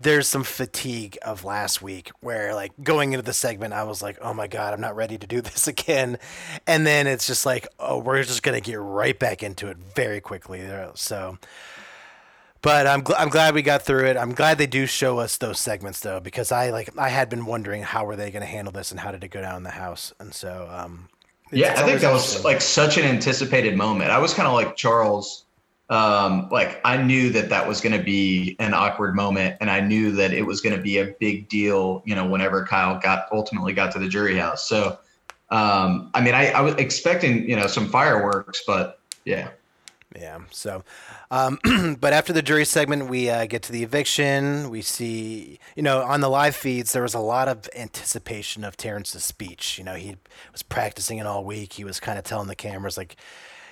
there's 0.00 0.28
some 0.28 0.44
fatigue 0.44 1.18
of 1.22 1.44
last 1.44 1.82
week 1.82 2.10
where 2.20 2.54
like 2.54 2.72
going 2.82 3.12
into 3.12 3.24
the 3.24 3.32
segment 3.32 3.74
I 3.74 3.84
was 3.84 4.02
like, 4.02 4.18
"Oh 4.20 4.32
my 4.32 4.46
god, 4.46 4.72
I'm 4.74 4.80
not 4.80 4.96
ready 4.96 5.18
to 5.18 5.26
do 5.26 5.40
this 5.42 5.68
again." 5.68 6.18
And 6.66 6.86
then 6.86 7.06
it's 7.06 7.26
just 7.26 7.46
like, 7.46 7.66
"Oh, 7.78 7.98
we're 7.98 8.22
just 8.22 8.42
going 8.42 8.60
to 8.60 8.70
get 8.70 8.80
right 8.80 9.18
back 9.18 9.42
into 9.42 9.68
it 9.68 9.76
very 9.94 10.20
quickly." 10.20 10.68
So 10.94 11.38
but 12.62 12.86
I'm, 12.86 13.02
gl- 13.02 13.14
I'm 13.18 13.28
glad 13.28 13.54
we 13.54 13.62
got 13.62 13.82
through 13.82 14.06
it. 14.06 14.16
I'm 14.16 14.32
glad 14.32 14.58
they 14.58 14.66
do 14.66 14.86
show 14.86 15.18
us 15.18 15.36
those 15.36 15.60
segments 15.60 16.00
though, 16.00 16.20
because 16.20 16.50
I 16.50 16.70
like 16.70 16.90
I 16.98 17.08
had 17.08 17.28
been 17.28 17.46
wondering 17.46 17.82
how 17.82 18.04
were 18.04 18.16
they 18.16 18.30
going 18.30 18.42
to 18.42 18.48
handle 18.48 18.72
this 18.72 18.90
and 18.90 18.98
how 18.98 19.12
did 19.12 19.22
it 19.22 19.28
go 19.28 19.40
down 19.40 19.56
in 19.56 19.62
the 19.62 19.70
house, 19.70 20.12
and 20.18 20.34
so 20.34 20.68
um, 20.70 21.08
Yeah, 21.52 21.74
I 21.76 21.82
think 21.84 22.00
that 22.00 22.12
was 22.12 22.44
like 22.44 22.60
such 22.60 22.98
an 22.98 23.04
anticipated 23.04 23.76
moment. 23.76 24.10
I 24.10 24.18
was 24.18 24.34
kind 24.34 24.46
of 24.48 24.54
like 24.54 24.76
Charles. 24.76 25.44
Um, 25.90 26.48
like 26.50 26.80
I 26.84 26.98
knew 26.98 27.30
that 27.30 27.48
that 27.48 27.66
was 27.66 27.80
going 27.80 27.96
to 27.96 28.04
be 28.04 28.56
an 28.58 28.74
awkward 28.74 29.14
moment, 29.14 29.56
and 29.60 29.70
I 29.70 29.80
knew 29.80 30.12
that 30.12 30.34
it 30.34 30.42
was 30.42 30.60
going 30.60 30.76
to 30.76 30.82
be 30.82 30.98
a 30.98 31.14
big 31.18 31.48
deal. 31.48 32.02
You 32.04 32.14
know, 32.14 32.26
whenever 32.26 32.66
Kyle 32.66 32.98
got 33.00 33.28
ultimately 33.32 33.72
got 33.72 33.92
to 33.92 33.98
the 33.98 34.08
jury 34.08 34.36
house. 34.36 34.68
So, 34.68 34.98
um, 35.50 36.10
I 36.12 36.20
mean, 36.20 36.34
I, 36.34 36.50
I 36.50 36.60
was 36.60 36.74
expecting 36.74 37.48
you 37.48 37.56
know 37.56 37.66
some 37.66 37.88
fireworks, 37.88 38.62
but 38.66 39.00
yeah. 39.24 39.50
Yeah. 40.16 40.38
So, 40.50 40.84
um, 41.30 41.58
but 42.00 42.12
after 42.12 42.32
the 42.32 42.42
jury 42.42 42.64
segment, 42.64 43.08
we 43.08 43.28
uh, 43.28 43.46
get 43.46 43.62
to 43.64 43.72
the 43.72 43.82
eviction. 43.82 44.70
We 44.70 44.80
see, 44.80 45.58
you 45.76 45.82
know, 45.82 46.02
on 46.02 46.20
the 46.20 46.30
live 46.30 46.56
feeds, 46.56 46.92
there 46.92 47.02
was 47.02 47.14
a 47.14 47.20
lot 47.20 47.46
of 47.46 47.68
anticipation 47.76 48.64
of 48.64 48.76
Terrence's 48.76 49.24
speech. 49.24 49.78
You 49.78 49.84
know, 49.84 49.94
he 49.94 50.16
was 50.50 50.62
practicing 50.62 51.18
it 51.18 51.26
all 51.26 51.44
week. 51.44 51.74
He 51.74 51.84
was 51.84 52.00
kind 52.00 52.18
of 52.18 52.24
telling 52.24 52.48
the 52.48 52.56
cameras, 52.56 52.96
like, 52.96 53.16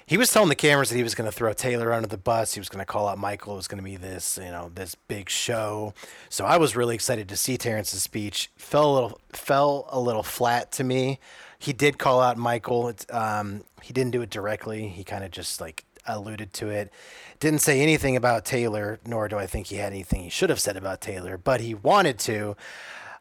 he 0.06 0.16
was 0.16 0.30
telling 0.30 0.50
the 0.50 0.54
cameras 0.54 0.90
that 0.90 0.96
he 0.96 1.02
was 1.02 1.16
going 1.16 1.28
to 1.28 1.36
throw 1.36 1.52
Taylor 1.52 1.92
under 1.92 2.06
the 2.06 2.18
bus. 2.18 2.54
He 2.54 2.60
was 2.60 2.68
going 2.68 2.78
to 2.78 2.86
call 2.86 3.08
out 3.08 3.18
Michael. 3.18 3.54
It 3.54 3.56
was 3.56 3.66
going 3.66 3.82
to 3.82 3.84
be 3.84 3.96
this, 3.96 4.38
you 4.40 4.52
know, 4.52 4.70
this 4.72 4.94
big 4.94 5.28
show. 5.28 5.94
So 6.28 6.44
I 6.44 6.58
was 6.58 6.76
really 6.76 6.94
excited 6.94 7.28
to 7.30 7.36
see 7.36 7.56
Terrence's 7.56 8.04
speech. 8.04 8.50
Fell 8.56 8.88
a 8.88 8.94
little, 8.94 9.20
fell 9.32 9.88
a 9.90 9.98
little 9.98 10.22
flat 10.22 10.70
to 10.72 10.84
me. 10.84 11.18
He 11.58 11.72
did 11.72 11.98
call 11.98 12.20
out 12.20 12.36
Michael. 12.36 12.92
Um, 13.10 13.64
he 13.82 13.92
didn't 13.92 14.12
do 14.12 14.22
it 14.22 14.30
directly. 14.30 14.86
He 14.86 15.02
kind 15.02 15.24
of 15.24 15.32
just 15.32 15.60
like 15.60 15.85
alluded 16.06 16.52
to 16.54 16.68
it. 16.68 16.92
Didn't 17.40 17.60
say 17.60 17.80
anything 17.80 18.16
about 18.16 18.44
Taylor, 18.44 18.98
nor 19.06 19.28
do 19.28 19.36
I 19.36 19.46
think 19.46 19.66
he 19.66 19.76
had 19.76 19.92
anything 19.92 20.22
he 20.22 20.30
should 20.30 20.50
have 20.50 20.60
said 20.60 20.76
about 20.76 21.00
Taylor, 21.00 21.36
but 21.36 21.60
he 21.60 21.74
wanted 21.74 22.18
to. 22.20 22.56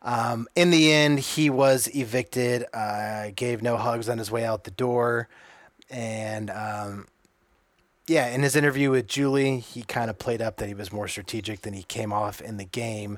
Um, 0.01 0.47
in 0.55 0.69
the 0.69 0.93
end, 0.93 1.19
he 1.19 1.49
was 1.49 1.89
evicted. 1.93 2.65
Uh, 2.73 3.31
gave 3.35 3.61
no 3.61 3.77
hugs 3.77 4.07
on 4.07 4.17
his 4.17 4.31
way 4.31 4.45
out 4.45 4.63
the 4.63 4.71
door, 4.71 5.27
and 5.89 6.49
um, 6.51 7.07
yeah, 8.07 8.27
in 8.27 8.43
his 8.43 8.55
interview 8.55 8.91
with 8.91 9.07
Julie, 9.07 9.59
he 9.59 9.81
kind 9.81 10.09
of 10.09 10.19
played 10.19 10.41
up 10.41 10.57
that 10.57 10.67
he 10.67 10.75
was 10.75 10.93
more 10.93 11.07
strategic 11.07 11.61
than 11.61 11.73
he 11.73 11.83
came 11.83 12.13
off 12.13 12.39
in 12.39 12.57
the 12.57 12.65
game. 12.65 13.17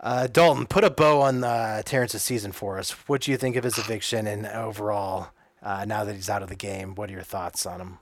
Uh, 0.00 0.26
Dalton, 0.26 0.66
put 0.66 0.84
a 0.84 0.90
bow 0.90 1.22
on 1.22 1.42
uh, 1.42 1.82
Terrence's 1.82 2.22
season 2.22 2.52
for 2.52 2.78
us. 2.78 2.90
What 3.08 3.22
do 3.22 3.30
you 3.30 3.36
think 3.36 3.56
of 3.56 3.64
his 3.64 3.78
eviction 3.78 4.26
and 4.26 4.46
overall? 4.46 5.28
Uh, 5.62 5.84
now 5.86 6.04
that 6.04 6.14
he's 6.14 6.28
out 6.28 6.42
of 6.42 6.50
the 6.50 6.56
game, 6.56 6.94
what 6.94 7.08
are 7.08 7.14
your 7.14 7.22
thoughts 7.22 7.64
on 7.64 7.80
him? 7.80 7.98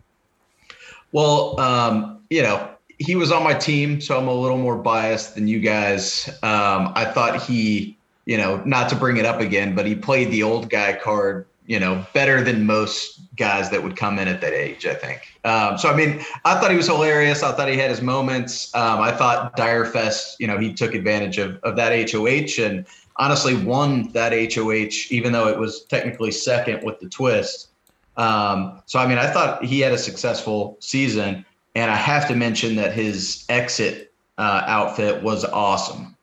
Well, 1.12 1.60
um, 1.60 2.20
you 2.30 2.42
know, 2.42 2.68
he 2.98 3.16
was 3.16 3.32
on 3.32 3.42
my 3.42 3.54
team, 3.54 4.00
so 4.00 4.18
I'm 4.18 4.28
a 4.28 4.34
little 4.34 4.58
more 4.58 4.76
biased 4.76 5.34
than 5.34 5.48
you 5.48 5.60
guys. 5.60 6.28
Um, 6.42 6.92
I 6.94 7.04
thought 7.04 7.42
he, 7.42 7.96
you 8.26 8.36
know, 8.36 8.62
not 8.64 8.88
to 8.90 8.96
bring 8.96 9.16
it 9.16 9.26
up 9.26 9.40
again, 9.40 9.74
but 9.74 9.86
he 9.86 9.94
played 9.94 10.30
the 10.30 10.42
old 10.42 10.70
guy 10.70 10.94
card, 10.94 11.46
you 11.66 11.78
know, 11.78 12.06
better 12.14 12.42
than 12.42 12.64
most 12.64 13.20
guys 13.36 13.70
that 13.70 13.82
would 13.82 13.96
come 13.96 14.18
in 14.18 14.28
at 14.28 14.40
that 14.40 14.52
age, 14.52 14.86
I 14.86 14.94
think. 14.94 15.20
Um, 15.44 15.78
so, 15.78 15.90
I 15.90 15.96
mean, 15.96 16.20
I 16.44 16.58
thought 16.58 16.70
he 16.70 16.76
was 16.76 16.86
hilarious. 16.86 17.42
I 17.42 17.52
thought 17.52 17.68
he 17.68 17.76
had 17.76 17.90
his 17.90 18.02
moments. 18.02 18.74
Um, 18.74 19.00
I 19.00 19.12
thought 19.12 19.56
Dyre 19.56 19.84
Fest, 19.84 20.36
you 20.38 20.46
know, 20.46 20.58
he 20.58 20.72
took 20.72 20.94
advantage 20.94 21.38
of, 21.38 21.56
of 21.64 21.76
that 21.76 22.10
HOH 22.10 22.62
and 22.62 22.86
honestly 23.16 23.56
won 23.56 24.08
that 24.12 24.32
HOH, 24.32 25.08
even 25.10 25.32
though 25.32 25.48
it 25.48 25.58
was 25.58 25.84
technically 25.84 26.30
second 26.30 26.84
with 26.84 27.00
the 27.00 27.08
twist. 27.08 27.68
Um, 28.16 28.82
so 28.86 28.98
I 28.98 29.06
mean, 29.06 29.18
I 29.18 29.26
thought 29.26 29.64
he 29.64 29.80
had 29.80 29.92
a 29.92 29.98
successful 29.98 30.76
season, 30.80 31.44
and 31.74 31.90
I 31.90 31.96
have 31.96 32.28
to 32.28 32.34
mention 32.34 32.76
that 32.76 32.92
his 32.92 33.44
exit 33.48 34.12
uh, 34.38 34.62
outfit 34.66 35.22
was 35.22 35.44
awesome. 35.44 36.16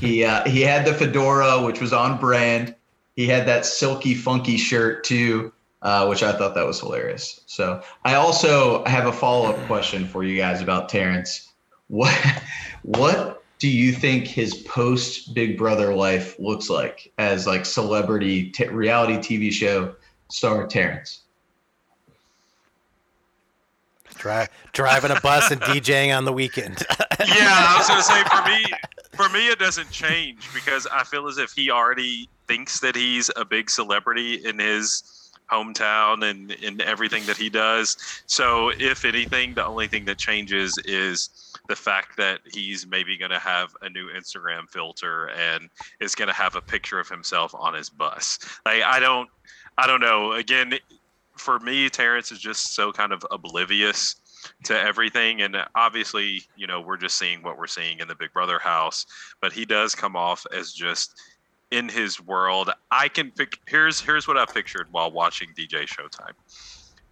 He 0.00 0.24
uh, 0.24 0.48
he 0.48 0.60
had 0.60 0.86
the 0.86 0.94
fedora, 0.94 1.62
which 1.62 1.80
was 1.80 1.92
on 1.92 2.18
brand. 2.18 2.74
He 3.16 3.26
had 3.26 3.46
that 3.46 3.66
silky, 3.66 4.14
funky 4.14 4.56
shirt 4.56 5.04
too, 5.04 5.52
uh, 5.82 6.06
which 6.06 6.22
I 6.22 6.32
thought 6.32 6.54
that 6.54 6.66
was 6.66 6.80
hilarious. 6.80 7.40
So 7.46 7.82
I 8.04 8.14
also 8.14 8.84
have 8.84 9.06
a 9.06 9.12
follow 9.12 9.50
up 9.50 9.58
question 9.66 10.06
for 10.06 10.24
you 10.24 10.36
guys 10.36 10.62
about 10.62 10.88
Terrence. 10.88 11.52
What 11.88 12.14
what 12.82 13.44
do 13.58 13.68
you 13.68 13.92
think 13.92 14.26
his 14.26 14.54
post 14.54 15.34
Big 15.34 15.58
Brother 15.58 15.94
life 15.94 16.38
looks 16.38 16.70
like 16.70 17.12
as 17.18 17.46
like 17.46 17.64
celebrity 17.64 18.50
t- 18.50 18.68
reality 18.68 19.16
TV 19.16 19.52
show 19.52 19.94
star 20.30 20.66
Terrence? 20.66 21.21
Dri- 24.22 24.46
driving 24.72 25.10
a 25.10 25.20
bus 25.20 25.50
and 25.50 25.60
DJing 25.60 26.16
on 26.16 26.24
the 26.24 26.32
weekend. 26.32 26.84
yeah, 27.20 27.66
I 27.68 27.74
was 27.76 27.88
gonna 27.88 28.02
say 28.02 28.22
for 28.24 28.48
me, 28.48 28.64
for 29.16 29.28
me 29.36 29.48
it 29.48 29.58
doesn't 29.58 29.90
change 29.90 30.48
because 30.54 30.86
I 30.86 31.02
feel 31.02 31.26
as 31.26 31.38
if 31.38 31.50
he 31.52 31.70
already 31.70 32.28
thinks 32.46 32.78
that 32.80 32.94
he's 32.94 33.30
a 33.34 33.44
big 33.44 33.68
celebrity 33.68 34.34
in 34.34 34.60
his 34.60 35.30
hometown 35.50 36.28
and 36.28 36.52
in 36.52 36.80
everything 36.80 37.26
that 37.26 37.36
he 37.36 37.50
does. 37.50 37.96
So 38.26 38.70
if 38.78 39.04
anything, 39.04 39.54
the 39.54 39.66
only 39.66 39.88
thing 39.88 40.04
that 40.04 40.18
changes 40.18 40.78
is 40.84 41.58
the 41.68 41.76
fact 41.76 42.16
that 42.16 42.40
he's 42.52 42.86
maybe 42.86 43.18
going 43.18 43.32
to 43.32 43.40
have 43.40 43.74
a 43.82 43.90
new 43.90 44.08
Instagram 44.08 44.68
filter 44.70 45.30
and 45.30 45.68
is 46.00 46.14
going 46.14 46.28
to 46.28 46.34
have 46.34 46.54
a 46.54 46.60
picture 46.60 47.00
of 47.00 47.08
himself 47.08 47.54
on 47.54 47.74
his 47.74 47.90
bus. 47.90 48.38
Like 48.64 48.82
I 48.82 49.00
don't, 49.00 49.28
I 49.76 49.86
don't 49.86 50.00
know. 50.00 50.32
Again, 50.32 50.74
for 51.42 51.58
me, 51.58 51.90
Terrence 51.90 52.32
is 52.32 52.38
just 52.38 52.74
so 52.74 52.92
kind 52.92 53.12
of 53.12 53.26
oblivious 53.30 54.16
to 54.64 54.80
everything. 54.80 55.42
And 55.42 55.56
obviously, 55.74 56.42
you 56.56 56.66
know, 56.66 56.80
we're 56.80 56.96
just 56.96 57.18
seeing 57.18 57.42
what 57.42 57.58
we're 57.58 57.66
seeing 57.66 57.98
in 57.98 58.08
the 58.08 58.14
Big 58.14 58.32
Brother 58.32 58.58
house, 58.58 59.06
but 59.40 59.52
he 59.52 59.64
does 59.64 59.94
come 59.94 60.16
off 60.16 60.46
as 60.56 60.72
just 60.72 61.20
in 61.70 61.88
his 61.88 62.20
world. 62.20 62.70
I 62.90 63.08
can 63.08 63.30
pick 63.30 63.58
here's 63.66 64.00
here's 64.00 64.28
what 64.28 64.38
I 64.38 64.46
pictured 64.46 64.88
while 64.90 65.10
watching 65.10 65.48
DJ 65.56 65.86
Showtime. 65.86 66.34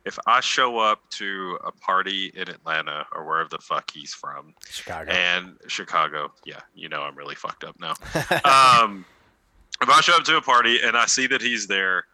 If 0.07 0.19
I 0.27 0.41
show 0.41 0.79
up 0.79 1.09
to 1.11 1.59
a 1.63 1.73
party 1.73 2.33
in 2.35 2.49
Atlanta 2.49 3.05
or 3.13 3.27
wherever 3.27 3.51
the 3.51 3.59
fuck 3.59 3.91
he's 3.91 4.15
from, 4.15 4.55
Chicago. 4.71 5.11
and 5.13 5.59
Chicago, 5.67 6.33
yeah, 6.47 6.61
you 6.75 6.89
know 6.89 7.03
I'm 7.03 7.17
really 7.17 7.35
fucked 7.35 7.65
up 7.65 7.77
now. 7.79 7.91
um, 8.85 9.05
if 9.83 9.89
I 9.89 10.01
show 10.01 10.15
up 10.15 10.25
to 10.25 10.37
a 10.37 10.43
party 10.43 10.81
and 10.83 10.97
I 10.97 11.07
see 11.07 11.27
that 11.27 11.43
he's 11.43 11.67
there, 11.67 12.05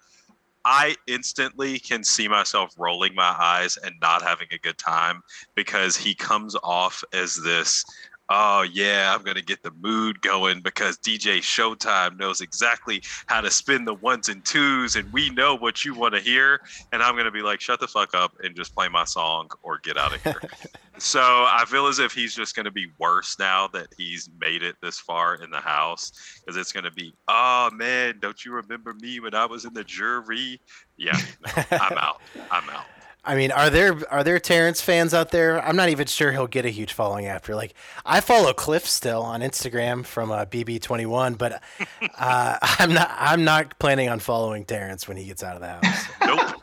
I 0.68 0.96
instantly 1.06 1.78
can 1.78 2.02
see 2.02 2.26
myself 2.26 2.74
rolling 2.76 3.14
my 3.14 3.36
eyes 3.38 3.78
and 3.84 3.94
not 4.02 4.22
having 4.22 4.48
a 4.50 4.58
good 4.58 4.76
time 4.78 5.22
because 5.54 5.96
he 5.96 6.12
comes 6.12 6.56
off 6.64 7.04
as 7.12 7.36
this 7.36 7.84
oh 8.28 8.62
yeah, 8.62 9.14
I'm 9.14 9.22
gonna 9.22 9.42
get 9.42 9.62
the 9.62 9.70
mood 9.80 10.20
going 10.20 10.60
because 10.60 10.98
DJ 10.98 11.38
Showtime 11.38 12.18
knows 12.18 12.40
exactly 12.40 13.02
how 13.26 13.40
to 13.40 13.50
spin 13.50 13.84
the 13.84 13.94
ones 13.94 14.28
and 14.28 14.44
twos, 14.44 14.96
and 14.96 15.12
we 15.12 15.30
know 15.30 15.54
what 15.56 15.84
you 15.84 15.94
want 15.94 16.14
to 16.14 16.20
hear. 16.20 16.60
And 16.92 17.02
I'm 17.02 17.16
gonna 17.16 17.30
be 17.30 17.42
like, 17.42 17.60
shut 17.60 17.80
the 17.80 17.86
fuck 17.86 18.14
up 18.14 18.32
and 18.42 18.56
just 18.56 18.74
play 18.74 18.88
my 18.88 19.04
song 19.04 19.50
or 19.62 19.78
get 19.78 19.96
out 19.96 20.14
of 20.14 20.22
here. 20.22 20.40
so 20.98 21.20
I 21.20 21.64
feel 21.66 21.86
as 21.86 21.98
if 21.98 22.12
he's 22.12 22.34
just 22.34 22.56
gonna 22.56 22.70
be 22.70 22.88
worse 22.98 23.38
now 23.38 23.68
that 23.68 23.88
he's 23.96 24.28
made 24.40 24.62
it 24.62 24.76
this 24.82 24.98
far 24.98 25.36
in 25.36 25.50
the 25.50 25.60
house, 25.60 26.12
because 26.40 26.56
it's 26.56 26.72
gonna 26.72 26.90
be, 26.90 27.14
oh 27.28 27.70
man, 27.72 28.18
don't 28.20 28.44
you 28.44 28.52
remember 28.52 28.94
me 28.94 29.20
when 29.20 29.34
I 29.34 29.46
was 29.46 29.64
in 29.64 29.72
the 29.74 29.84
jury? 29.84 30.60
Yeah, 30.96 31.18
no, 31.46 31.62
I'm 31.72 31.98
out. 31.98 32.20
I'm 32.50 32.68
out. 32.70 32.86
I 33.26 33.34
mean, 33.34 33.50
are 33.50 33.70
there 33.70 33.98
are 34.10 34.22
there 34.22 34.38
Terrence 34.38 34.80
fans 34.80 35.12
out 35.12 35.32
there? 35.32 35.60
I'm 35.66 35.74
not 35.74 35.88
even 35.88 36.06
sure 36.06 36.30
he'll 36.30 36.46
get 36.46 36.64
a 36.64 36.70
huge 36.70 36.92
following 36.92 37.26
after. 37.26 37.56
Like, 37.56 37.74
I 38.04 38.20
follow 38.20 38.52
Cliff 38.52 38.86
still 38.86 39.22
on 39.22 39.40
Instagram 39.40 40.06
from 40.06 40.30
uh, 40.30 40.44
BB21, 40.46 41.36
but 41.36 41.60
uh, 42.18 42.58
I'm 42.62 42.94
not 42.94 43.10
I'm 43.18 43.44
not 43.44 43.78
planning 43.80 44.08
on 44.08 44.20
following 44.20 44.64
Terrence 44.64 45.08
when 45.08 45.16
he 45.16 45.24
gets 45.24 45.42
out 45.42 45.56
of 45.56 45.60
the 45.60 45.68
house. 45.68 46.06
Nope. 46.24 46.62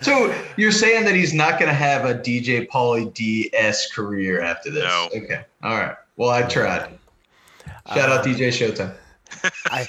So 0.00 0.34
you're 0.56 0.72
saying 0.72 1.04
that 1.04 1.14
he's 1.14 1.32
not 1.32 1.58
going 1.58 1.68
to 1.68 1.74
have 1.74 2.04
a 2.04 2.14
DJ 2.14 2.68
Pauly 2.68 3.12
D 3.14 3.50
S 3.54 3.90
career 3.92 4.40
after 4.40 4.70
this? 4.70 4.84
No. 4.84 5.08
Okay. 5.14 5.44
All 5.62 5.76
right. 5.76 5.96
Well, 6.16 6.30
I 6.30 6.42
tried. 6.42 6.98
Shout 7.92 8.08
out 8.08 8.24
DJ 8.24 8.48
Showtime. 8.48 8.94
I 9.66 9.86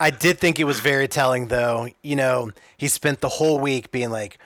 I 0.00 0.10
did 0.10 0.38
think 0.38 0.58
it 0.60 0.64
was 0.64 0.80
very 0.80 1.08
telling, 1.08 1.48
though. 1.48 1.88
You 2.02 2.16
know, 2.16 2.50
he 2.76 2.88
spent 2.88 3.20
the 3.20 3.28
whole 3.28 3.58
week 3.58 3.90
being 3.90 4.10
like, 4.10 4.38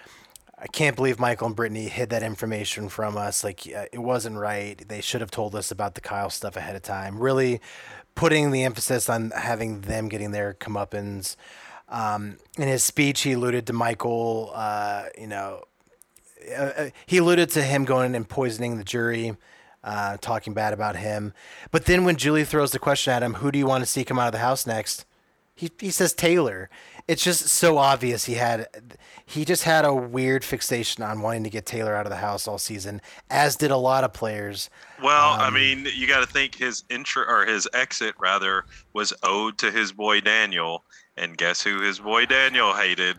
"I 0.60 0.66
can't 0.66 0.96
believe 0.96 1.18
Michael 1.18 1.46
and 1.46 1.56
Brittany 1.56 1.88
hid 1.88 2.10
that 2.10 2.22
information 2.22 2.88
from 2.88 3.16
us. 3.16 3.42
Like, 3.42 3.66
it 3.66 3.98
wasn't 3.98 4.36
right. 4.36 4.76
They 4.86 5.00
should 5.00 5.20
have 5.20 5.30
told 5.30 5.54
us 5.54 5.70
about 5.70 5.94
the 5.94 6.00
Kyle 6.00 6.30
stuff 6.30 6.56
ahead 6.56 6.76
of 6.76 6.82
time." 6.82 7.18
Really 7.18 7.60
putting 8.14 8.50
the 8.50 8.64
emphasis 8.64 9.08
on 9.08 9.30
having 9.30 9.82
them 9.82 10.08
getting 10.08 10.32
their 10.32 10.54
comeuppance. 10.54 11.36
Um, 11.88 12.36
in 12.56 12.68
his 12.68 12.84
speech, 12.84 13.22
he 13.22 13.32
alluded 13.32 13.66
to 13.66 13.72
Michael. 13.72 14.52
Uh, 14.54 15.04
you 15.18 15.26
know, 15.26 15.64
uh, 16.50 16.62
uh, 16.62 16.90
he 17.06 17.18
alluded 17.18 17.50
to 17.50 17.62
him 17.62 17.84
going 17.84 18.14
and 18.14 18.28
poisoning 18.28 18.76
the 18.76 18.84
jury, 18.84 19.36
uh, 19.82 20.16
talking 20.18 20.54
bad 20.54 20.72
about 20.72 20.96
him. 20.96 21.32
But 21.70 21.86
then 21.86 22.04
when 22.04 22.16
Julie 22.16 22.44
throws 22.44 22.72
the 22.72 22.78
question 22.78 23.12
at 23.12 23.22
him, 23.22 23.34
who 23.34 23.50
do 23.50 23.58
you 23.58 23.66
want 23.66 23.82
to 23.82 23.90
see 23.90 24.04
come 24.04 24.18
out 24.18 24.26
of 24.26 24.32
the 24.32 24.38
house 24.38 24.66
next? 24.66 25.04
He, 25.54 25.70
he 25.78 25.90
says 25.90 26.14
Taylor. 26.14 26.70
It's 27.06 27.24
just 27.24 27.48
so 27.48 27.76
obvious 27.76 28.24
he 28.24 28.34
had 28.34 28.68
he 29.30 29.44
just 29.44 29.62
had 29.62 29.84
a 29.84 29.94
weird 29.94 30.44
fixation 30.44 31.04
on 31.04 31.20
wanting 31.22 31.44
to 31.44 31.50
get 31.50 31.64
Taylor 31.64 31.94
out 31.94 32.04
of 32.04 32.10
the 32.10 32.16
house 32.16 32.48
all 32.48 32.58
season, 32.58 33.00
as 33.30 33.54
did 33.54 33.70
a 33.70 33.76
lot 33.76 34.02
of 34.02 34.12
players. 34.12 34.68
Well, 35.02 35.30
I 35.40 35.46
Um, 35.46 35.54
mean, 35.54 35.86
you 35.94 36.06
got 36.08 36.20
to 36.20 36.26
think 36.26 36.56
his 36.56 36.82
intro 36.90 37.24
or 37.24 37.46
his 37.46 37.68
exit 37.72 38.14
rather 38.18 38.64
was 38.92 39.12
owed 39.22 39.56
to 39.58 39.70
his 39.70 39.92
boy 39.92 40.20
Daniel, 40.20 40.84
and 41.16 41.36
guess 41.36 41.62
who 41.62 41.80
his 41.80 42.00
boy 42.00 42.26
Daniel 42.26 42.72
hated? 42.74 43.18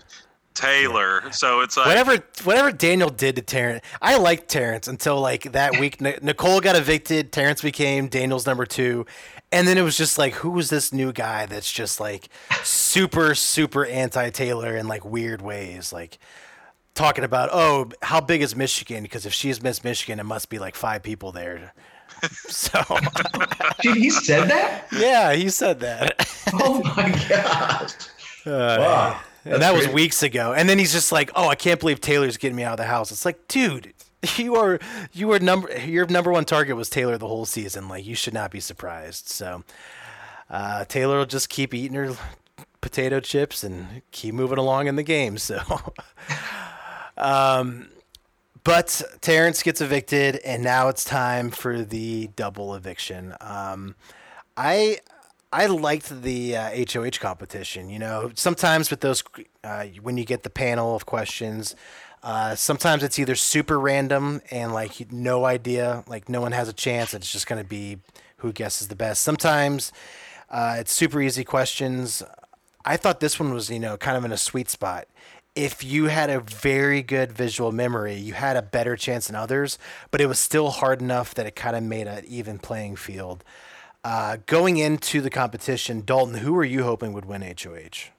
Taylor. 0.54 1.32
So 1.32 1.62
it's 1.62 1.78
like 1.78 1.86
whatever 1.88 2.18
whatever 2.44 2.74
Daniel 2.74 3.10
did 3.10 3.38
to 3.38 3.42
Terrence, 3.42 3.86
I 4.02 4.18
liked 4.18 4.50
Terrence 4.50 4.88
until 4.90 5.20
like 5.20 5.54
that 5.54 5.80
week. 5.80 6.02
Nicole 6.02 6.60
got 6.60 6.76
evicted. 6.76 7.32
Terrence 7.32 7.62
became 7.62 8.10
Daniel's 8.10 8.46
number 8.46 8.66
two, 8.66 9.06
and 9.52 9.68
then 9.68 9.78
it 9.78 9.82
was 9.82 9.98
just 9.98 10.18
like, 10.18 10.34
who 10.36 10.58
is 10.60 10.70
this 10.70 10.94
new 10.94 11.12
guy 11.12 11.46
that's 11.46 11.72
just 11.72 12.00
like 12.00 12.30
super 12.64 13.36
super 13.36 13.86
anti 13.86 14.30
Taylor 14.30 14.76
in 14.78 14.88
like 14.88 15.04
weird 15.06 15.42
ways, 15.42 15.92
like 15.94 16.18
talking 16.94 17.24
about 17.24 17.50
oh 17.52 17.90
how 18.02 18.20
big 18.22 18.42
is 18.42 18.56
Michigan? 18.56 19.04
Because 19.04 19.26
if 19.26 19.34
she's 19.34 19.62
Miss 19.62 19.84
Michigan, 19.84 20.20
it 20.20 20.24
must 20.26 20.50
be 20.50 20.60
like 20.60 20.76
five 20.76 21.04
people 21.04 21.32
there. 21.32 21.74
So 22.50 22.84
Dude, 23.82 23.98
he 23.98 24.12
said 24.12 24.48
that? 24.50 24.86
yeah, 24.92 25.34
he 25.34 25.50
said 25.50 25.80
that. 25.80 26.28
Oh 26.54 26.84
my 26.96 27.10
gosh. 27.28 27.94
Uh, 28.46 28.78
Wow. 28.80 29.20
and 29.46 29.62
that 29.64 29.74
was 29.74 29.88
weeks 29.88 30.22
ago. 30.22 30.54
And 30.54 30.70
then 30.70 30.78
he's 30.78 30.92
just 30.94 31.12
like, 31.12 31.32
"Oh, 31.36 31.48
I 31.48 31.56
can't 31.56 31.80
believe 31.80 32.00
Taylor's 32.00 32.38
getting 32.38 32.56
me 32.56 32.62
out 32.64 32.74
of 32.74 32.78
the 32.78 32.84
house." 32.86 33.12
It's 33.12 33.26
like, 33.26 33.48
dude, 33.48 33.94
you 34.38 34.56
are 34.56 34.80
you 35.14 35.28
were 35.28 35.40
number 35.40 35.76
your 35.80 36.06
number 36.08 36.32
one 36.32 36.46
target 36.46 36.76
was 36.76 36.90
Taylor 36.90 37.18
the 37.18 37.28
whole 37.28 37.46
season. 37.46 37.88
Like, 37.88 38.06
you 38.06 38.16
should 38.16 38.34
not 38.34 38.52
be 38.52 38.60
surprised. 38.60 39.28
So, 39.30 39.64
uh, 40.50 40.86
Taylor 40.86 41.18
will 41.18 41.26
just 41.26 41.50
keep 41.50 41.74
eating 41.74 41.96
her 41.96 42.16
potato 42.82 43.20
chips 43.20 43.64
and 43.64 44.02
keep 44.12 44.34
moving 44.34 44.58
along 44.58 44.88
in 44.88 44.96
the 44.96 45.04
game. 45.04 45.38
So, 45.38 45.60
um, 47.18 47.90
but 48.64 49.02
Terrence 49.22 49.64
gets 49.64 49.82
evicted, 49.82 50.36
and 50.38 50.64
now 50.64 50.88
it's 50.88 51.04
time 51.04 51.50
for 51.50 51.82
the 51.84 52.30
double 52.36 52.76
eviction. 52.76 53.36
Um, 53.42 53.96
I 54.56 55.00
I 55.52 55.66
liked 55.66 56.22
the 56.22 56.56
uh, 56.56 56.86
HOH 56.94 57.20
competition. 57.20 57.90
You 57.90 58.00
know, 58.00 58.32
sometimes 58.36 58.92
with 58.92 59.02
those, 59.02 59.24
uh, 59.64 59.86
when 60.02 60.18
you 60.18 60.26
get 60.26 60.44
the 60.44 60.50
panel 60.50 60.96
of 60.96 61.06
questions, 61.06 61.76
uh, 62.24 62.56
sometimes 62.56 63.04
it's 63.04 63.18
either 63.18 63.36
super 63.36 63.80
random 63.80 64.42
and 64.52 64.74
like 64.74 65.12
no 65.12 65.46
idea, 65.46 66.04
like 66.08 66.30
no 66.30 66.42
one 66.42 66.52
has 66.52 66.70
a 66.70 66.74
chance. 66.74 67.14
It's 67.14 67.32
just 67.32 67.48
going 67.48 67.62
to 67.62 67.68
be 67.68 67.98
who 68.38 68.52
guesses 68.52 68.88
the 68.88 68.96
best. 68.96 69.22
Sometimes 69.22 69.92
uh, 70.50 70.76
it's 70.80 70.92
super 70.92 71.22
easy 71.22 71.44
questions. 71.44 72.22
I 72.86 72.98
thought 72.98 73.20
this 73.20 73.40
one 73.40 73.54
was, 73.54 73.70
you 73.70 73.80
know, 73.80 73.98
kind 73.98 74.18
of 74.18 74.26
in 74.26 74.32
a 74.32 74.38
sweet 74.38 74.70
spot. 74.70 75.08
If 75.56 75.84
you 75.84 76.06
had 76.06 76.30
a 76.30 76.40
very 76.40 77.02
good 77.02 77.32
visual 77.32 77.72
memory, 77.72 78.16
you 78.16 78.34
had 78.34 78.56
a 78.56 78.62
better 78.62 78.96
chance 78.96 79.28
than 79.28 79.36
others, 79.36 79.78
but 80.10 80.22
it 80.22 80.28
was 80.28 80.40
still 80.40 80.70
hard 80.70 81.02
enough 81.02 81.34
that 81.36 81.46
it 81.46 81.56
kind 81.56 81.76
of 81.76 81.84
made 81.84 82.08
an 82.08 82.24
even 82.26 82.58
playing 82.58 82.96
field. 82.96 83.44
Uh, 84.04 84.38
going 84.46 84.78
into 84.78 85.22
the 85.22 85.30
competition, 85.30 86.02
Dalton, 86.06 86.36
who 86.36 86.54
were 86.54 86.64
you 86.64 86.84
hoping 86.84 87.14
would 87.14 87.26
win 87.26 87.42
HOH? 87.42 88.12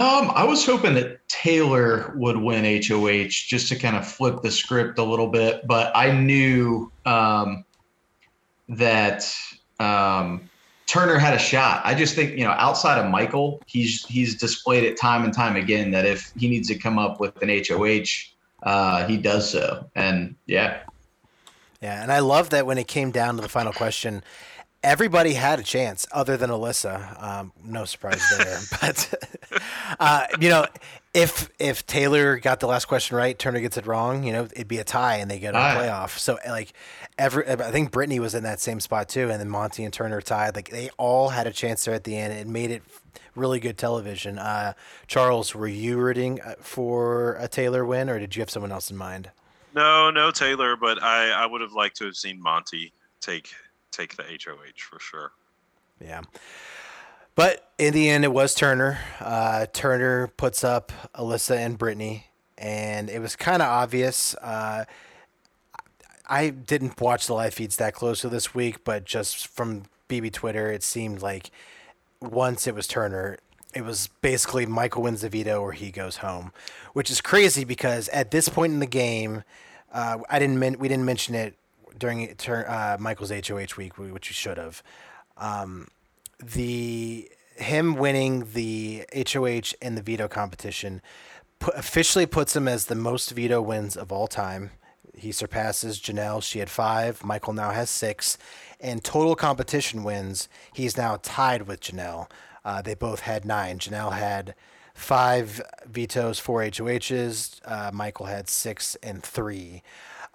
Um, 0.00 0.32
I 0.34 0.44
was 0.44 0.64
hoping 0.64 0.94
that 0.94 1.28
Taylor 1.28 2.14
would 2.16 2.38
win 2.38 2.64
HOH 2.64 3.28
just 3.28 3.68
to 3.68 3.76
kind 3.76 3.96
of 3.96 4.06
flip 4.08 4.40
the 4.40 4.50
script 4.50 4.98
a 4.98 5.04
little 5.04 5.26
bit, 5.26 5.66
but 5.66 5.92
I 5.94 6.10
knew 6.10 6.90
um, 7.04 7.66
that 8.70 9.30
um, 9.78 10.48
Turner 10.86 11.18
had 11.18 11.34
a 11.34 11.38
shot. 11.38 11.82
I 11.84 11.94
just 11.94 12.14
think 12.14 12.38
you 12.38 12.44
know, 12.44 12.52
outside 12.52 12.98
of 12.98 13.10
Michael, 13.10 13.60
he's 13.66 14.06
he's 14.06 14.36
displayed 14.36 14.84
it 14.84 14.98
time 14.98 15.22
and 15.22 15.34
time 15.34 15.54
again 15.54 15.90
that 15.90 16.06
if 16.06 16.32
he 16.34 16.48
needs 16.48 16.68
to 16.68 16.76
come 16.76 16.98
up 16.98 17.20
with 17.20 17.36
an 17.42 17.50
HOH, 17.50 18.32
uh, 18.62 19.06
he 19.06 19.18
does 19.18 19.50
so. 19.50 19.84
And 19.94 20.34
yeah, 20.46 20.80
Yeah, 21.82 22.02
and 22.02 22.10
I 22.10 22.20
love 22.20 22.48
that 22.50 22.64
when 22.64 22.78
it 22.78 22.88
came 22.88 23.10
down 23.10 23.36
to 23.36 23.42
the 23.42 23.50
final 23.50 23.74
question, 23.74 24.24
everybody 24.82 25.34
had 25.34 25.58
a 25.58 25.62
chance 25.62 26.06
other 26.12 26.36
than 26.36 26.50
Alyssa. 26.50 27.22
Um, 27.22 27.52
no 27.64 27.84
surprise 27.84 28.22
there, 28.38 28.58
but 28.80 29.14
uh, 29.98 30.26
you 30.40 30.48
know, 30.48 30.66
if 31.14 31.50
if 31.58 31.86
Taylor 31.86 32.38
got 32.38 32.60
the 32.60 32.66
last 32.66 32.86
question 32.86 33.16
right, 33.16 33.38
Turner 33.38 33.60
gets 33.60 33.76
it 33.76 33.86
wrong, 33.86 34.24
you 34.24 34.32
know, 34.32 34.44
it'd 34.44 34.68
be 34.68 34.78
a 34.78 34.84
tie 34.84 35.16
and 35.16 35.30
they 35.30 35.38
get 35.38 35.54
a 35.54 35.58
Aye. 35.58 35.74
playoff. 35.76 36.18
So 36.18 36.38
like 36.46 36.72
every, 37.18 37.48
I 37.48 37.70
think 37.70 37.90
Brittany 37.90 38.20
was 38.20 38.34
in 38.34 38.42
that 38.44 38.60
same 38.60 38.80
spot 38.80 39.08
too, 39.08 39.30
and 39.30 39.40
then 39.40 39.48
Monty 39.48 39.84
and 39.84 39.92
Turner 39.92 40.20
tied. 40.20 40.54
Like 40.54 40.70
they 40.70 40.90
all 40.96 41.30
had 41.30 41.46
a 41.46 41.52
chance 41.52 41.84
there 41.84 41.94
at 41.94 42.04
the 42.04 42.16
end. 42.16 42.32
It 42.32 42.46
made 42.46 42.70
it 42.70 42.82
really 43.34 43.60
good 43.60 43.78
television. 43.78 44.38
Uh, 44.38 44.72
Charles, 45.06 45.54
were 45.54 45.68
you 45.68 45.98
rooting 45.98 46.40
uh, 46.40 46.54
for 46.60 47.36
a 47.40 47.48
Taylor 47.48 47.84
win, 47.84 48.08
or 48.08 48.18
did 48.18 48.36
you 48.36 48.40
have 48.40 48.50
someone 48.50 48.72
else 48.72 48.90
in 48.90 48.96
mind? 48.96 49.30
no, 49.74 50.10
no 50.10 50.30
Taylor, 50.30 50.76
but 50.76 51.02
I 51.02 51.30
I 51.30 51.46
would 51.46 51.60
have 51.60 51.72
liked 51.72 51.96
to 51.98 52.04
have 52.06 52.16
seen 52.16 52.40
Monty 52.40 52.92
take 53.20 53.50
take 53.90 54.16
the 54.16 54.22
HOH 54.22 54.78
for 54.78 54.98
sure. 55.00 55.32
Yeah. 56.00 56.22
But 57.34 57.70
in 57.78 57.94
the 57.94 58.08
end, 58.08 58.24
it 58.24 58.32
was 58.32 58.54
Turner. 58.54 58.98
Uh, 59.20 59.66
Turner 59.72 60.28
puts 60.28 60.64
up 60.64 60.92
Alyssa 61.14 61.56
and 61.56 61.78
Brittany, 61.78 62.26
and 62.58 63.08
it 63.08 63.20
was 63.20 63.36
kind 63.36 63.62
of 63.62 63.68
obvious. 63.68 64.34
Uh, 64.34 64.84
I 66.28 66.50
didn't 66.50 67.00
watch 67.00 67.26
the 67.26 67.34
live 67.34 67.54
feeds 67.54 67.76
that 67.76 67.94
closely 67.94 68.30
this 68.30 68.54
week, 68.54 68.84
but 68.84 69.04
just 69.04 69.46
from 69.46 69.84
BB 70.08 70.32
Twitter, 70.32 70.70
it 70.70 70.82
seemed 70.82 71.22
like 71.22 71.50
once 72.20 72.66
it 72.66 72.74
was 72.74 72.86
Turner, 72.86 73.38
it 73.74 73.82
was 73.82 74.08
basically 74.20 74.66
Michael 74.66 75.02
wins 75.02 75.22
the 75.22 75.28
veto 75.28 75.60
or 75.60 75.72
he 75.72 75.90
goes 75.90 76.18
home, 76.18 76.52
which 76.92 77.10
is 77.10 77.20
crazy 77.20 77.64
because 77.64 78.08
at 78.10 78.30
this 78.30 78.48
point 78.48 78.72
in 78.72 78.80
the 78.80 78.86
game, 78.86 79.44
uh, 79.92 80.18
I 80.28 80.38
didn't 80.38 80.58
men- 80.58 80.78
we 80.78 80.88
didn't 80.88 81.04
mention 81.04 81.34
it 81.34 81.56
during 81.98 82.34
uh, 82.48 82.96
Michael's 83.00 83.30
HOH 83.30 83.76
week, 83.76 83.98
which 83.98 84.30
we 84.30 84.34
should 84.34 84.58
have. 84.58 84.82
Um, 85.36 85.88
the 86.42 87.30
him 87.56 87.94
winning 87.94 88.48
the 88.54 89.04
HOH 89.14 89.74
and 89.82 89.96
the 89.96 90.02
veto 90.02 90.28
competition 90.28 91.02
pu- 91.58 91.72
officially 91.72 92.26
puts 92.26 92.56
him 92.56 92.66
as 92.66 92.86
the 92.86 92.94
most 92.94 93.30
veto 93.30 93.60
wins 93.60 93.96
of 93.96 94.10
all 94.10 94.26
time. 94.26 94.70
He 95.14 95.32
surpasses 95.32 96.00
Janelle. 96.00 96.42
She 96.42 96.58
had 96.60 96.70
five. 96.70 97.22
Michael 97.22 97.52
now 97.52 97.70
has 97.70 97.90
six. 97.90 98.38
And 98.80 99.04
total 99.04 99.36
competition 99.36 100.02
wins, 100.02 100.48
he's 100.72 100.96
now 100.96 101.18
tied 101.22 101.62
with 101.62 101.80
Janelle. 101.80 102.30
Uh, 102.64 102.80
they 102.80 102.94
both 102.94 103.20
had 103.20 103.44
nine. 103.44 103.78
Janelle 103.78 104.12
had 104.12 104.54
five 104.94 105.60
vetoes, 105.86 106.38
four 106.38 106.62
HOHs. 106.62 107.60
Uh, 107.64 107.90
Michael 107.92 108.26
had 108.26 108.48
six 108.48 108.96
and 109.02 109.22
three. 109.22 109.82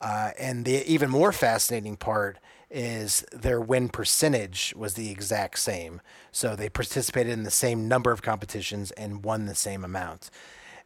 Uh, 0.06 0.30
and 0.38 0.66
the 0.66 0.86
even 0.86 1.10
more 1.10 1.32
fascinating 1.32 1.98
part 1.98 2.38
is 2.70 3.26
their 3.32 3.60
win 3.60 3.90
percentage 3.90 4.72
was 4.78 4.94
the 4.94 5.10
exact 5.10 5.58
same. 5.58 6.00
So 6.32 6.56
they 6.56 6.70
participated 6.70 7.34
in 7.34 7.42
the 7.42 7.50
same 7.50 7.88
number 7.88 8.12
of 8.12 8.22
competitions 8.22 8.92
and 8.92 9.24
won 9.24 9.48
the 9.48 9.56
same 9.56 9.84
amount. 9.84 10.30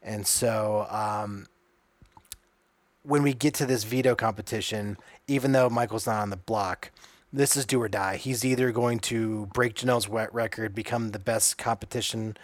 And 0.01 0.26
so 0.26 0.88
um, 0.89 1.47
when 3.03 3.22
we 3.22 3.34
get 3.34 3.53
to 3.55 3.65
this 3.65 3.84
veto 3.84 4.15
competition, 4.15 4.95
even 5.28 5.51
though 5.51 5.70
Michael's 5.70 6.07
not 6.07 6.22
on 6.22 6.30
the 6.30 6.38
block, 6.38 6.89
this 7.34 7.57
is 7.57 7.65
do 7.65 7.82
or 7.82 7.89
die. 7.89 8.15
He's 8.15 8.45
either 8.45 8.72
going 8.72 8.99
to 8.99 9.47
break 9.47 9.76
Janelle's 9.76 10.07
wet 10.07 10.34
record, 10.34 10.74
become 10.74 11.09
the 11.09 11.20
best 11.20 11.57
competition 11.57 12.38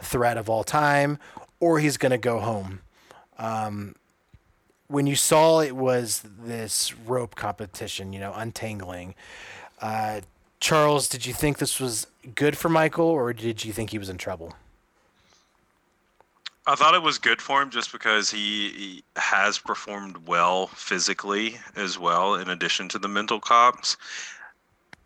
threat 0.00 0.38
of 0.38 0.48
all 0.48 0.64
time, 0.64 1.18
or 1.60 1.78
he's 1.78 1.98
going 1.98 2.12
to 2.12 2.16
go 2.16 2.40
home. 2.40 2.80
Um, 3.38 3.96
when 4.92 5.06
you 5.06 5.16
saw 5.16 5.60
it 5.60 5.74
was 5.74 6.22
this 6.44 6.94
rope 6.94 7.34
competition, 7.34 8.12
you 8.12 8.20
know, 8.20 8.34
untangling. 8.36 9.14
Uh, 9.80 10.20
Charles, 10.60 11.08
did 11.08 11.24
you 11.24 11.32
think 11.32 11.58
this 11.58 11.80
was 11.80 12.06
good 12.34 12.58
for 12.58 12.68
Michael, 12.68 13.06
or 13.06 13.32
did 13.32 13.64
you 13.64 13.72
think 13.72 13.90
he 13.90 13.98
was 13.98 14.10
in 14.10 14.18
trouble? 14.18 14.54
I 16.66 16.76
thought 16.76 16.94
it 16.94 17.02
was 17.02 17.18
good 17.18 17.40
for 17.40 17.62
him 17.62 17.70
just 17.70 17.90
because 17.90 18.30
he, 18.30 18.68
he, 18.68 19.04
has 19.16 19.58
performed 19.58 20.28
well 20.28 20.68
physically 20.68 21.56
as 21.74 21.98
well, 21.98 22.34
in 22.34 22.50
addition 22.50 22.88
to 22.90 22.98
the 22.98 23.08
mental 23.08 23.40
comps. 23.40 23.96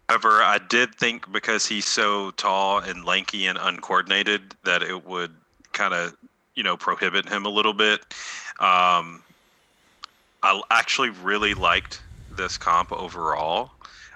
However, 0.09 0.43
I 0.43 0.59
did 0.59 0.95
think 0.97 1.33
because 1.33 1.65
he's 1.65 1.87
so 1.87 2.33
tall 2.33 2.81
and 2.81 3.05
lanky 3.05 3.47
and 3.47 3.57
uncoordinated 3.61 4.55
that 4.65 4.83
it 4.83 5.07
would 5.07 5.35
kind 5.73 5.95
of, 5.95 6.15
you 6.57 6.63
know, 6.63 6.77
prohibit 6.77 7.29
him 7.29 7.47
a 7.47 7.51
little 7.51 7.73
bit. 7.73 8.01
Um, 8.61 9.23
I 10.43 10.61
actually 10.71 11.11
really 11.11 11.55
liked 11.55 12.03
this 12.31 12.59
comp 12.59 12.93
overall. 12.93 13.73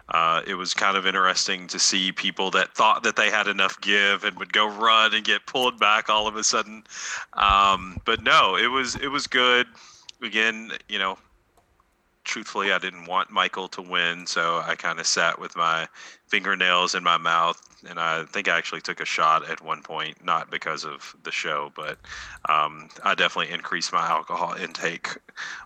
Uh, 0.08 0.42
it 0.46 0.54
was 0.54 0.74
kind 0.74 0.96
of 0.96 1.06
interesting 1.06 1.68
to 1.68 1.78
see 1.78 2.10
people 2.10 2.50
that 2.50 2.74
thought 2.74 3.04
that 3.04 3.14
they 3.14 3.30
had 3.30 3.46
enough 3.46 3.80
give 3.80 4.24
and 4.24 4.36
would 4.38 4.52
go 4.52 4.66
run 4.68 5.14
and 5.14 5.24
get 5.24 5.46
pulled 5.46 5.78
back 5.78 6.08
all 6.08 6.26
of 6.26 6.34
a 6.34 6.42
sudden. 6.42 6.82
Um, 7.34 8.00
but 8.04 8.22
no, 8.22 8.56
it 8.56 8.66
was 8.66 8.96
it 8.96 9.08
was 9.08 9.26
good. 9.28 9.68
Again, 10.20 10.72
you 10.88 10.98
know, 10.98 11.16
truthfully, 12.24 12.72
I 12.72 12.78
didn't 12.78 13.06
want 13.06 13.30
Michael 13.30 13.68
to 13.68 13.82
win, 13.82 14.26
so 14.26 14.62
I 14.66 14.74
kind 14.74 14.98
of 14.98 15.06
sat 15.06 15.38
with 15.38 15.56
my 15.56 15.86
fingernails 16.26 16.94
in 16.94 17.04
my 17.04 17.16
mouth, 17.16 17.60
and 17.88 17.98
I 17.98 18.24
think 18.24 18.48
I 18.48 18.56
actually 18.56 18.80
took 18.80 19.00
a 19.00 19.04
shot 19.04 19.48
at 19.48 19.60
one 19.62 19.82
point, 19.82 20.24
not 20.24 20.50
because 20.50 20.84
of 20.84 21.14
the 21.22 21.30
show, 21.30 21.72
but 21.74 21.98
um, 22.48 22.88
I 23.04 23.14
definitely 23.14 23.52
increased 23.52 23.92
my 23.92 24.06
alcohol 24.06 24.54
intake 24.54 25.08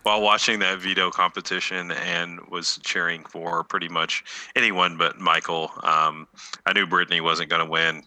while 0.03 0.21
watching 0.21 0.59
that 0.61 0.79
veto 0.79 1.11
competition 1.11 1.91
and 1.93 2.41
was 2.49 2.79
cheering 2.83 3.25
for 3.25 3.65
pretty 3.65 3.89
much 3.89 4.25
anyone 4.57 4.97
but 4.97 5.19
Michael. 5.19 5.71
Um, 5.83 6.27
I 6.67 6.73
knew 6.73 6.87
Brittany 6.87 7.21
wasn't 7.21 7.51
going 7.51 7.65
to 7.65 7.71
win. 7.71 8.03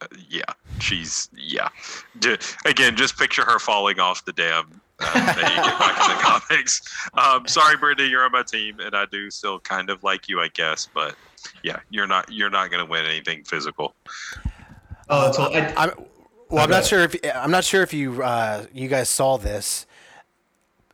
Uh, 0.00 0.06
yeah, 0.28 0.42
she's 0.78 1.28
yeah. 1.36 1.68
again, 2.64 2.96
just 2.96 3.18
picture 3.18 3.44
her 3.44 3.58
falling 3.58 3.98
off 3.98 4.24
the 4.24 4.32
dam 4.32 4.80
uh, 5.00 5.34
you 5.36 5.42
get 5.64 5.78
back 5.78 6.10
in 6.10 6.16
the 6.16 6.22
comics. 6.22 6.82
Um, 7.14 7.46
sorry, 7.46 7.76
Brittany, 7.76 8.08
you're 8.08 8.24
on 8.24 8.32
my 8.32 8.42
team, 8.42 8.80
and 8.80 8.94
I 8.94 9.06
do 9.06 9.30
still 9.30 9.60
kind 9.60 9.90
of 9.90 10.02
like 10.02 10.28
you, 10.28 10.40
I 10.40 10.48
guess. 10.48 10.88
But 10.92 11.14
yeah, 11.62 11.80
you're 11.90 12.06
not 12.06 12.30
you're 12.30 12.50
not 12.50 12.70
going 12.70 12.84
to 12.84 12.90
win 12.90 13.04
anything 13.04 13.44
physical. 13.44 13.94
Oh, 15.08 15.32
so 15.32 15.42
I, 15.44 15.72
I'm, 15.76 15.90
well, 16.50 16.64
I'm 16.64 16.70
not 16.70 16.84
sure 16.84 17.00
if 17.00 17.16
I'm 17.34 17.50
not 17.50 17.64
sure 17.64 17.82
if 17.82 17.92
you 17.92 18.22
uh, 18.22 18.66
you 18.72 18.88
guys 18.88 19.08
saw 19.08 19.36
this, 19.36 19.86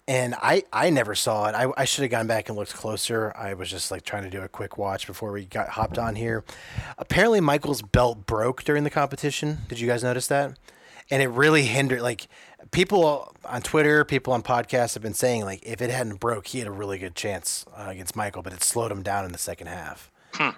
and 0.07 0.35
I 0.37 0.65
I 0.73 0.91
never 0.91 1.15
saw 1.15 1.47
it. 1.49 1.55
I, 1.55 1.71
I 1.77 1.85
should 1.85 2.03
have 2.03 2.11
gone 2.11 2.27
back 2.27 2.49
and 2.49 2.57
looked 2.57 2.75
closer. 2.75 3.33
I 3.37 3.55
was 3.55 3.71
just 3.71 3.91
like 3.91 4.03
trying 4.03 4.25
to 4.25 4.31
do 4.31 4.43
a 4.43 4.49
quick 4.49 4.79
watch 4.79 5.07
before 5.07 5.33
we 5.33 5.45
got 5.45 5.71
hopped 5.71 5.99
on 5.99 6.17
here. 6.17 6.45
Apparently, 6.99 7.41
Michael's 7.41 7.83
belt 7.83 8.27
broke 8.27 8.65
during 8.65 8.85
the 8.85 8.91
competition. 8.91 9.59
Did 9.69 9.81
you 9.81 9.87
guys 9.87 10.03
notice 10.03 10.27
that? 10.29 10.59
And 11.11 11.23
it 11.23 11.29
really 11.29 11.63
hindered 11.65 12.01
like 12.01 12.29
people 12.71 13.35
on 13.45 13.63
Twitter, 13.63 14.05
people 14.05 14.33
on 14.33 14.43
podcasts 14.43 14.95
have 14.95 15.03
been 15.03 15.15
saying 15.15 15.45
like 15.45 15.61
if 15.65 15.81
it 15.81 15.91
hadn't 15.91 16.21
broke, 16.21 16.49
he 16.49 16.59
had 16.59 16.69
a 16.69 16.73
really 16.73 16.99
good 16.99 17.15
chance 17.15 17.65
uh, 17.77 17.87
against 17.89 18.17
Michael, 18.17 18.43
but 18.43 18.53
it 18.53 18.63
slowed 18.63 18.91
him 18.91 19.03
down 19.03 19.25
in 19.25 19.33
the 19.33 19.39
second 19.39 19.69
half. 19.69 20.11
Hmm. 20.35 20.51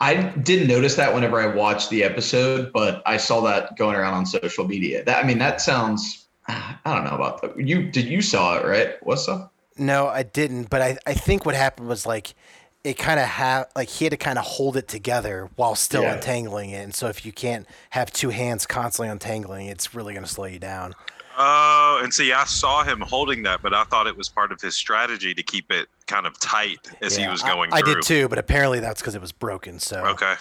I 0.00 0.14
didn't 0.22 0.68
notice 0.68 0.94
that 0.96 1.12
whenever 1.12 1.40
I 1.40 1.54
watched 1.54 1.90
the 1.90 2.02
episode, 2.04 2.72
but 2.72 3.02
I 3.04 3.18
saw 3.18 3.42
that 3.42 3.76
going 3.76 3.96
around 3.96 4.14
on 4.14 4.24
social 4.24 4.66
media. 4.66 5.04
That 5.04 5.22
I 5.22 5.26
mean, 5.26 5.38
that 5.38 5.60
sounds. 5.60 6.26
I 6.48 6.78
don't 6.84 7.04
know 7.04 7.10
about 7.10 7.42
that. 7.42 7.58
You 7.60 7.90
did 7.90 8.06
you 8.06 8.22
saw 8.22 8.56
it 8.58 8.64
right? 8.64 8.94
What's 9.02 9.28
up? 9.28 9.52
No, 9.76 10.08
I 10.08 10.22
didn't. 10.22 10.70
But 10.70 10.80
I 10.80 10.98
I 11.06 11.14
think 11.14 11.44
what 11.44 11.54
happened 11.54 11.88
was 11.88 12.06
like 12.06 12.34
it 12.82 12.96
kind 12.96 13.20
of 13.20 13.26
have 13.26 13.68
like 13.76 13.88
he 13.88 14.06
had 14.06 14.12
to 14.12 14.16
kind 14.16 14.38
of 14.38 14.44
hold 14.44 14.76
it 14.76 14.88
together 14.88 15.50
while 15.56 15.74
still 15.74 16.02
yeah. 16.02 16.14
untangling 16.14 16.70
it. 16.70 16.82
And 16.82 16.94
so 16.94 17.08
if 17.08 17.26
you 17.26 17.32
can't 17.32 17.66
have 17.90 18.10
two 18.10 18.30
hands 18.30 18.66
constantly 18.66 19.10
untangling, 19.10 19.66
it's 19.66 19.94
really 19.94 20.14
going 20.14 20.24
to 20.24 20.30
slow 20.30 20.46
you 20.46 20.58
down. 20.58 20.94
Oh, 21.36 22.00
and 22.02 22.12
see, 22.12 22.32
I 22.32 22.44
saw 22.44 22.82
him 22.82 23.00
holding 23.00 23.42
that, 23.44 23.62
but 23.62 23.72
I 23.72 23.84
thought 23.84 24.06
it 24.06 24.16
was 24.16 24.28
part 24.28 24.52
of 24.52 24.60
his 24.60 24.74
strategy 24.74 25.32
to 25.34 25.42
keep 25.42 25.70
it 25.70 25.88
kind 26.06 26.26
of 26.26 26.38
tight 26.40 26.88
as 27.00 27.16
yeah, 27.16 27.24
he 27.24 27.30
was 27.30 27.42
going. 27.42 27.72
I, 27.72 27.78
I 27.78 27.82
did 27.82 28.02
too, 28.02 28.28
but 28.28 28.38
apparently 28.38 28.80
that's 28.80 29.00
because 29.00 29.14
it 29.14 29.20
was 29.20 29.32
broken. 29.32 29.78
So 29.78 30.04
okay. 30.06 30.34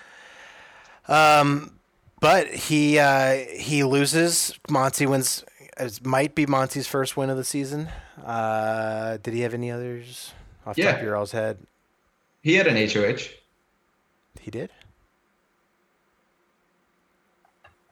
Um, 1.08 1.80
but 2.20 2.48
he 2.48 3.00
uh, 3.00 3.36
he 3.36 3.84
loses. 3.84 4.58
Monty 4.70 5.06
wins. 5.06 5.44
It 5.78 6.06
might 6.06 6.36
be 6.36 6.46
Monty's 6.46 6.88
first 6.88 7.16
win 7.16 7.30
of 7.30 7.38
the 7.38 7.44
season. 7.44 7.90
Uh, 8.26 9.18
did 9.18 9.34
he 9.34 9.42
have 9.42 9.54
any 9.54 9.72
others 9.72 10.34
off 10.66 10.78
yeah. 10.78 10.92
top 10.92 11.00
of 11.00 11.04
your 11.06 11.16
all's 11.16 11.32
head? 11.32 11.60
He 12.42 12.56
had 12.56 12.68
an 12.68 12.76
HOH. 12.76 13.30
He 14.42 14.52
did. 14.52 14.72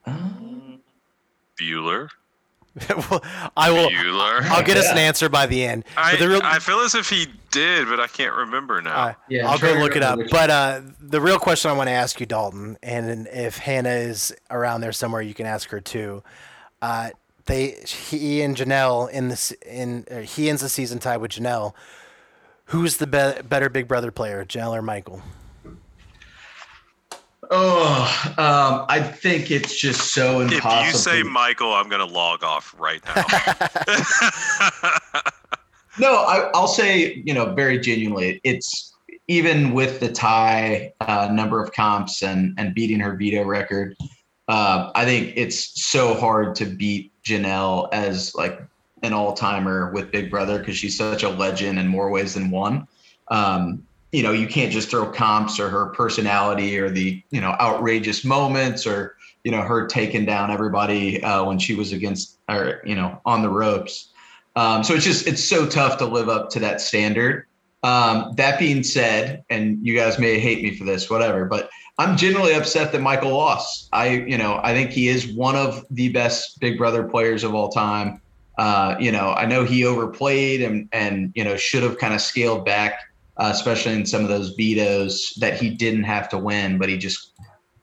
Um, 0.05 0.79
Bueller. 1.59 2.09
Well, 2.89 3.23
I 3.57 3.71
will. 3.71 3.89
Bueller. 3.89 4.41
I'll 4.43 4.63
get 4.63 4.77
us 4.77 4.89
an 4.89 4.97
answer 4.97 5.29
by 5.29 5.45
the 5.45 5.63
end. 5.63 5.85
I, 5.95 6.15
the 6.15 6.27
real, 6.27 6.41
I 6.43 6.59
feel 6.59 6.79
as 6.79 6.95
if 6.95 7.09
he 7.09 7.27
did, 7.51 7.87
but 7.87 7.99
I 7.99 8.07
can't 8.07 8.35
remember 8.35 8.81
now. 8.81 8.95
Uh, 8.95 9.13
yeah, 9.29 9.49
I'll 9.49 9.57
go 9.57 9.73
look 9.73 9.95
it 9.95 10.03
up. 10.03 10.19
But 10.29 10.49
uh, 10.49 10.81
the 10.99 11.21
real 11.21 11.39
question 11.39 11.71
I 11.71 11.73
want 11.73 11.87
to 11.87 11.93
ask 11.93 12.19
you, 12.19 12.25
Dalton, 12.25 12.77
and 12.83 13.27
if 13.27 13.57
Hannah 13.57 13.89
is 13.89 14.33
around 14.49 14.81
there 14.81 14.91
somewhere, 14.91 15.21
you 15.21 15.33
can 15.33 15.45
ask 15.45 15.69
her 15.69 15.79
too. 15.79 16.23
Uh, 16.81 17.09
they, 17.45 17.71
he 17.85 18.41
and 18.41 18.55
Janelle 18.55 19.09
in 19.09 19.29
this 19.29 19.51
in 19.65 20.05
uh, 20.11 20.17
he 20.19 20.49
ends 20.49 20.61
the 20.61 20.69
season 20.69 20.99
tied 20.99 21.17
with 21.17 21.31
Janelle. 21.31 21.73
Who's 22.65 22.97
the 22.97 23.07
be- 23.07 23.41
better 23.47 23.69
Big 23.69 23.87
Brother 23.87 24.11
player, 24.11 24.43
Janelle 24.43 24.77
or 24.77 24.81
Michael? 24.81 25.21
Oh, 27.49 28.33
um, 28.37 28.85
I 28.89 29.01
think 29.01 29.51
it's 29.51 29.75
just 29.75 30.13
so 30.13 30.41
impossible. 30.41 30.87
If 30.87 30.93
you 30.93 30.99
say 30.99 31.23
Michael, 31.23 31.73
I'm 31.73 31.87
going 31.87 32.05
to 32.05 32.13
log 32.13 32.43
off 32.43 32.75
right 32.77 33.01
now. 33.05 33.15
no, 35.99 36.13
I, 36.13 36.49
will 36.53 36.67
say, 36.67 37.21
you 37.25 37.33
know, 37.33 37.53
very 37.53 37.79
genuinely, 37.79 38.41
it's 38.43 38.93
even 39.27 39.73
with 39.73 39.99
the 39.99 40.11
tie 40.11 40.93
uh, 41.01 41.29
number 41.31 41.61
of 41.61 41.71
comps 41.73 42.23
and 42.23 42.53
and 42.57 42.73
beating 42.73 42.99
her 42.99 43.15
veto 43.15 43.43
record. 43.43 43.95
Uh, 44.47 44.91
I 44.95 45.05
think 45.05 45.33
it's 45.35 45.83
so 45.83 46.13
hard 46.13 46.55
to 46.55 46.65
beat 46.65 47.11
Janelle 47.23 47.89
as 47.91 48.33
like 48.35 48.61
an 49.03 49.13
all 49.13 49.33
timer 49.33 49.91
with 49.91 50.11
Big 50.11 50.31
Brother 50.31 50.59
because 50.59 50.77
she's 50.77 50.97
such 50.97 51.23
a 51.23 51.29
legend 51.29 51.79
in 51.79 51.87
more 51.87 52.09
ways 52.09 52.33
than 52.33 52.49
one. 52.49 52.87
Um, 53.29 53.85
you 54.11 54.23
know, 54.23 54.31
you 54.31 54.47
can't 54.47 54.71
just 54.71 54.89
throw 54.89 55.11
comps 55.11 55.59
or 55.59 55.69
her 55.69 55.87
personality 55.87 56.79
or 56.79 56.89
the, 56.89 57.21
you 57.29 57.41
know, 57.41 57.55
outrageous 57.59 58.23
moments 58.23 58.87
or, 58.87 59.15
you 59.43 59.51
know, 59.51 59.61
her 59.61 59.85
taking 59.87 60.25
down 60.25 60.49
everybody 60.49 61.21
uh, 61.23 61.43
when 61.43 61.59
she 61.59 61.75
was 61.75 61.91
against 61.91 62.39
or, 62.49 62.81
you 62.85 62.95
know, 62.95 63.19
on 63.25 63.41
the 63.41 63.49
ropes. 63.49 64.09
Um, 64.55 64.83
so 64.83 64.93
it's 64.93 65.03
just, 65.03 65.27
it's 65.27 65.43
so 65.43 65.67
tough 65.67 65.97
to 65.99 66.05
live 66.05 66.29
up 66.29 66.49
to 66.51 66.59
that 66.61 66.81
standard. 66.81 67.45
Um, 67.83 68.33
that 68.37 68.57
being 68.59 68.81
said, 68.83 69.43
and 69.49 69.85
you 69.85 69.95
guys 69.95 70.17
may 70.17 70.39
hate 70.39 70.63
me 70.63 70.75
for 70.75 70.83
this, 70.83 71.09
whatever, 71.09 71.45
but 71.45 71.69
I'm 71.99 72.17
genuinely 72.17 72.53
upset 72.53 72.91
that 72.91 73.01
Michael 73.01 73.31
lost. 73.31 73.89
I, 73.91 74.09
you 74.09 74.37
know, 74.37 74.59
I 74.63 74.73
think 74.73 74.91
he 74.91 75.09
is 75.09 75.27
one 75.27 75.55
of 75.55 75.85
the 75.91 76.09
best 76.09 76.59
Big 76.59 76.77
Brother 76.77 77.03
players 77.03 77.43
of 77.43 77.53
all 77.53 77.69
time. 77.69 78.21
Uh, 78.57 78.95
you 78.99 79.11
know, 79.11 79.33
I 79.33 79.45
know 79.45 79.63
he 79.63 79.85
overplayed 79.85 80.63
and 80.63 80.89
and 80.91 81.31
you 81.35 81.43
know 81.43 81.55
should 81.55 81.83
have 81.83 81.99
kind 81.99 82.15
of 82.15 82.21
scaled 82.21 82.65
back 82.65 83.01
uh, 83.37 83.51
especially 83.53 83.93
in 83.93 84.05
some 84.05 84.23
of 84.23 84.29
those 84.29 84.49
vetoes 84.49 85.33
that 85.39 85.59
he 85.59 85.69
didn't 85.69 86.03
have 86.03 86.29
to 86.29 86.37
win, 86.37 86.77
but 86.77 86.89
he 86.89 86.97
just 86.97 87.33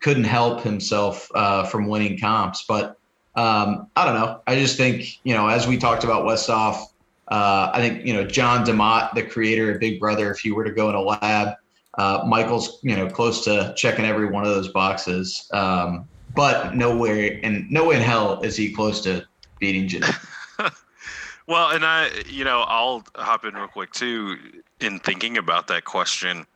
couldn't 0.00 0.24
help 0.24 0.62
himself 0.62 1.28
uh, 1.34 1.64
from 1.64 1.86
winning 1.86 2.18
comps. 2.18 2.64
But 2.68 2.98
um, 3.36 3.88
I 3.96 4.05
don't 4.05 4.14
know. 4.14 4.40
I 4.46 4.57
just 4.57 4.76
think, 4.76 5.18
you 5.24 5.34
know, 5.34 5.48
as 5.48 5.66
we 5.66 5.76
talked 5.78 6.05
about 6.05 6.24
Westhoff, 6.24 6.86
uh, 7.28 7.70
I 7.72 7.78
think, 7.80 8.05
you 8.05 8.12
know, 8.12 8.24
John 8.24 8.64
de 8.64 8.72
Mol, 8.72 9.09
the 9.14 9.22
creator 9.22 9.72
of 9.72 9.80
Big 9.80 9.98
Brother, 9.98 10.30
if 10.30 10.44
you 10.44 10.55
were 10.55 10.64
to 10.64 10.72
go 10.72 10.88
in 10.90 10.94
a 10.94 11.00
lab, 11.00 11.55
uh, 11.96 12.24
Michael's, 12.26 12.80
you 12.82 12.96
know, 12.96 13.09
close 13.09 13.44
to 13.44 13.72
checking 13.76 14.05
every 14.05 14.26
one 14.26 14.44
of 14.44 14.50
those 14.50 14.68
boxes. 14.68 15.48
Um, 15.52 16.09
but 16.34 16.74
nowhere 16.74 17.38
and 17.42 17.70
no 17.70 17.86
way 17.86 17.96
in 17.96 18.02
hell 18.02 18.42
is 18.42 18.57
he 18.57 18.72
close 18.72 19.00
to 19.02 19.24
beating 19.61 19.88
Janelle. 19.88 20.74
well, 21.46 21.70
and 21.70 21.84
I, 21.84 22.11
you 22.28 22.44
know, 22.44 22.64
I'll 22.66 23.05
hop 23.14 23.44
in 23.44 23.55
real 23.55 23.68
quick 23.68 23.92
too 23.92 24.36
in 24.85 24.99
thinking 25.01 25.37
about 25.37 25.66
that 25.68 25.85
question. 25.85 26.47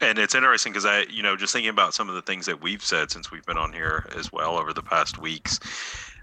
And 0.00 0.18
it's 0.18 0.34
interesting 0.34 0.72
because 0.72 0.86
I, 0.86 1.02
you 1.02 1.22
know, 1.22 1.36
just 1.36 1.52
thinking 1.52 1.70
about 1.70 1.94
some 1.94 2.08
of 2.08 2.14
the 2.14 2.22
things 2.22 2.46
that 2.46 2.62
we've 2.62 2.84
said 2.84 3.10
since 3.10 3.30
we've 3.30 3.44
been 3.46 3.58
on 3.58 3.72
here 3.72 4.06
as 4.16 4.32
well 4.32 4.58
over 4.58 4.72
the 4.72 4.82
past 4.82 5.18
weeks. 5.18 5.60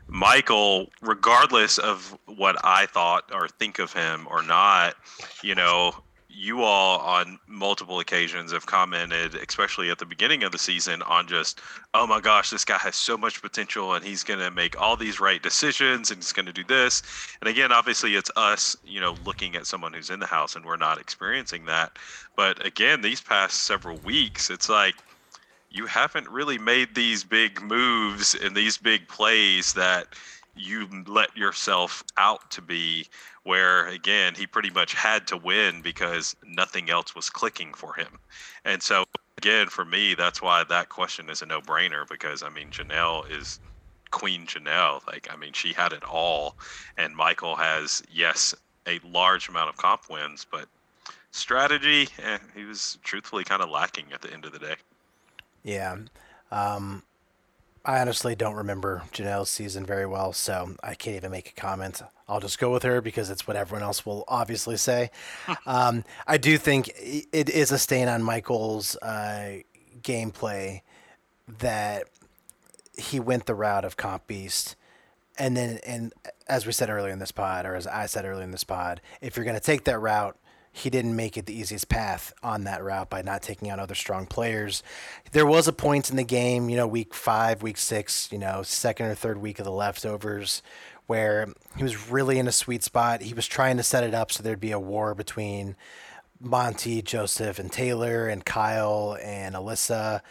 Michael, 0.08 0.90
regardless 1.02 1.78
of 1.78 2.18
what 2.26 2.58
I 2.66 2.86
thought 2.88 3.32
or 3.34 3.48
think 3.48 3.80
of 3.80 3.94
him 3.94 4.28
or 4.30 4.42
not, 4.44 4.96
you 5.42 5.56
know, 5.56 5.96
you 6.34 6.64
all 6.64 7.00
on 7.00 7.40
multiple 7.48 8.00
occasions 8.00 8.52
have 8.52 8.66
commented, 8.66 9.36
especially 9.36 9.90
at 9.90 10.00
the 10.00 10.06
beginning 10.06 10.44
of 10.44 10.52
the 10.52 10.58
season, 10.58 11.02
on 11.04 11.28
just, 11.28 11.60
oh 11.94 12.08
my 12.08 12.20
gosh, 12.20 12.50
this 12.50 12.66
guy 12.66 12.78
has 12.78 12.96
so 12.96 13.18
much 13.18 13.42
potential 13.42 13.94
and 13.94 14.06
he's 14.06 14.24
going 14.24 14.40
to 14.40 14.50
make 14.50 14.80
all 14.80 14.96
these 14.96 15.20
right 15.20 15.42
decisions 15.44 16.10
and 16.10 16.18
he's 16.18 16.32
going 16.34 16.46
to 16.46 16.54
do 16.54 16.64
this. 16.64 17.04
And 17.42 17.50
again, 17.50 17.72
obviously, 17.72 18.16
it's 18.16 18.32
us, 18.36 18.76
you 18.86 19.00
know, 19.00 19.16
looking 19.26 19.56
at 19.56 19.68
someone 19.68 19.94
who's 19.94 20.10
in 20.10 20.20
the 20.20 20.26
house 20.26 20.56
and 20.56 20.66
we're 20.66 20.78
not 20.78 21.00
experiencing 21.00 21.66
that. 21.66 21.98
But 22.36 22.66
again, 22.66 23.02
these 23.02 23.22
past 23.22 23.66
several 23.66 23.98
weeks, 23.98 24.50
it's 24.50 24.70
like, 24.70 24.96
you 25.70 25.86
haven't 25.86 26.28
really 26.28 26.58
made 26.58 26.96
these 26.96 27.24
big 27.24 27.62
moves 27.62 28.36
and 28.36 28.56
these 28.56 28.78
big 28.78 29.08
plays 29.08 29.74
that 29.74 30.08
you 30.56 30.88
let 31.08 31.36
yourself 31.38 32.04
out 32.18 32.52
to 32.52 32.62
be 32.62 33.08
where 33.44 33.88
again 33.88 34.36
he 34.36 34.46
pretty 34.46 34.70
much 34.70 34.94
had 34.94 35.26
to 35.28 35.38
win 35.38 35.82
because 35.82 36.36
nothing 36.46 36.90
else 36.90 37.16
was 37.16 37.30
clicking 37.30 37.74
for 37.74 37.94
him. 37.94 38.20
And 38.66 38.82
so 38.82 39.04
again 39.38 39.68
for 39.68 39.86
me 39.86 40.14
that's 40.14 40.42
why 40.42 40.64
that 40.64 40.90
question 40.90 41.30
is 41.30 41.42
a 41.42 41.46
no-brainer 41.46 42.08
because 42.08 42.44
i 42.44 42.50
mean 42.50 42.70
janelle 42.70 43.30
is 43.32 43.60
queen 44.12 44.46
janelle. 44.46 45.06
Like 45.08 45.28
i 45.32 45.36
mean 45.36 45.54
she 45.54 45.74
had 45.74 45.94
it 45.94 46.04
all. 46.04 46.58
And 46.98 47.16
michael 47.16 47.56
has 47.56 48.04
yes 48.12 48.54
a 48.88 49.00
large 49.04 49.50
amount 49.50 49.70
of 49.70 49.78
comp 49.78 50.04
wins 50.10 50.46
but 50.50 50.68
strategy 51.32 52.08
eh, 52.22 52.38
he 52.56 52.66
was 52.66 52.98
truthfully 53.04 53.44
kind 53.44 53.62
of 53.62 53.70
lacking 53.70 54.06
at 54.14 54.22
the 54.22 54.32
end 54.32 54.46
of 54.46 54.52
the 54.52 54.60
day. 54.60 54.76
Yeah. 55.64 55.98
Um, 56.52 57.04
I 57.84 58.00
honestly 58.00 58.36
don't 58.36 58.56
remember 58.56 59.04
Janelle's 59.12 59.50
season 59.50 59.86
very 59.86 60.06
well, 60.06 60.34
so 60.34 60.76
I 60.84 60.94
can't 60.94 61.16
even 61.16 61.32
make 61.32 61.50
a 61.50 61.60
comment. 61.60 62.04
I'll 62.28 62.40
just 62.40 62.60
go 62.60 62.72
with 62.72 62.84
her 62.84 63.02
because 63.02 63.30
it's 63.32 63.48
what 63.48 63.58
everyone 63.58 63.84
else 63.84 64.06
will 64.06 64.24
obviously 64.28 64.78
say. 64.78 65.10
um, 65.66 66.04
I 66.28 66.38
do 66.38 66.58
think 66.58 66.92
it 66.98 67.50
is 67.50 67.72
a 67.72 67.80
stain 67.80 68.08
on 68.08 68.22
Michael's 68.22 68.96
uh, 68.98 69.58
gameplay 70.02 70.82
that 71.60 72.08
he 72.98 73.20
went 73.20 73.48
the 73.48 73.56
route 73.56 73.84
of 73.84 73.98
Comp 73.98 74.28
Beast. 74.28 74.76
And 75.40 75.58
then, 75.58 75.80
and 75.84 76.14
as 76.48 76.68
we 76.68 76.72
said 76.72 76.90
earlier 76.90 77.12
in 77.12 77.20
this 77.20 77.32
pod, 77.32 77.66
or 77.66 77.74
as 77.76 77.88
I 77.88 78.06
said 78.06 78.26
earlier 78.26 78.44
in 78.44 78.52
this 78.52 78.64
pod, 78.64 79.02
if 79.22 79.36
you're 79.36 79.46
going 79.46 79.58
to 79.58 79.64
take 79.64 79.86
that 79.86 80.00
route, 80.00 80.38
he 80.72 80.90
didn't 80.90 81.16
make 81.16 81.38
it 81.38 81.46
the 81.46 81.58
easiest 81.58 81.90
path 81.90 82.34
on 82.42 82.64
that 82.64 82.84
route 82.84 83.10
by 83.10 83.22
not 83.22 83.42
taking 83.42 83.70
out 83.70 83.80
other 83.80 83.96
strong 83.96 84.26
players. 84.26 84.82
There 85.34 85.46
was 85.46 85.68
a 85.68 85.74
point 85.74 86.10
in 86.10 86.16
the 86.16 86.24
game, 86.24 86.70
you 86.70 86.78
know, 86.78 86.88
week 86.88 87.14
five, 87.14 87.62
week 87.62 87.78
six, 87.78 88.30
you 88.32 88.38
know, 88.38 88.64
second 88.64 89.08
or 89.08 89.16
third 89.16 89.40
week 89.40 89.60
of 89.60 89.66
the 89.66 89.72
leftovers, 89.72 90.62
where 91.08 91.48
he 91.76 91.84
was 91.84 92.10
really 92.10 92.40
in 92.40 92.48
a 92.48 92.54
sweet 92.54 92.84
spot. 92.84 93.22
He 93.22 93.34
was 93.34 93.48
trying 93.48 93.76
to 93.78 93.84
set 93.84 94.06
it 94.06 94.14
up 94.14 94.32
so 94.32 94.42
there'd 94.42 94.62
be 94.62 94.72
a 94.72 94.80
war 94.80 95.14
between 95.14 95.76
Monty, 96.40 97.02
Joseph, 97.02 97.60
and 97.60 97.72
Taylor, 97.72 98.28
and 98.28 98.46
Kyle 98.46 99.18
and 99.22 99.56
Alyssa. 99.56 100.22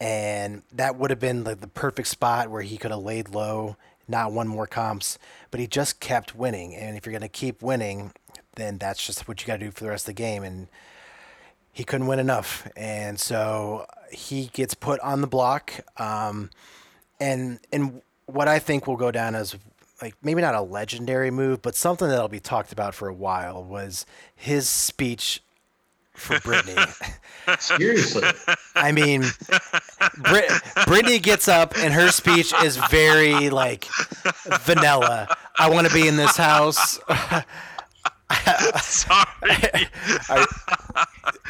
And 0.00 0.62
that 0.72 0.96
would 0.96 1.10
have 1.10 1.20
been 1.20 1.44
like 1.44 1.60
the 1.60 1.68
perfect 1.68 2.08
spot 2.08 2.50
where 2.50 2.62
he 2.62 2.78
could 2.78 2.90
have 2.90 3.00
laid 3.00 3.28
low, 3.28 3.76
not 4.08 4.32
won 4.32 4.48
more 4.48 4.66
comps, 4.66 5.18
but 5.50 5.60
he 5.60 5.66
just 5.66 6.00
kept 6.00 6.34
winning. 6.34 6.74
And 6.74 6.96
if 6.96 7.04
you're 7.04 7.12
going 7.12 7.22
to 7.22 7.28
keep 7.28 7.62
winning, 7.62 8.12
then 8.56 8.78
that's 8.78 9.04
just 9.04 9.26
what 9.28 9.40
you 9.40 9.46
got 9.46 9.58
to 9.60 9.66
do 9.66 9.70
for 9.70 9.84
the 9.84 9.90
rest 9.90 10.04
of 10.04 10.14
the 10.14 10.22
game. 10.22 10.44
And 10.44 10.68
he 11.72 11.84
couldn't 11.84 12.06
win 12.06 12.18
enough, 12.18 12.68
and 12.76 13.18
so 13.18 13.86
he 14.12 14.46
gets 14.52 14.74
put 14.74 15.00
on 15.00 15.20
the 15.20 15.26
block. 15.26 15.72
Um, 15.96 16.50
and 17.18 17.58
and 17.72 18.00
what 18.26 18.48
I 18.48 18.58
think 18.58 18.86
will 18.86 18.96
go 18.96 19.10
down 19.10 19.34
as 19.34 19.56
like 20.00 20.14
maybe 20.22 20.40
not 20.40 20.54
a 20.54 20.60
legendary 20.60 21.30
move, 21.30 21.62
but 21.62 21.74
something 21.74 22.08
that'll 22.08 22.28
be 22.28 22.40
talked 22.40 22.72
about 22.72 22.94
for 22.94 23.08
a 23.08 23.14
while 23.14 23.62
was 23.62 24.06
his 24.36 24.68
speech 24.68 25.42
for 26.14 26.38
Brittany. 26.40 26.80
Seriously. 27.58 28.28
I 28.74 28.92
mean, 28.92 29.24
Brit- 30.18 30.50
Brittany 30.86 31.18
gets 31.18 31.48
up 31.48 31.76
and 31.76 31.92
her 31.92 32.10
speech 32.10 32.52
is 32.62 32.76
very 32.76 33.50
like 33.50 33.86
vanilla. 34.64 35.28
I 35.58 35.70
want 35.70 35.86
to 35.86 35.92
be 35.92 36.08
in 36.08 36.16
this 36.16 36.36
house. 36.36 37.00
sorry. 38.80 39.88
are, 40.30 40.46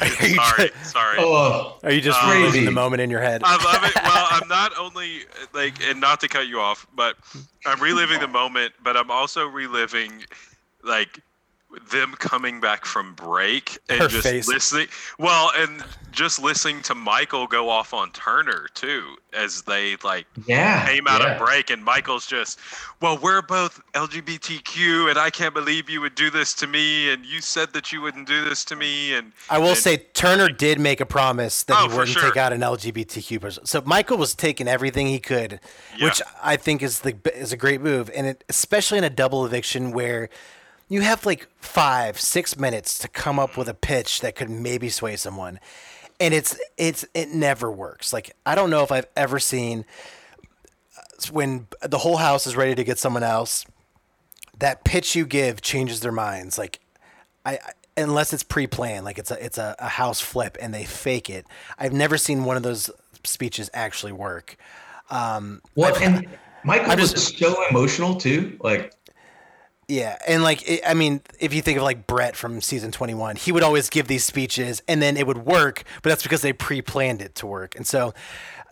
are 0.01 0.07
you 0.07 0.35
sorry, 0.35 0.69
just, 0.69 0.91
sorry. 0.91 1.17
Oh, 1.19 1.77
are 1.83 1.91
you 1.91 2.01
just 2.01 2.21
Uh, 2.21 2.31
reliving 2.33 2.65
the 2.65 2.71
moment 2.71 3.01
in 3.01 3.09
your 3.09 3.21
head? 3.21 3.41
I 3.43 3.55
love 3.63 3.83
it. 3.83 3.95
Well, 3.95 4.27
I'm 4.31 4.47
not 4.47 4.77
only 4.77 5.21
like, 5.53 5.81
and 5.83 6.01
not 6.01 6.19
to 6.21 6.27
cut 6.27 6.47
you 6.47 6.59
off, 6.59 6.85
but 6.95 7.15
I'm 7.65 7.81
reliving 7.81 8.19
the 8.19 8.27
moment, 8.27 8.73
but 8.83 8.97
I'm 8.97 9.09
also 9.09 9.45
reliving 9.47 10.23
like 10.83 11.19
them 11.91 12.13
coming 12.19 12.59
back 12.59 12.85
from 12.85 13.13
break 13.15 13.77
and 13.89 13.99
Her 13.99 14.07
just 14.07 14.23
face. 14.23 14.47
listening. 14.47 14.87
Well, 15.19 15.51
and 15.55 15.83
just 16.11 16.41
listening 16.41 16.81
to 16.83 16.95
Michael 16.95 17.45
go 17.47 17.69
off 17.69 17.93
on 17.93 18.11
Turner 18.11 18.67
too, 18.73 19.15
as 19.33 19.61
they 19.63 19.97
like 20.03 20.25
yeah. 20.45 20.85
came 20.87 21.07
out 21.07 21.21
yeah. 21.21 21.33
of 21.33 21.45
break, 21.45 21.69
and 21.69 21.83
Michael's 21.83 22.25
just, 22.25 22.59
well, 23.01 23.17
we're 23.21 23.41
both 23.41 23.81
LGBTQ, 23.93 25.09
and 25.09 25.19
I 25.19 25.29
can't 25.29 25.53
believe 25.53 25.89
you 25.89 26.01
would 26.01 26.15
do 26.15 26.29
this 26.29 26.53
to 26.55 26.67
me, 26.67 27.11
and 27.11 27.25
you 27.25 27.41
said 27.41 27.73
that 27.73 27.91
you 27.91 28.01
wouldn't 28.01 28.27
do 28.27 28.43
this 28.45 28.63
to 28.65 28.75
me, 28.75 29.13
and 29.13 29.31
I 29.49 29.57
will 29.57 29.69
and- 29.69 29.77
say 29.77 29.97
Turner 29.97 30.49
did 30.49 30.79
make 30.79 31.01
a 31.01 31.05
promise 31.05 31.63
that 31.63 31.75
Oh, 31.77 31.89
he 31.89 31.97
wouldn't 31.97 32.17
sure. 32.17 32.23
take 32.23 32.37
out 32.37 32.53
an 32.53 32.61
LGBTQ 32.61 33.41
person. 33.41 33.65
So 33.65 33.81
Michael 33.85 34.17
was 34.17 34.33
taking 34.35 34.67
everything 34.67 35.07
he 35.07 35.19
could, 35.19 35.59
Yeah. 35.97 36.05
which 36.05 36.21
I 36.41 36.55
think 36.55 36.81
is 36.81 37.01
the 37.01 37.15
is 37.35 37.51
a 37.51 37.57
great 37.57 37.81
move, 37.81 38.09
and 38.15 38.27
it, 38.27 38.43
especially 38.49 38.97
in 38.97 39.03
a 39.03 39.09
double 39.09 39.45
eviction 39.45 39.91
where 39.91 40.29
you 40.89 41.01
have 41.01 41.25
like 41.25 41.47
five 41.57 42.19
six 42.19 42.57
minutes 42.57 42.99
to 42.99 43.07
come 43.07 43.39
up 43.39 43.57
with 43.57 43.67
a 43.69 43.73
pitch 43.73 44.21
that 44.21 44.35
could 44.35 44.49
maybe 44.49 44.89
sway 44.89 45.15
someone, 45.15 45.59
and 46.19 46.33
it's 46.33 46.57
it's 46.77 47.05
it 47.13 47.29
never 47.29 47.71
works. 47.71 48.13
Like 48.13 48.35
I 48.45 48.55
don't 48.55 48.69
know 48.69 48.83
if 48.83 48.91
I've 48.91 49.07
ever 49.15 49.39
seen 49.39 49.85
uh, 50.97 51.01
when 51.31 51.67
the 51.81 51.97
whole 51.99 52.17
house 52.17 52.45
is 52.47 52.55
ready 52.55 52.75
to 52.75 52.83
get 52.83 52.97
someone 52.99 53.23
else 53.23 53.65
that 54.59 54.83
pitch 54.83 55.15
you 55.15 55.25
give 55.25 55.61
changes 55.61 55.99
their 55.99 56.11
minds. 56.13 56.57
Like, 56.57 56.79
I, 57.45 57.53
I 57.55 57.59
unless 57.97 58.31
it's 58.33 58.43
pre-planned, 58.43 59.03
like 59.05 59.17
it's 59.17 59.31
a 59.31 59.43
it's 59.43 59.57
a, 59.57 59.75
a 59.79 59.87
house 59.89 60.21
flip 60.21 60.57
and 60.61 60.73
they 60.73 60.83
fake 60.85 61.29
it. 61.29 61.45
I've 61.77 61.93
never 61.93 62.17
seen 62.17 62.43
one 62.45 62.57
of 62.57 62.63
those 62.63 62.89
speeches 63.23 63.69
actually 63.73 64.11
work. 64.11 64.55
Um, 65.09 65.61
Well, 65.75 65.95
and 66.01 66.27
Michael 66.63 66.91
I'm 66.91 66.99
was 66.99 67.11
just- 67.13 67.37
so 67.37 67.67
emotional 67.69 68.15
too. 68.15 68.57
Like, 68.61 68.93
yeah, 69.87 70.17
and 70.27 70.43
like 70.43 70.67
it, 70.67 70.81
I 70.85 70.93
mean, 70.93 71.21
if 71.39 71.53
you 71.53 71.61
think 71.61 71.77
of 71.77 71.83
like 71.83 72.07
Brett 72.07 72.35
from 72.35 72.61
season 72.61 72.91
twenty 72.91 73.13
one, 73.13 73.35
he 73.35 73.51
would 73.51 73.63
always 73.63 73.89
give 73.89 74.07
these 74.07 74.23
speeches 74.23 74.81
and 74.87 75.01
then 75.01 75.17
it 75.17 75.27
would 75.27 75.45
work, 75.45 75.83
but 76.01 76.09
that's 76.09 76.23
because 76.23 76.41
they 76.41 76.53
pre-planned 76.53 77.21
it 77.21 77.35
to 77.35 77.47
work. 77.47 77.75
And 77.75 77.85
so, 77.85 78.13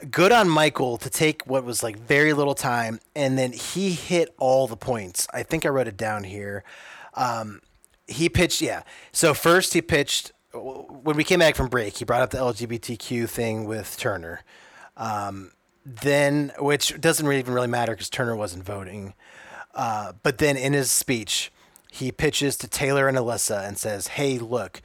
good 0.10 0.32
on 0.32 0.50
Michael 0.50 0.98
to 0.98 1.10
take 1.10 1.46
what 1.46 1.64
was 1.64 1.84
like 1.84 1.98
very 1.98 2.34
little 2.34 2.56
time 2.56 3.00
and 3.16 3.38
then 3.38 3.52
he 3.52 3.92
hit 3.92 4.34
all 4.40 4.68
the 4.68 4.78
points. 4.78 5.28
I 5.34 5.44
think 5.44 5.66
I 5.66 5.70
wrote 5.70 5.88
it 5.88 5.98
down 5.98 6.24
here. 6.24 6.64
Um, 7.14 7.62
he 8.08 8.30
pitched, 8.30 8.62
yeah. 8.62 8.84
So 9.12 9.34
first 9.34 9.74
he 9.74 9.82
pitched 9.82 10.32
when 10.54 11.16
we 11.16 11.24
came 11.24 11.40
back 11.40 11.56
from 11.56 11.68
break. 11.68 11.98
He 11.98 12.06
brought 12.06 12.22
up 12.22 12.32
the 12.32 12.38
LGBTQ 12.38 13.30
thing 13.30 13.66
with 13.66 13.98
Turner. 13.98 14.42
Um, 14.98 15.52
then, 15.86 16.54
which 16.60 17.00
doesn't 17.02 17.26
really 17.26 17.40
even 17.40 17.54
really 17.54 17.68
matter 17.68 17.94
because 17.94 18.10
Turner 18.10 18.36
wasn't 18.36 18.64
voting. 18.64 19.14
Uh, 19.74 20.14
but 20.24 20.38
then 20.38 20.56
in 20.58 20.74
his 20.74 20.92
speech, 20.92 21.52
he 21.92 22.12
pitches 22.12 22.56
to 22.58 22.68
Taylor 22.68 23.08
and 23.08 23.18
Alyssa 23.18 23.68
and 23.68 23.78
says, 23.78 24.08
"Hey, 24.08 24.38
look, 24.40 24.82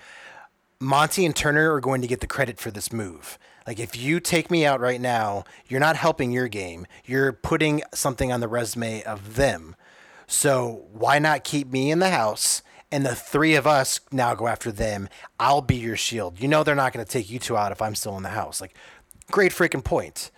Monty 0.80 1.26
and 1.26 1.34
Turner 1.34 1.72
are 1.74 1.80
going 1.80 2.02
to 2.02 2.06
get 2.06 2.20
the 2.20 2.26
credit 2.26 2.60
for 2.60 2.70
this 2.70 2.92
move. 2.92 3.36
Like, 3.66 3.80
if 3.80 3.96
you 3.96 4.20
take 4.20 4.50
me 4.50 4.64
out 4.64 4.80
right 4.80 5.00
now, 5.00 5.44
you're 5.66 5.80
not 5.80 5.96
helping 5.96 6.30
your 6.30 6.48
game. 6.48 6.86
You're 7.04 7.32
putting 7.32 7.82
something 7.92 8.32
on 8.32 8.40
the 8.40 8.48
resume 8.48 9.02
of 9.02 9.34
them. 9.34 9.74
So 10.26 10.86
why 10.92 11.18
not 11.18 11.42
keep 11.42 11.68
me 11.70 11.90
in 11.90 11.98
the 11.98 12.10
house 12.10 12.62
and 12.92 13.04
the 13.04 13.14
three 13.14 13.56
of 13.56 13.66
us 13.66 14.00
now 14.12 14.34
go 14.34 14.46
after 14.46 14.70
them? 14.70 15.08
I'll 15.40 15.62
be 15.62 15.76
your 15.76 15.96
shield. 15.96 16.40
You 16.40 16.46
know 16.46 16.62
they're 16.62 16.74
not 16.74 16.92
going 16.92 17.04
to 17.04 17.10
take 17.10 17.28
you 17.28 17.38
two 17.38 17.56
out 17.56 17.72
if 17.72 17.82
I'm 17.82 17.94
still 17.94 18.16
in 18.16 18.22
the 18.22 18.28
house. 18.28 18.60
Like, 18.60 18.74
great 19.30 19.52
freaking 19.52 19.82
point. 19.82 20.30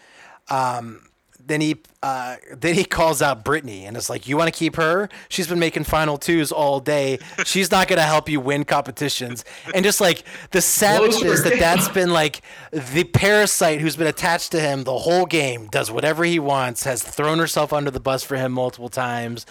Um, 0.48 1.09
then 1.50 1.60
he 1.60 1.76
uh, 2.02 2.36
then 2.56 2.74
he 2.74 2.84
calls 2.84 3.20
out 3.20 3.44
Brittany 3.44 3.84
and 3.84 3.96
it's 3.96 4.08
like, 4.08 4.28
"You 4.28 4.36
want 4.36 4.52
to 4.52 4.56
keep 4.56 4.76
her? 4.76 5.08
She's 5.28 5.48
been 5.48 5.58
making 5.58 5.84
final 5.84 6.16
twos 6.16 6.52
all 6.52 6.78
day. 6.78 7.18
She's 7.44 7.72
not 7.72 7.88
gonna 7.88 8.02
help 8.02 8.28
you 8.28 8.40
win 8.40 8.64
competitions." 8.64 9.44
And 9.74 9.84
just 9.84 10.00
like 10.00 10.22
the 10.52 10.62
savageness 10.62 11.42
that 11.42 11.58
that's 11.58 11.88
been 11.88 12.12
like 12.12 12.42
the 12.70 13.02
parasite 13.02 13.80
who's 13.80 13.96
been 13.96 14.06
attached 14.06 14.52
to 14.52 14.60
him 14.60 14.84
the 14.84 14.98
whole 14.98 15.26
game, 15.26 15.66
does 15.66 15.90
whatever 15.90 16.22
he 16.22 16.38
wants, 16.38 16.84
has 16.84 17.02
thrown 17.02 17.40
herself 17.40 17.72
under 17.72 17.90
the 17.90 18.00
bus 18.00 18.22
for 18.22 18.36
him 18.36 18.52
multiple 18.52 18.88
times, 18.88 19.44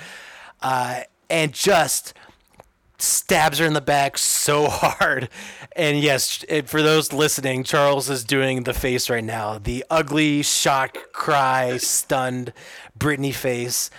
uh, 0.61 1.01
and 1.29 1.53
just 1.53 2.13
stabs 3.01 3.59
her 3.59 3.65
in 3.65 3.73
the 3.73 3.81
back 3.81 4.17
so 4.17 4.67
hard. 4.69 5.29
And 5.75 5.99
yes, 5.99 6.43
for 6.65 6.81
those 6.81 7.13
listening, 7.13 7.63
Charles 7.63 8.09
is 8.09 8.23
doing 8.23 8.63
the 8.63 8.73
face 8.73 9.09
right 9.09 9.23
now 9.23 9.57
the 9.57 9.85
ugly, 9.89 10.41
shock, 10.41 10.97
cry, 11.11 11.77
stunned 11.77 12.53
Brittany 12.95 13.31
face. 13.31 13.89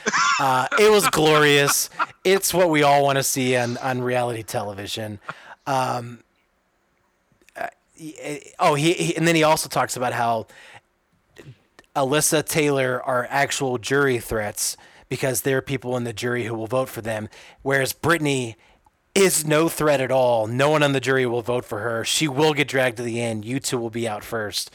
Uh, 0.41 0.69
it 0.79 0.91
was 0.91 1.09
glorious. 1.09 1.91
It's 2.25 2.53
what 2.53 2.71
we 2.71 2.83
all 2.83 3.05
want 3.05 3.17
to 3.17 3.23
see 3.23 3.57
on, 3.57 3.77
on 3.79 4.03
reality 4.03 4.43
television. 4.43 5.19
Um, 5.67 6.23
uh, 7.57 7.69
oh, 8.59 8.75
he, 8.75 8.93
he, 8.93 9.17
and 9.17 9.27
then 9.27 9.35
he 9.35 9.43
also 9.43 9.69
talks 9.69 9.97
about 9.97 10.13
how 10.13 10.47
Alyssa 11.97 12.45
Taylor 12.47 13.03
are 13.03 13.27
actual 13.31 13.79
jury 13.79 14.19
threats 14.19 14.77
because 15.09 15.43
there 15.43 15.59
are 15.59 15.63
people 15.63 15.97
in 15.97 16.05
the 16.05 16.13
jury 16.13 16.45
who 16.45 16.55
will 16.55 16.69
vote 16.69 16.89
for 16.89 17.01
them, 17.01 17.29
whereas 17.63 17.93
Brittany 17.93 18.57
is 19.15 19.47
no 19.47 19.69
threat 19.69 20.01
at 20.01 20.11
all. 20.11 20.47
No 20.47 20.71
one 20.71 20.83
on 20.83 20.93
the 20.93 21.01
jury 21.01 21.27
will 21.27 21.43
vote 21.43 21.65
for 21.65 21.81
her. 21.81 22.05
She 22.05 22.29
will 22.29 22.55
get 22.55 22.69
dragged 22.69 22.97
to 22.99 23.03
the 23.03 23.21
end. 23.21 23.45
You 23.45 23.61
two 23.61 23.79
will 23.79 23.91
be 23.91 24.09
out 24.09 24.25
first. 24.25 24.71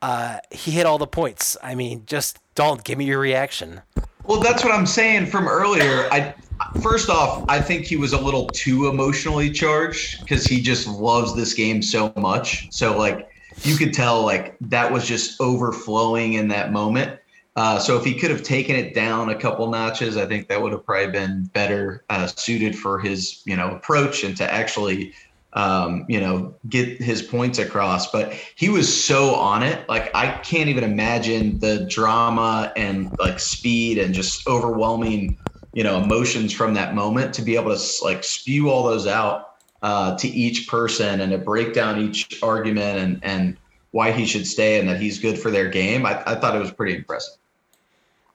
Uh, 0.00 0.38
he 0.50 0.72
hit 0.72 0.84
all 0.84 0.98
the 0.98 1.06
points. 1.06 1.56
I 1.62 1.74
mean, 1.74 2.02
just 2.06 2.38
don't 2.54 2.82
give 2.84 2.98
me 2.98 3.04
your 3.04 3.20
reaction. 3.20 3.80
Well, 4.24 4.40
that's 4.40 4.64
what 4.64 4.72
I'm 4.72 4.86
saying 4.86 5.26
from 5.26 5.48
earlier. 5.48 6.08
I 6.12 6.34
first 6.80 7.08
off, 7.08 7.44
I 7.48 7.60
think 7.60 7.86
he 7.86 7.96
was 7.96 8.12
a 8.12 8.20
little 8.20 8.46
too 8.48 8.88
emotionally 8.88 9.50
charged 9.50 10.20
because 10.20 10.44
he 10.44 10.60
just 10.60 10.86
loves 10.86 11.34
this 11.34 11.54
game 11.54 11.82
so 11.82 12.12
much. 12.16 12.68
So 12.70 12.96
like 12.96 13.28
you 13.62 13.76
could 13.76 13.92
tell 13.92 14.22
like 14.22 14.56
that 14.60 14.90
was 14.90 15.06
just 15.06 15.40
overflowing 15.40 16.34
in 16.34 16.48
that 16.48 16.72
moment. 16.72 17.18
Uh, 17.54 17.78
so 17.78 17.98
if 17.98 18.04
he 18.04 18.14
could 18.14 18.30
have 18.30 18.42
taken 18.42 18.74
it 18.76 18.94
down 18.94 19.28
a 19.28 19.34
couple 19.38 19.68
notches, 19.70 20.16
I 20.16 20.24
think 20.26 20.48
that 20.48 20.62
would 20.62 20.72
have 20.72 20.86
probably 20.86 21.12
been 21.12 21.44
better 21.52 22.04
uh, 22.08 22.26
suited 22.26 22.76
for 22.76 22.98
his, 22.98 23.42
you 23.44 23.56
know, 23.56 23.72
approach 23.72 24.24
and 24.24 24.34
to 24.38 24.50
actually, 24.50 25.12
um, 25.52 26.06
you 26.08 26.18
know, 26.18 26.54
get 26.70 27.02
his 27.02 27.20
points 27.20 27.58
across. 27.58 28.10
But 28.10 28.32
he 28.56 28.70
was 28.70 29.04
so 29.04 29.34
on 29.34 29.62
it. 29.62 29.86
Like 29.86 30.10
I 30.14 30.38
can't 30.38 30.70
even 30.70 30.82
imagine 30.82 31.58
the 31.58 31.86
drama 31.90 32.72
and 32.74 33.14
like 33.18 33.38
speed 33.38 33.98
and 33.98 34.14
just 34.14 34.46
overwhelming, 34.48 35.36
you 35.74 35.84
know, 35.84 36.02
emotions 36.02 36.54
from 36.54 36.72
that 36.74 36.94
moment 36.94 37.34
to 37.34 37.42
be 37.42 37.56
able 37.56 37.76
to 37.76 38.04
like 38.04 38.24
spew 38.24 38.70
all 38.70 38.84
those 38.84 39.06
out 39.06 39.48
uh, 39.82 40.16
to 40.16 40.28
each 40.28 40.68
person 40.68 41.20
and 41.20 41.32
to 41.32 41.38
break 41.38 41.74
down 41.74 42.00
each 42.00 42.38
argument 42.42 42.98
and 42.98 43.20
and 43.22 43.58
why 43.90 44.10
he 44.10 44.24
should 44.24 44.46
stay 44.46 44.80
and 44.80 44.88
that 44.88 44.98
he's 44.98 45.18
good 45.18 45.38
for 45.38 45.50
their 45.50 45.68
game. 45.68 46.06
I, 46.06 46.22
I 46.26 46.34
thought 46.36 46.56
it 46.56 46.60
was 46.60 46.72
pretty 46.72 46.94
impressive. 46.96 47.34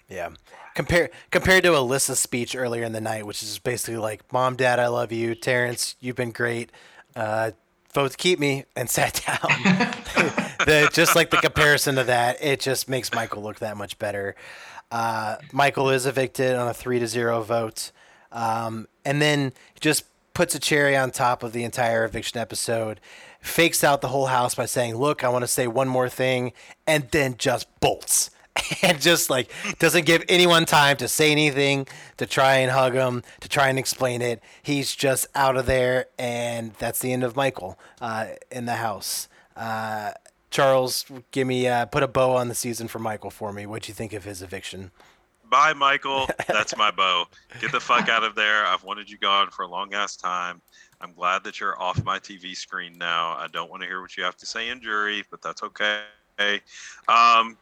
Yeah. 0.09 0.29
Compared 0.75 1.09
compared 1.31 1.63
to 1.63 1.69
Alyssa's 1.69 2.19
speech 2.19 2.55
earlier 2.55 2.83
in 2.83 2.91
the 2.91 3.01
night, 3.01 3.25
which 3.25 3.41
is 3.41 3.59
basically 3.59 3.97
like, 3.97 4.31
"Mom, 4.31 4.55
Dad, 4.55 4.79
I 4.79 4.87
love 4.87 5.11
you. 5.11 5.35
Terrence, 5.35 5.95
you've 5.99 6.15
been 6.15 6.31
great. 6.31 6.71
Uh, 7.15 7.51
vote 7.93 8.11
to 8.11 8.17
keep 8.17 8.39
me," 8.39 8.65
and 8.75 8.89
sat 8.89 9.21
down. 9.25 9.39
the, 10.65 10.89
just 10.93 11.15
like 11.15 11.31
the 11.31 11.37
comparison 11.37 11.95
to 11.95 12.03
that, 12.03 12.37
it 12.41 12.59
just 12.59 12.87
makes 12.87 13.11
Michael 13.11 13.41
look 13.41 13.59
that 13.59 13.75
much 13.75 13.97
better. 13.97 14.35
Uh, 14.91 15.37
Michael 15.51 15.89
is 15.89 16.05
evicted 16.05 16.55
on 16.55 16.67
a 16.67 16.73
three 16.73 16.99
to 16.99 17.07
zero 17.07 17.41
vote, 17.41 17.91
um, 18.31 18.87
and 19.03 19.21
then 19.21 19.53
just 19.79 20.05
puts 20.33 20.53
a 20.53 20.59
cherry 20.59 20.95
on 20.95 21.09
top 21.09 21.41
of 21.41 21.53
the 21.53 21.63
entire 21.63 22.05
eviction 22.05 22.39
episode. 22.39 22.99
Fakes 23.41 23.83
out 23.83 24.01
the 24.01 24.09
whole 24.09 24.27
house 24.27 24.53
by 24.53 24.65
saying, 24.67 24.95
"Look, 24.95 25.23
I 25.23 25.29
want 25.29 25.41
to 25.41 25.47
say 25.47 25.67
one 25.67 25.87
more 25.87 26.07
thing," 26.07 26.53
and 26.85 27.09
then 27.09 27.35
just 27.37 27.67
bolts 27.79 28.29
and 28.81 29.01
just 29.01 29.29
like 29.29 29.51
doesn't 29.79 30.05
give 30.05 30.23
anyone 30.29 30.65
time 30.65 30.97
to 30.97 31.07
say 31.07 31.31
anything, 31.31 31.87
to 32.17 32.25
try 32.25 32.55
and 32.57 32.71
hug 32.71 32.93
him, 32.93 33.23
to 33.41 33.49
try 33.49 33.69
and 33.69 33.79
explain 33.79 34.21
it. 34.21 34.41
He's 34.61 34.95
just 34.95 35.27
out 35.35 35.57
of 35.57 35.65
there, 35.65 36.07
and 36.17 36.73
that's 36.73 36.99
the 36.99 37.13
end 37.13 37.23
of 37.23 37.35
Michael 37.35 37.79
uh, 38.01 38.27
in 38.51 38.65
the 38.65 38.75
house. 38.75 39.27
Uh, 39.55 40.11
Charles, 40.49 41.05
give 41.31 41.47
me 41.47 41.67
uh, 41.67 41.85
put 41.85 42.03
a 42.03 42.07
bow 42.07 42.35
on 42.35 42.47
the 42.47 42.55
season 42.55 42.87
for 42.87 42.99
Michael 42.99 43.29
for 43.29 43.51
me. 43.51 43.65
What'd 43.65 43.87
you 43.87 43.93
think 43.93 44.13
of 44.13 44.23
his 44.23 44.41
eviction? 44.41 44.91
Bye, 45.49 45.73
Michael. 45.73 46.29
That's 46.47 46.75
my 46.77 46.91
bow. 46.91 47.25
Get 47.59 47.71
the 47.71 47.79
fuck 47.79 48.09
out 48.09 48.23
of 48.23 48.35
there. 48.35 48.65
I've 48.65 48.83
wanted 48.83 49.09
you 49.09 49.17
gone 49.17 49.49
for 49.49 49.63
a 49.63 49.67
long 49.67 49.93
ass 49.93 50.15
time. 50.15 50.61
I'm 50.99 51.13
glad 51.13 51.43
that 51.43 51.59
you're 51.59 51.79
off 51.81 52.03
my 52.03 52.17
TV 52.19 52.55
screen 52.55 52.97
now. 52.97 53.35
I 53.37 53.47
don't 53.51 53.69
want 53.69 53.81
to 53.83 53.87
hear 53.87 54.01
what 54.01 54.17
you 54.17 54.23
have 54.23 54.35
to 54.37 54.45
say 54.45 54.69
in 54.69 54.81
jury, 54.81 55.23
but 55.29 55.41
that's 55.41 55.63
okay. 55.63 56.01
Um, 57.07 57.57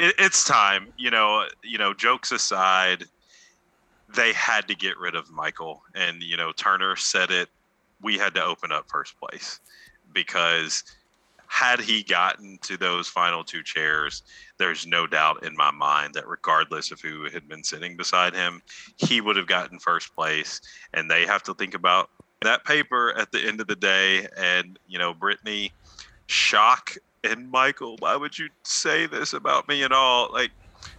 it, 0.00 0.14
it's 0.18 0.44
time. 0.44 0.92
You 0.96 1.10
know, 1.10 1.46
you 1.62 1.78
know. 1.78 1.94
Jokes 1.94 2.32
aside, 2.32 3.04
they 4.14 4.32
had 4.32 4.66
to 4.68 4.74
get 4.74 4.98
rid 4.98 5.14
of 5.14 5.30
Michael, 5.30 5.82
and 5.94 6.22
you 6.22 6.36
know 6.36 6.52
Turner 6.52 6.96
said 6.96 7.30
it. 7.30 7.48
We 8.02 8.16
had 8.16 8.34
to 8.34 8.44
open 8.44 8.72
up 8.72 8.88
first 8.88 9.18
place 9.20 9.60
because 10.12 10.82
had 11.50 11.80
he 11.80 12.04
gotten 12.04 12.58
to 12.62 12.76
those 12.76 13.08
final 13.08 13.42
two 13.42 13.62
chairs, 13.64 14.22
there's 14.58 14.86
no 14.86 15.04
doubt 15.04 15.44
in 15.44 15.56
my 15.56 15.72
mind 15.72 16.14
that 16.14 16.28
regardless 16.28 16.92
of 16.92 17.00
who 17.00 17.28
had 17.28 17.48
been 17.48 17.64
sitting 17.64 17.96
beside 17.96 18.36
him, 18.36 18.62
he 18.98 19.20
would 19.20 19.34
have 19.34 19.48
gotten 19.48 19.80
first 19.80 20.14
place. 20.14 20.60
And 20.94 21.10
they 21.10 21.26
have 21.26 21.42
to 21.42 21.54
think 21.54 21.74
about 21.74 22.08
that 22.42 22.64
paper 22.64 23.12
at 23.18 23.32
the 23.32 23.40
end 23.40 23.60
of 23.60 23.66
the 23.66 23.74
day. 23.74 24.28
And, 24.38 24.78
you 24.86 24.96
know, 24.96 25.12
Brittany, 25.12 25.72
shock 26.28 26.96
and 27.24 27.50
Michael, 27.50 27.96
why 27.98 28.16
would 28.16 28.38
you 28.38 28.48
say 28.62 29.06
this 29.06 29.32
about 29.32 29.68
me 29.68 29.82
and 29.82 29.92
all? 29.92 30.30
Like, 30.32 30.50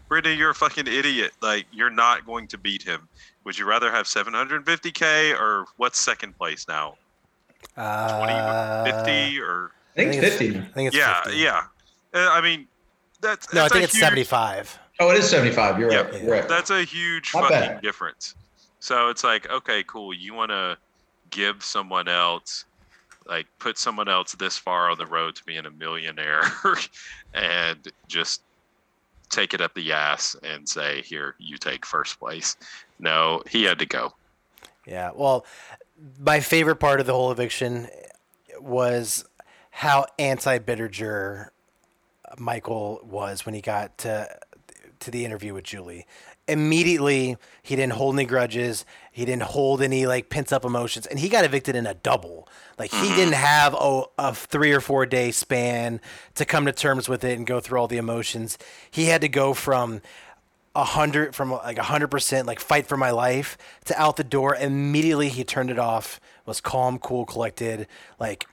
Brittany, 0.07 0.35
you're 0.35 0.51
a 0.51 0.55
fucking 0.55 0.87
idiot. 0.87 1.31
Like, 1.41 1.65
you're 1.71 1.89
not 1.89 2.25
going 2.25 2.47
to 2.47 2.57
beat 2.57 2.83
him. 2.83 3.07
Would 3.43 3.57
you 3.57 3.65
rather 3.65 3.91
have 3.91 4.05
750k 4.05 5.39
or 5.39 5.65
what's 5.77 5.99
second 5.99 6.37
place 6.37 6.67
now? 6.67 6.95
Uh, 7.77 8.83
20, 8.85 8.91
50 8.91 9.39
or? 9.39 9.71
I 9.95 10.03
think, 10.03 10.13
it's 10.23 10.35
50. 10.37 10.57
I 10.57 10.61
think 10.61 10.87
it's 10.87 10.95
yeah, 10.95 11.23
50. 11.23 11.37
yeah. 11.37 11.61
Uh, 12.13 12.29
I 12.31 12.41
mean, 12.41 12.67
that's, 13.21 13.51
No, 13.53 13.61
I 13.61 13.63
that's 13.63 13.71
a 13.71 13.73
think 13.75 13.83
it's 13.85 13.93
huge- 13.95 14.03
75. 14.03 14.79
Oh, 14.99 15.09
it 15.09 15.17
is 15.17 15.29
75. 15.29 15.79
You're 15.79 15.91
Yeah, 15.91 16.01
right. 16.01 16.21
You're 16.21 16.31
right. 16.31 16.47
That's 16.47 16.69
a 16.69 16.83
huge 16.83 17.31
Not 17.33 17.49
fucking 17.49 17.57
bad. 17.75 17.81
difference. 17.81 18.35
So 18.79 19.09
it's 19.09 19.23
like, 19.23 19.49
okay, 19.49 19.83
cool. 19.87 20.13
You 20.13 20.33
want 20.33 20.51
to 20.51 20.77
give 21.31 21.63
someone 21.63 22.07
else, 22.07 22.65
like, 23.25 23.47
put 23.59 23.77
someone 23.77 24.07
else 24.07 24.33
this 24.33 24.57
far 24.57 24.89
on 24.89 24.97
the 24.97 25.05
road 25.05 25.35
to 25.35 25.43
being 25.43 25.65
a 25.65 25.71
millionaire 25.71 26.43
and 27.33 27.87
just 28.07 28.41
take 29.29 29.53
it 29.53 29.61
up 29.61 29.73
the 29.73 29.91
ass 29.91 30.35
and 30.43 30.67
say, 30.67 31.01
here, 31.01 31.35
you 31.39 31.57
take 31.57 31.85
first 31.85 32.19
place. 32.19 32.55
No, 32.99 33.41
he 33.49 33.63
had 33.63 33.79
to 33.79 33.85
go. 33.85 34.13
Yeah. 34.85 35.11
Well, 35.15 35.45
my 36.19 36.39
favorite 36.39 36.77
part 36.77 36.99
of 36.99 37.05
the 37.05 37.13
whole 37.13 37.31
eviction 37.31 37.87
was 38.59 39.25
how 39.71 40.05
anti 40.19 40.59
Bitterger 40.59 41.49
Michael 42.37 42.99
was 43.03 43.45
when 43.45 43.55
he 43.55 43.61
got 43.61 43.97
to 43.99 44.27
to 44.99 45.11
the 45.11 45.25
interview 45.25 45.53
with 45.53 45.63
Julie. 45.63 46.05
Immediately, 46.51 47.37
he 47.63 47.75
didn't 47.75 47.93
hold 47.93 48.15
any 48.15 48.25
grudges. 48.25 48.85
He 49.11 49.23
didn't 49.25 49.43
hold 49.43 49.81
any 49.81 50.05
like 50.05 50.29
pent 50.29 50.51
up 50.51 50.65
emotions, 50.65 51.05
and 51.05 51.17
he 51.17 51.29
got 51.29 51.45
evicted 51.45 51.75
in 51.75 51.87
a 51.87 51.93
double. 51.93 52.47
Like 52.77 52.91
he 52.91 52.97
mm-hmm. 52.97 53.15
didn't 53.15 53.33
have 53.35 53.73
a, 53.73 54.03
a 54.17 54.35
three 54.35 54.71
or 54.71 54.81
four 54.81 55.05
day 55.05 55.31
span 55.31 56.01
to 56.35 56.45
come 56.45 56.65
to 56.65 56.71
terms 56.71 57.07
with 57.07 57.23
it 57.23 57.37
and 57.37 57.47
go 57.47 57.59
through 57.59 57.79
all 57.79 57.87
the 57.87 57.97
emotions. 57.97 58.57
He 58.89 59.05
had 59.05 59.21
to 59.21 59.29
go 59.29 59.53
from 59.53 60.01
a 60.75 60.83
hundred 60.83 61.35
from 61.35 61.51
like 61.51 61.77
a 61.77 61.83
hundred 61.83 62.07
percent 62.07 62.47
like 62.47 62.59
fight 62.59 62.87
for 62.87 62.95
my 62.95 63.11
life 63.11 63.57
to 63.85 64.01
out 64.01 64.15
the 64.15 64.23
door 64.23 64.55
immediately 64.55 65.27
he 65.27 65.43
turned 65.43 65.69
it 65.69 65.77
off 65.77 66.17
was 66.45 66.61
calm 66.61 66.97
cool 66.97 67.25
collected 67.25 67.87
like 68.19 68.47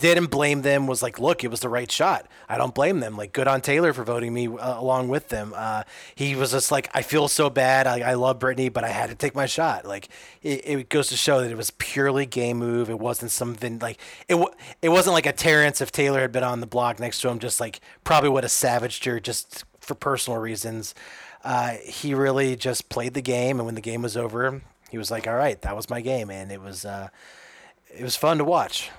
didn't 0.00 0.30
blame 0.30 0.62
them 0.62 0.86
was 0.86 1.02
like 1.02 1.18
look 1.18 1.44
it 1.44 1.50
was 1.50 1.60
the 1.60 1.68
right 1.68 1.90
shot. 1.90 2.26
I 2.48 2.56
don't 2.56 2.74
blame 2.74 3.00
them. 3.00 3.16
Like 3.16 3.32
good 3.32 3.48
on 3.48 3.60
taylor 3.60 3.92
for 3.92 4.04
voting 4.04 4.32
me 4.32 4.48
uh, 4.48 4.80
along 4.80 5.08
with 5.08 5.28
them. 5.28 5.52
Uh, 5.54 5.82
he 6.14 6.34
was 6.34 6.52
just 6.52 6.70
like 6.70 6.88
i 6.94 7.02
feel 7.02 7.28
so 7.28 7.50
bad. 7.50 7.86
I, 7.86 8.10
I 8.10 8.14
love 8.14 8.38
brittany 8.38 8.68
but 8.68 8.84
i 8.84 8.88
had 8.88 9.10
to 9.10 9.14
take 9.14 9.34
my 9.34 9.46
shot. 9.46 9.84
Like 9.84 10.08
it, 10.42 10.66
it 10.66 10.88
goes 10.88 11.08
to 11.08 11.16
show 11.16 11.40
that 11.40 11.50
it 11.50 11.56
was 11.56 11.70
purely 11.72 12.26
game 12.26 12.58
move. 12.58 12.88
It 12.88 12.98
wasn't 12.98 13.30
something 13.30 13.78
like 13.78 13.98
it, 14.28 14.36
it 14.82 14.88
wasn't 14.88 15.14
like 15.14 15.26
a 15.26 15.32
terrence 15.32 15.80
if 15.80 15.92
taylor 15.92 16.20
had 16.20 16.32
been 16.32 16.44
on 16.44 16.60
the 16.60 16.66
block 16.66 16.98
next 16.98 17.20
to 17.20 17.28
him 17.28 17.38
just 17.38 17.60
like 17.60 17.80
probably 18.04 18.30
would 18.30 18.44
have 18.44 18.50
savaged 18.50 19.04
her 19.04 19.20
just 19.20 19.64
for 19.80 19.94
personal 19.94 20.38
reasons. 20.38 20.94
Uh, 21.44 21.76
he 21.84 22.12
really 22.12 22.56
just 22.56 22.88
played 22.88 23.14
the 23.14 23.22
game, 23.22 23.58
and 23.58 23.66
when 23.66 23.76
the 23.76 23.80
game 23.80 24.02
was 24.02 24.16
over, 24.16 24.62
he 24.90 24.98
was 24.98 25.12
like, 25.12 25.28
"All 25.28 25.36
right, 25.36 25.60
that 25.62 25.76
was 25.76 25.88
my 25.88 26.00
game," 26.00 26.28
and 26.28 26.50
it 26.50 26.60
was 26.60 26.84
uh, 26.84 27.08
it 27.96 28.02
was 28.02 28.16
fun 28.16 28.38
to 28.38 28.44
watch. 28.44 28.90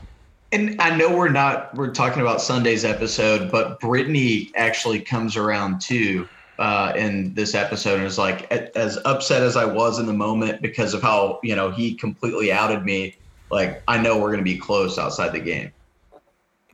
And 0.52 0.80
I 0.82 0.96
know 0.96 1.16
we're 1.16 1.30
not 1.30 1.76
we're 1.76 1.94
talking 1.94 2.22
about 2.22 2.42
Sunday's 2.42 2.86
episode, 2.86 3.52
but 3.52 3.80
Brittany 3.80 4.52
actually 4.56 5.02
comes 5.02 5.36
around 5.36 5.82
too. 5.82 6.28
uh, 6.60 6.92
in 6.96 7.34
this 7.34 7.54
episode 7.54 7.98
and 7.98 8.06
is 8.08 8.18
like, 8.18 8.52
as 8.52 8.98
upset 9.06 9.44
as 9.44 9.56
I 9.56 9.66
was 9.66 10.00
in 10.00 10.06
the 10.06 10.14
moment 10.14 10.62
because 10.62 10.94
of 10.94 11.02
how 11.02 11.40
you 11.44 11.56
know 11.56 11.72
he 11.72 11.94
completely 11.94 12.52
outed 12.52 12.84
me. 12.84 13.16
Like 13.52 13.82
I 13.88 14.02
know 14.02 14.18
we're 14.18 14.30
going 14.32 14.40
to 14.40 14.44
be 14.44 14.58
close 14.58 14.98
outside 14.98 15.30
the 15.34 15.40
game. 15.40 15.72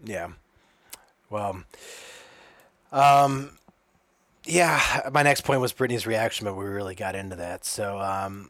Yeah. 0.03 0.29
Well. 1.29 1.63
Um. 2.91 3.57
Yeah, 4.45 5.09
my 5.13 5.23
next 5.23 5.41
point 5.41 5.61
was 5.61 5.71
Brittany's 5.71 6.05
reaction, 6.05 6.43
but 6.45 6.55
we 6.55 6.65
really 6.65 6.95
got 6.95 7.15
into 7.15 7.37
that. 7.37 7.63
So 7.63 7.97
um, 7.99 8.49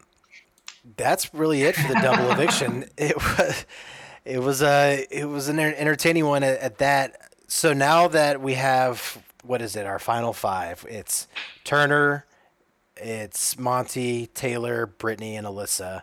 that's 0.96 1.32
really 1.32 1.62
it 1.62 1.76
for 1.76 1.86
the 1.86 2.00
double 2.00 2.30
eviction. 2.32 2.86
It 2.96 3.14
was 3.16 3.64
it 4.24 4.40
was 4.40 4.62
a 4.62 5.06
it 5.10 5.26
was 5.26 5.48
an 5.48 5.58
entertaining 5.58 6.26
one 6.26 6.42
at, 6.42 6.58
at, 6.60 6.78
that. 6.78 7.32
So 7.46 7.72
now 7.72 8.08
that 8.08 8.40
we 8.40 8.54
have 8.54 9.22
what 9.44 9.60
is 9.60 9.76
it? 9.76 9.86
Our 9.86 9.98
final 9.98 10.32
five. 10.32 10.84
It's 10.88 11.28
Turner, 11.64 12.24
it's 12.96 13.58
Monty, 13.58 14.26
Taylor, 14.28 14.86
Brittany, 14.86 15.36
and 15.36 15.46
Alyssa. 15.46 16.02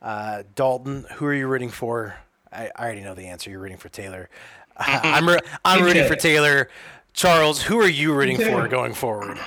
Uh, 0.00 0.44
Dalton, 0.54 1.06
who 1.14 1.26
are 1.26 1.34
you 1.34 1.48
rooting 1.48 1.70
for? 1.70 2.16
I, 2.52 2.70
I 2.76 2.84
already 2.84 3.00
know 3.00 3.14
the 3.14 3.26
answer. 3.26 3.50
You're 3.50 3.60
rooting 3.60 3.78
for 3.78 3.88
Taylor. 3.88 4.28
Uh, 4.76 4.84
I'm 5.02 5.28
re- 5.28 5.40
I'm 5.64 5.84
rooting 5.84 6.06
for 6.06 6.16
Taylor. 6.16 6.68
Charles, 7.12 7.62
who 7.62 7.80
are 7.80 7.88
you 7.88 8.12
rooting 8.12 8.36
for 8.36 8.68
going 8.68 8.92
forward? 8.92 9.38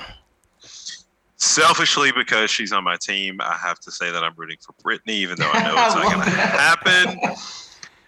Selfishly, 1.36 2.12
because 2.12 2.50
she's 2.50 2.72
on 2.72 2.84
my 2.84 2.96
team, 2.96 3.40
I 3.40 3.56
have 3.56 3.78
to 3.80 3.90
say 3.90 4.10
that 4.10 4.22
I'm 4.22 4.34
rooting 4.36 4.58
for 4.60 4.74
Brittany, 4.82 5.14
even 5.14 5.38
though 5.38 5.50
I 5.50 5.62
know 5.62 5.74
it's 5.86 5.94
not 5.94 6.12
going 6.12 6.24
to 6.24 6.30
happen. 6.30 7.36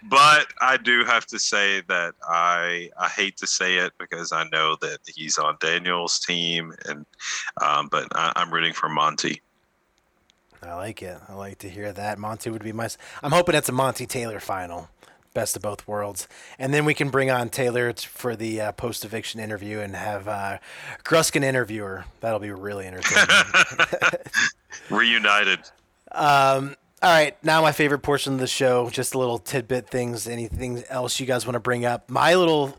But 0.05 0.53
I 0.61 0.77
do 0.77 1.05
have 1.05 1.27
to 1.27 1.39
say 1.39 1.83
that 1.89 2.15
I 2.29 2.91
I 2.99 3.09
hate 3.09 3.37
to 3.39 3.47
say 3.47 3.77
it 3.77 3.93
because 3.99 4.33
I 4.33 4.45
know 4.53 4.77
that 4.81 4.99
he's 5.07 5.39
on 5.39 5.57
Daniel's 5.61 6.19
team, 6.19 6.75
and 6.87 7.07
um, 7.61 7.89
but 7.89 8.09
I, 8.15 8.33
I'm 8.37 8.53
rooting 8.53 8.73
for 8.73 8.89
Monty. 8.89 9.41
I 10.63 10.75
like 10.75 11.03
it. 11.03 11.19
I 11.29 11.35
like 11.35 11.59
to 11.59 11.69
hear 11.69 11.93
that. 11.93 12.19
Monty 12.19 12.51
would 12.51 12.63
be 12.63 12.73
my. 12.73 12.89
I'm 13.23 13.33
hoping 13.33 13.55
it's 13.55 13.69
a 13.69 13.73
Monty 13.73 14.07
Taylor 14.07 14.41
final 14.41 14.89
best 15.35 15.57
of 15.57 15.63
both 15.63 15.87
worlds. 15.89 16.29
And 16.59 16.73
then 16.73 16.85
we 16.85 16.95
can 16.95 17.11
bring 17.11 17.31
on 17.31 17.49
Taylor 17.49 17.93
for 17.95 18.37
the 18.37 18.61
uh, 18.61 18.73
post 18.73 19.05
eviction 19.05 19.41
interview 19.41 19.81
and 19.81 19.97
have 19.97 20.29
uh, 20.29 20.59
Gruskin 21.05 21.43
interviewer. 21.43 22.05
That'll 22.21 22.39
be 22.39 22.51
really 22.51 22.87
entertaining. 22.87 23.29
Reunited. 24.91 25.61
Um, 26.11 26.77
all 27.03 27.11
right, 27.11 27.37
now 27.45 27.61
my 27.63 27.73
favorite 27.73 28.01
portion 28.01 28.35
of 28.35 28.39
the 28.39 28.47
show, 28.47 28.89
just 28.91 29.15
a 29.15 29.19
little 29.19 29.39
tidbit 29.39 29.89
things. 29.89 30.29
Anything 30.29 30.85
else 30.89 31.19
you 31.19 31.27
guys 31.27 31.47
want 31.47 31.55
to 31.55 31.61
bring 31.61 31.85
up? 31.85 32.09
My 32.09 32.35
little, 32.35 32.79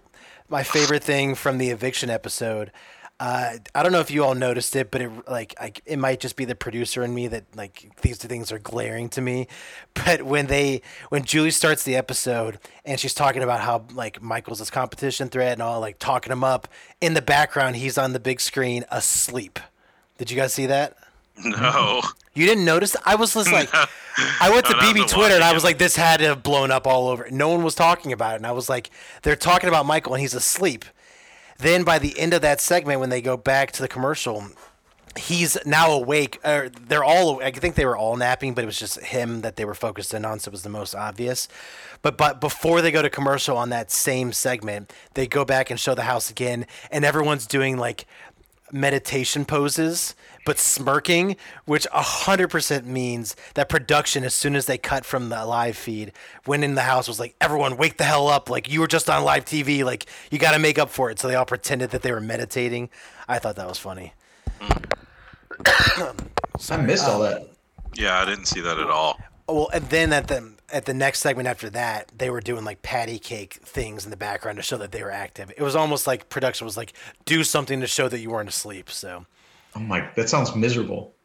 my 0.49 0.63
favorite 0.63 1.03
thing 1.03 1.35
from 1.35 1.57
the 1.57 1.69
eviction 1.69 2.09
episode 2.09 2.71
uh, 3.19 3.57
I 3.73 3.83
don't 3.83 3.93
know 3.93 4.01
if 4.01 4.11
you 4.11 4.23
all 4.23 4.35
noticed 4.35 4.75
it, 4.75 4.91
but 4.91 5.01
it 5.01 5.09
like 5.29 5.55
I, 5.57 5.71
it 5.85 5.97
might 5.97 6.19
just 6.19 6.35
be 6.35 6.43
the 6.43 6.55
producer 6.55 7.03
in 7.03 7.13
me 7.13 7.27
that 7.27 7.45
like 7.55 7.89
these 8.01 8.17
two 8.17 8.27
things 8.27 8.51
are 8.51 8.59
glaring 8.59 9.09
to 9.09 9.21
me. 9.21 9.47
But 9.93 10.23
when 10.23 10.47
they 10.47 10.81
when 11.09 11.23
Julie 11.23 11.51
starts 11.51 11.83
the 11.83 11.95
episode 11.95 12.59
and 12.83 12.99
she's 12.99 13.13
talking 13.13 13.43
about 13.43 13.61
how 13.61 13.85
like 13.93 14.21
Michael's 14.21 14.59
this 14.59 14.69
competition 14.69 15.29
threat 15.29 15.53
and 15.53 15.61
all 15.61 15.79
like 15.79 15.99
talking 15.99 16.33
him 16.33 16.43
up 16.43 16.67
in 16.99 17.13
the 17.13 17.21
background, 17.21 17.77
he's 17.77 17.97
on 17.97 18.11
the 18.11 18.19
big 18.19 18.41
screen 18.41 18.83
asleep. 18.91 19.59
Did 20.17 20.29
you 20.29 20.35
guys 20.35 20.53
see 20.53 20.65
that? 20.65 20.97
No. 21.43 22.01
You 22.35 22.47
didn't 22.47 22.65
notice? 22.65 22.95
I 23.05 23.15
was 23.15 23.33
just 23.33 23.51
like, 23.51 23.69
I 24.41 24.49
went 24.49 24.65
to 24.67 24.73
no, 24.73 24.79
BB 24.79 25.09
Twitter 25.09 25.35
and 25.35 25.43
I 25.43 25.53
was 25.53 25.63
like, 25.63 25.77
this 25.77 25.95
had 25.95 26.17
to 26.19 26.27
have 26.27 26.43
blown 26.43 26.71
up 26.71 26.87
all 26.87 27.07
over. 27.07 27.27
No 27.29 27.49
one 27.49 27.63
was 27.63 27.75
talking 27.75 28.11
about 28.11 28.33
it, 28.33 28.37
and 28.37 28.47
I 28.47 28.51
was 28.51 28.69
like, 28.69 28.89
they're 29.21 29.35
talking 29.35 29.69
about 29.69 29.85
Michael 29.85 30.13
and 30.13 30.21
he's 30.21 30.33
asleep. 30.33 30.85
Then 31.59 31.83
by 31.83 31.99
the 31.99 32.17
end 32.19 32.33
of 32.33 32.41
that 32.41 32.59
segment, 32.59 32.99
when 32.99 33.09
they 33.09 33.21
go 33.21 33.37
back 33.37 33.71
to 33.73 33.81
the 33.81 33.87
commercial, 33.87 34.47
he's 35.15 35.57
now 35.65 35.91
awake. 35.91 36.39
Or 36.43 36.69
they're 36.69 37.03
all. 37.03 37.41
I 37.41 37.51
think 37.51 37.75
they 37.75 37.85
were 37.85 37.97
all 37.97 38.17
napping, 38.17 38.53
but 38.53 38.63
it 38.63 38.67
was 38.67 38.79
just 38.79 38.99
him 38.99 39.41
that 39.41 39.55
they 39.55 39.65
were 39.65 39.75
focused 39.75 40.13
in 40.13 40.25
on, 40.25 40.39
so 40.39 40.49
it 40.49 40.53
was 40.53 40.63
the 40.63 40.69
most 40.69 40.95
obvious. 40.95 41.47
But 42.01 42.17
but 42.17 42.41
before 42.41 42.81
they 42.81 42.91
go 42.91 43.01
to 43.01 43.09
commercial 43.09 43.57
on 43.57 43.69
that 43.69 43.91
same 43.91 44.33
segment, 44.33 44.91
they 45.13 45.27
go 45.27 45.45
back 45.45 45.69
and 45.69 45.79
show 45.79 45.93
the 45.93 46.03
house 46.03 46.29
again, 46.29 46.65
and 46.91 47.05
everyone's 47.05 47.45
doing 47.45 47.77
like 47.77 48.05
meditation 48.71 49.45
poses 49.45 50.15
but 50.45 50.59
smirking, 50.59 51.35
which 51.65 51.87
100% 51.89 52.85
means 52.85 53.35
that 53.55 53.69
production, 53.69 54.23
as 54.23 54.33
soon 54.33 54.55
as 54.55 54.65
they 54.65 54.77
cut 54.77 55.05
from 55.05 55.29
the 55.29 55.45
live 55.45 55.77
feed, 55.77 56.11
went 56.45 56.63
in 56.63 56.75
the 56.75 56.81
house, 56.81 57.07
was 57.07 57.19
like, 57.19 57.35
everyone, 57.39 57.77
wake 57.77 57.97
the 57.97 58.03
hell 58.03 58.27
up. 58.27 58.49
Like, 58.49 58.71
you 58.71 58.81
were 58.81 58.87
just 58.87 59.09
on 59.09 59.23
live 59.23 59.45
TV. 59.45 59.83
Like, 59.83 60.05
you 60.31 60.39
got 60.39 60.51
to 60.51 60.59
make 60.59 60.77
up 60.77 60.89
for 60.89 61.09
it. 61.09 61.19
So 61.19 61.27
they 61.27 61.35
all 61.35 61.45
pretended 61.45 61.91
that 61.91 62.01
they 62.01 62.11
were 62.11 62.21
meditating. 62.21 62.89
I 63.27 63.39
thought 63.39 63.55
that 63.55 63.67
was 63.67 63.79
funny. 63.79 64.13
I 66.69 66.77
missed 66.77 67.07
all 67.07 67.21
that. 67.21 67.47
Yeah, 67.95 68.19
I 68.19 68.25
didn't 68.25 68.45
see 68.45 68.61
that 68.61 68.79
at 68.79 68.89
all. 68.89 69.19
Well, 69.47 69.69
and 69.73 69.89
then 69.89 70.13
at 70.13 70.27
the 70.27 70.53
at 70.71 70.85
the 70.85 70.93
next 70.93 71.19
segment 71.19 71.47
after 71.47 71.69
that, 71.69 72.11
they 72.17 72.29
were 72.29 72.41
doing 72.41 72.65
like 72.65 72.81
patty 72.81 73.19
cake 73.19 73.59
things 73.63 74.05
in 74.05 74.11
the 74.11 74.17
background 74.17 74.57
to 74.57 74.63
show 74.63 74.77
that 74.77 74.91
they 74.91 75.03
were 75.03 75.11
active. 75.11 75.51
It 75.55 75.61
was 75.61 75.75
almost 75.75 76.07
like 76.07 76.29
production 76.29 76.65
was 76.65 76.77
like, 76.77 76.93
do 77.25 77.43
something 77.43 77.79
to 77.81 77.87
show 77.87 78.07
that 78.07 78.19
you 78.19 78.31
weren't 78.31 78.49
asleep. 78.49 78.89
So 78.89 79.25
Oh 79.75 79.79
my, 79.79 80.09
that 80.15 80.29
sounds 80.29 80.55
miserable. 80.55 81.15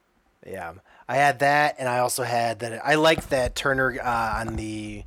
Yeah, 0.47 0.75
I 1.09 1.17
had 1.17 1.41
that, 1.41 1.77
and 1.79 1.89
I 1.89 1.99
also 1.99 2.23
had 2.23 2.61
that. 2.61 2.81
I 2.85 2.95
liked 2.95 3.31
that 3.31 3.55
Turner 3.55 3.99
uh, 4.01 4.41
on 4.41 4.57
the 4.57 5.05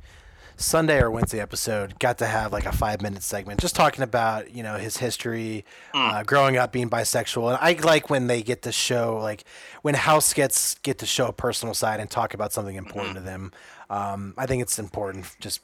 Sunday 0.56 1.00
or 1.00 1.10
Wednesday 1.10 1.40
episode 1.40 1.98
got 1.98 2.18
to 2.18 2.26
have 2.26 2.52
like 2.52 2.66
a 2.66 2.72
five 2.72 3.02
minute 3.02 3.22
segment 3.22 3.60
just 3.60 3.74
talking 3.74 4.02
about 4.02 4.50
you 4.54 4.62
know 4.62 4.76
his 4.76 4.96
history, 4.96 5.64
mm. 5.94 6.12
uh, 6.12 6.22
growing 6.22 6.56
up 6.56 6.72
being 6.72 6.88
bisexual, 6.88 7.48
and 7.48 7.58
I 7.60 7.80
like 7.82 8.10
when 8.10 8.26
they 8.26 8.42
get 8.42 8.62
to 8.62 8.72
show 8.72 9.18
like 9.20 9.44
when 9.82 9.94
House 9.94 10.32
gets 10.32 10.76
get 10.76 10.98
to 10.98 11.06
show 11.06 11.26
a 11.26 11.32
personal 11.32 11.74
side 11.74 12.00
and 12.00 12.10
talk 12.10 12.34
about 12.34 12.52
something 12.52 12.76
important 12.76 13.16
mm-hmm. 13.16 13.24
to 13.24 13.30
them. 13.30 13.52
Um, 13.90 14.34
I 14.38 14.46
think 14.46 14.62
it's 14.62 14.78
important 14.78 15.26
just 15.40 15.60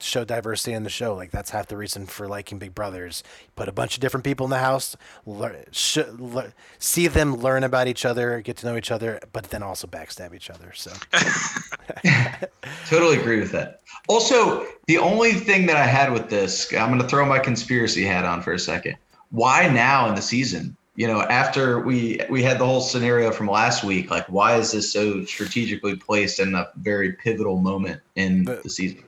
show 0.00 0.24
diversity 0.24 0.72
in 0.72 0.82
the 0.82 0.90
show. 0.90 1.14
Like 1.14 1.30
that's 1.30 1.50
half 1.50 1.66
the 1.66 1.76
reason 1.76 2.06
for 2.06 2.28
liking 2.28 2.58
Big 2.58 2.74
Brothers. 2.74 3.22
Put 3.56 3.68
a 3.68 3.72
bunch 3.72 3.94
of 3.94 4.00
different 4.00 4.24
people 4.24 4.44
in 4.46 4.50
the 4.50 4.58
house, 4.58 4.96
learn, 5.26 5.64
sh- 5.70 5.98
le- 6.18 6.52
see 6.78 7.08
them 7.08 7.36
learn 7.36 7.64
about 7.64 7.88
each 7.88 8.04
other, 8.04 8.40
get 8.40 8.56
to 8.58 8.66
know 8.66 8.76
each 8.76 8.90
other, 8.90 9.20
but 9.32 9.44
then 9.44 9.62
also 9.62 9.86
backstab 9.86 10.34
each 10.34 10.50
other. 10.50 10.72
So 10.74 10.92
totally 12.86 13.18
agree 13.18 13.40
with 13.40 13.52
that. 13.52 13.80
Also, 14.08 14.66
the 14.86 14.98
only 14.98 15.32
thing 15.32 15.66
that 15.66 15.76
I 15.76 15.84
had 15.84 16.12
with 16.12 16.30
this, 16.30 16.72
I'm 16.72 16.88
going 16.88 17.02
to 17.02 17.08
throw 17.08 17.26
my 17.26 17.38
conspiracy 17.38 18.04
hat 18.04 18.24
on 18.24 18.42
for 18.42 18.52
a 18.52 18.58
second. 18.58 18.96
Why 19.30 19.68
now 19.68 20.08
in 20.08 20.14
the 20.14 20.22
season? 20.22 20.76
You 20.96 21.06
know, 21.06 21.20
after 21.22 21.78
we 21.80 22.20
we 22.28 22.42
had 22.42 22.58
the 22.58 22.66
whole 22.66 22.80
scenario 22.80 23.30
from 23.30 23.46
last 23.46 23.84
week, 23.84 24.10
like 24.10 24.26
why 24.26 24.56
is 24.56 24.72
this 24.72 24.92
so 24.92 25.24
strategically 25.24 25.94
placed 25.94 26.40
in 26.40 26.56
a 26.56 26.68
very 26.76 27.12
pivotal 27.12 27.58
moment 27.58 28.00
in 28.16 28.44
the, 28.44 28.56
the 28.64 28.70
season? 28.70 29.04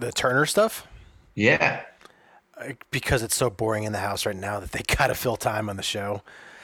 The 0.00 0.12
Turner 0.12 0.46
stuff? 0.46 0.86
Yeah. 1.34 1.82
Because 2.90 3.22
it's 3.22 3.34
so 3.34 3.50
boring 3.50 3.84
in 3.84 3.92
the 3.92 3.98
house 3.98 4.26
right 4.26 4.36
now 4.36 4.60
that 4.60 4.72
they 4.72 4.82
gotta 4.96 5.14
fill 5.14 5.36
time 5.36 5.68
on 5.68 5.76
the 5.76 5.82
show. 5.82 6.22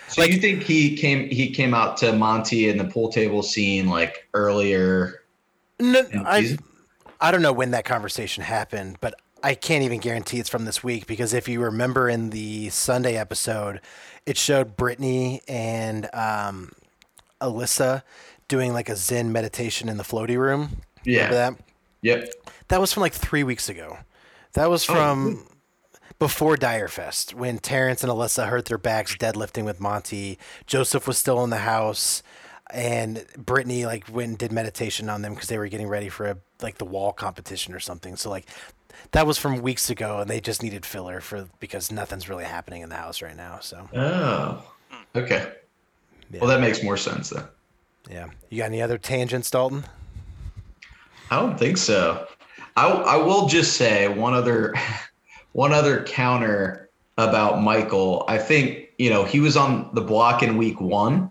So 0.08 0.22
like, 0.22 0.32
you 0.32 0.38
think 0.38 0.62
he 0.62 0.96
came 0.96 1.28
he 1.28 1.50
came 1.50 1.74
out 1.74 1.96
to 1.98 2.12
Monty 2.12 2.68
in 2.68 2.78
the 2.78 2.84
pool 2.84 3.08
table 3.08 3.42
scene 3.42 3.88
like 3.88 4.28
earlier? 4.34 5.22
No, 5.80 6.02
I 6.14 6.56
I 7.20 7.30
don't 7.30 7.42
know 7.42 7.52
when 7.52 7.72
that 7.72 7.84
conversation 7.84 8.44
happened, 8.44 8.98
but 9.00 9.14
I 9.42 9.54
can't 9.54 9.84
even 9.84 10.00
guarantee 10.00 10.38
it's 10.38 10.48
from 10.48 10.64
this 10.64 10.82
week 10.82 11.06
because 11.06 11.34
if 11.34 11.48
you 11.48 11.60
remember 11.60 12.08
in 12.08 12.30
the 12.30 12.68
Sunday 12.70 13.16
episode, 13.16 13.80
it 14.26 14.36
showed 14.36 14.76
Brittany 14.76 15.40
and 15.48 16.08
um, 16.12 16.72
Alyssa 17.40 18.02
doing 18.48 18.72
like 18.72 18.88
a 18.88 18.96
Zen 18.96 19.32
meditation 19.32 19.88
in 19.88 19.96
the 19.96 20.02
floaty 20.02 20.38
room. 20.38 20.82
Yeah. 21.04 21.26
Remember 21.26 21.34
that? 21.34 21.65
Yep. 22.06 22.32
That 22.68 22.80
was 22.80 22.92
from 22.92 23.00
like 23.00 23.12
three 23.12 23.42
weeks 23.42 23.68
ago. 23.68 23.98
That 24.52 24.70
was 24.70 24.88
oh, 24.88 24.92
from 24.92 25.46
oh. 25.48 25.98
before 26.18 26.56
Dyre 26.56 26.88
Fest 26.88 27.34
when 27.34 27.58
Terrence 27.58 28.02
and 28.04 28.12
Alyssa 28.12 28.48
hurt 28.48 28.66
their 28.66 28.78
backs 28.78 29.16
deadlifting 29.16 29.64
with 29.64 29.80
Monty. 29.80 30.38
Joseph 30.66 31.08
was 31.08 31.18
still 31.18 31.42
in 31.42 31.50
the 31.50 31.58
house, 31.58 32.22
and 32.70 33.26
Brittany 33.36 33.86
like 33.86 34.08
went 34.08 34.28
and 34.28 34.38
did 34.38 34.52
meditation 34.52 35.10
on 35.10 35.22
them 35.22 35.34
because 35.34 35.48
they 35.48 35.58
were 35.58 35.68
getting 35.68 35.88
ready 35.88 36.08
for 36.08 36.26
a 36.26 36.38
like 36.62 36.78
the 36.78 36.84
wall 36.84 37.12
competition 37.12 37.74
or 37.74 37.80
something. 37.80 38.14
So 38.16 38.30
like 38.30 38.46
that 39.10 39.26
was 39.26 39.36
from 39.36 39.60
weeks 39.60 39.90
ago, 39.90 40.20
and 40.20 40.30
they 40.30 40.40
just 40.40 40.62
needed 40.62 40.86
filler 40.86 41.20
for 41.20 41.48
because 41.58 41.90
nothing's 41.90 42.28
really 42.28 42.44
happening 42.44 42.82
in 42.82 42.88
the 42.88 42.96
house 42.96 43.20
right 43.20 43.36
now. 43.36 43.58
So 43.58 43.88
oh, 43.94 44.62
okay. 45.16 45.52
Yeah. 46.30 46.40
Well, 46.40 46.50
that 46.50 46.60
makes 46.60 46.84
more 46.84 46.96
sense 46.96 47.30
then. 47.30 47.44
Yeah. 48.08 48.28
You 48.48 48.58
got 48.58 48.66
any 48.66 48.80
other 48.80 48.98
tangents, 48.98 49.50
Dalton? 49.50 49.84
I 51.30 51.40
don't 51.40 51.58
think 51.58 51.76
so. 51.76 52.26
I, 52.76 52.88
I 52.88 53.16
will 53.16 53.46
just 53.46 53.76
say 53.76 54.08
one 54.08 54.34
other 54.34 54.74
one 55.52 55.72
other 55.72 56.02
counter 56.04 56.90
about 57.18 57.62
Michael. 57.62 58.24
I 58.28 58.38
think 58.38 58.88
you 58.98 59.10
know 59.10 59.24
he 59.24 59.40
was 59.40 59.56
on 59.56 59.90
the 59.94 60.00
block 60.00 60.42
in 60.42 60.56
week 60.56 60.80
one, 60.80 61.30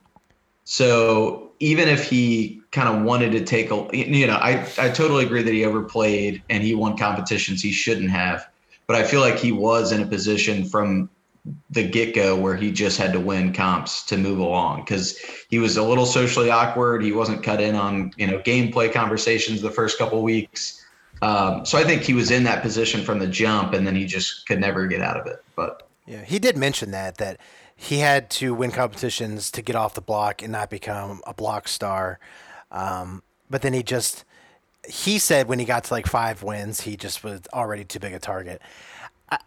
so 0.63 1.51
even 1.59 1.87
if 1.87 2.09
he 2.09 2.61
kind 2.71 2.89
of 2.89 3.03
wanted 3.03 3.31
to 3.31 3.45
take 3.45 3.71
a 3.71 3.87
you 3.93 4.27
know 4.27 4.35
I 4.35 4.67
I 4.77 4.89
totally 4.89 5.25
agree 5.25 5.43
that 5.43 5.53
he 5.53 5.63
overplayed 5.63 6.43
and 6.49 6.63
he 6.63 6.75
won 6.75 6.97
competitions 6.97 7.61
he 7.61 7.71
shouldn't 7.71 8.09
have, 8.09 8.47
but 8.87 8.95
I 8.95 9.03
feel 9.03 9.21
like 9.21 9.37
he 9.37 9.51
was 9.51 9.91
in 9.91 10.01
a 10.01 10.07
position 10.07 10.65
from 10.65 11.09
the 11.69 11.87
get 11.87 12.15
go 12.15 12.35
where 12.35 12.55
he 12.55 12.71
just 12.71 12.97
had 12.97 13.13
to 13.13 13.19
win 13.19 13.53
comps 13.53 14.03
to 14.05 14.17
move 14.17 14.39
along 14.39 14.81
because 14.81 15.17
he 15.49 15.59
was 15.59 15.77
a 15.77 15.83
little 15.83 16.05
socially 16.05 16.49
awkward. 16.49 17.03
He 17.03 17.11
wasn't 17.11 17.43
cut 17.43 17.61
in 17.61 17.75
on 17.75 18.11
you 18.17 18.27
know 18.27 18.39
gameplay 18.39 18.91
conversations 18.91 19.61
the 19.61 19.71
first 19.71 19.97
couple 19.97 20.21
weeks. 20.23 20.83
Um, 21.21 21.65
so 21.65 21.77
I 21.77 21.83
think 21.83 22.01
he 22.01 22.13
was 22.13 22.31
in 22.31 22.43
that 22.43 22.61
position 22.61 23.03
from 23.03 23.19
the 23.19 23.27
jump, 23.27 23.73
and 23.73 23.85
then 23.85 23.95
he 23.95 24.05
just 24.05 24.47
could 24.47 24.59
never 24.59 24.87
get 24.87 25.01
out 25.01 25.17
of 25.17 25.27
it. 25.27 25.43
But 25.55 25.87
yeah, 26.05 26.23
he 26.23 26.39
did 26.39 26.57
mention 26.57 26.91
that 26.91 27.17
that 27.17 27.39
he 27.75 27.99
had 27.99 28.29
to 28.31 28.53
win 28.53 28.71
competitions 28.71 29.51
to 29.51 29.61
get 29.61 29.75
off 29.75 29.93
the 29.93 30.01
block 30.01 30.41
and 30.41 30.51
not 30.51 30.69
become 30.69 31.21
a 31.27 31.33
block 31.33 31.67
star. 31.67 32.19
Um, 32.71 33.21
but 33.49 33.61
then 33.61 33.73
he 33.73 33.83
just 33.83 34.23
he 34.87 35.19
said 35.19 35.47
when 35.47 35.59
he 35.59 35.65
got 35.65 35.85
to 35.85 35.93
like 35.93 36.07
five 36.07 36.43
wins, 36.43 36.81
he 36.81 36.95
just 36.95 37.23
was 37.23 37.41
already 37.53 37.83
too 37.83 37.99
big 37.99 38.13
a 38.13 38.19
target. 38.19 38.61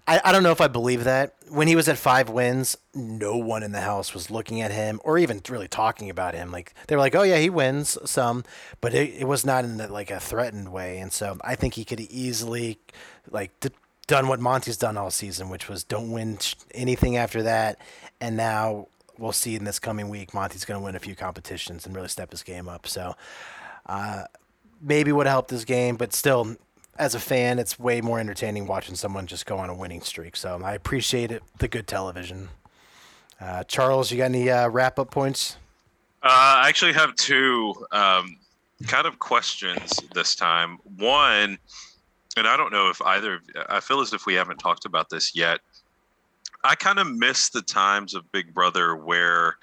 I, 0.06 0.20
I 0.24 0.32
don't 0.32 0.42
know 0.42 0.52
if 0.52 0.60
I 0.60 0.68
believe 0.68 1.04
that. 1.04 1.34
When 1.48 1.68
he 1.68 1.76
was 1.76 1.88
at 1.88 1.98
five 1.98 2.28
wins, 2.28 2.76
no 2.94 3.36
one 3.36 3.62
in 3.62 3.72
the 3.72 3.80
house 3.80 4.14
was 4.14 4.30
looking 4.30 4.60
at 4.60 4.70
him 4.70 5.00
or 5.04 5.18
even 5.18 5.40
really 5.48 5.68
talking 5.68 6.10
about 6.10 6.34
him. 6.34 6.50
Like 6.50 6.74
they 6.86 6.96
were 6.96 7.00
like, 7.00 7.14
"Oh 7.14 7.22
yeah, 7.22 7.38
he 7.38 7.50
wins 7.50 7.98
some," 8.04 8.44
but 8.80 8.94
it, 8.94 9.14
it 9.20 9.24
was 9.24 9.44
not 9.44 9.64
in 9.64 9.76
the, 9.76 9.88
like 9.88 10.10
a 10.10 10.20
threatened 10.20 10.72
way. 10.72 10.98
And 10.98 11.12
so 11.12 11.38
I 11.42 11.54
think 11.54 11.74
he 11.74 11.84
could 11.84 12.00
easily 12.00 12.78
like 13.30 13.58
d- 13.60 13.70
done 14.06 14.28
what 14.28 14.40
Monty's 14.40 14.76
done 14.76 14.96
all 14.96 15.10
season, 15.10 15.48
which 15.48 15.68
was 15.68 15.84
don't 15.84 16.10
win 16.10 16.38
anything 16.74 17.16
after 17.16 17.42
that. 17.44 17.78
And 18.20 18.36
now 18.36 18.88
we'll 19.18 19.32
see 19.32 19.54
in 19.54 19.64
this 19.64 19.78
coming 19.78 20.08
week, 20.08 20.34
Monty's 20.34 20.64
going 20.64 20.80
to 20.80 20.84
win 20.84 20.96
a 20.96 21.00
few 21.00 21.14
competitions 21.14 21.86
and 21.86 21.94
really 21.94 22.08
step 22.08 22.30
his 22.30 22.42
game 22.42 22.68
up. 22.68 22.86
So 22.86 23.14
uh, 23.86 24.24
maybe 24.80 25.12
would 25.12 25.26
have 25.26 25.34
helped 25.34 25.50
his 25.50 25.64
game, 25.64 25.96
but 25.96 26.12
still, 26.12 26.56
as 26.98 27.14
a 27.14 27.20
fan, 27.20 27.58
it's 27.58 27.78
way 27.78 28.00
more 28.00 28.18
entertaining 28.18 28.66
watching 28.66 28.94
someone 28.96 29.26
just 29.26 29.46
go 29.46 29.56
on 29.58 29.70
a 29.70 29.74
winning 29.74 30.00
streak. 30.00 30.36
So 30.36 30.60
I 30.62 30.74
appreciate 30.74 31.30
it, 31.30 31.42
the 31.58 31.68
good 31.68 31.86
television. 31.86 32.48
Uh, 33.40 33.62
Charles, 33.64 34.10
you 34.10 34.18
got 34.18 34.24
any 34.24 34.50
uh, 34.50 34.68
wrap 34.68 34.98
up 34.98 35.10
points? 35.10 35.56
Uh, 36.22 36.62
I 36.64 36.68
actually 36.68 36.92
have 36.94 37.14
two 37.14 37.86
um, 37.92 38.36
kind 38.86 39.06
of 39.06 39.18
questions 39.20 40.00
this 40.12 40.34
time. 40.34 40.78
One, 40.96 41.58
and 42.36 42.46
I 42.48 42.56
don't 42.56 42.72
know 42.72 42.90
if 42.90 43.00
either, 43.02 43.40
I 43.68 43.78
feel 43.78 44.00
as 44.00 44.12
if 44.12 44.26
we 44.26 44.34
haven't 44.34 44.58
talked 44.58 44.84
about 44.84 45.08
this 45.08 45.36
yet. 45.36 45.60
I 46.64 46.74
kind 46.74 46.98
of 46.98 47.06
miss 47.06 47.50
the 47.50 47.62
times 47.62 48.14
of 48.14 48.30
Big 48.32 48.52
Brother 48.52 48.96
where 48.96 49.56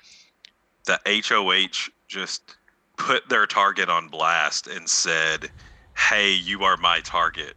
the 0.86 1.00
HOH 1.06 1.90
just 2.08 2.56
put 2.96 3.28
their 3.28 3.46
target 3.46 3.90
on 3.90 4.08
blast 4.08 4.68
and 4.68 4.88
said, 4.88 5.50
"Hey, 5.96 6.34
you 6.34 6.64
are 6.64 6.78
my 6.78 7.02
target." 7.02 7.56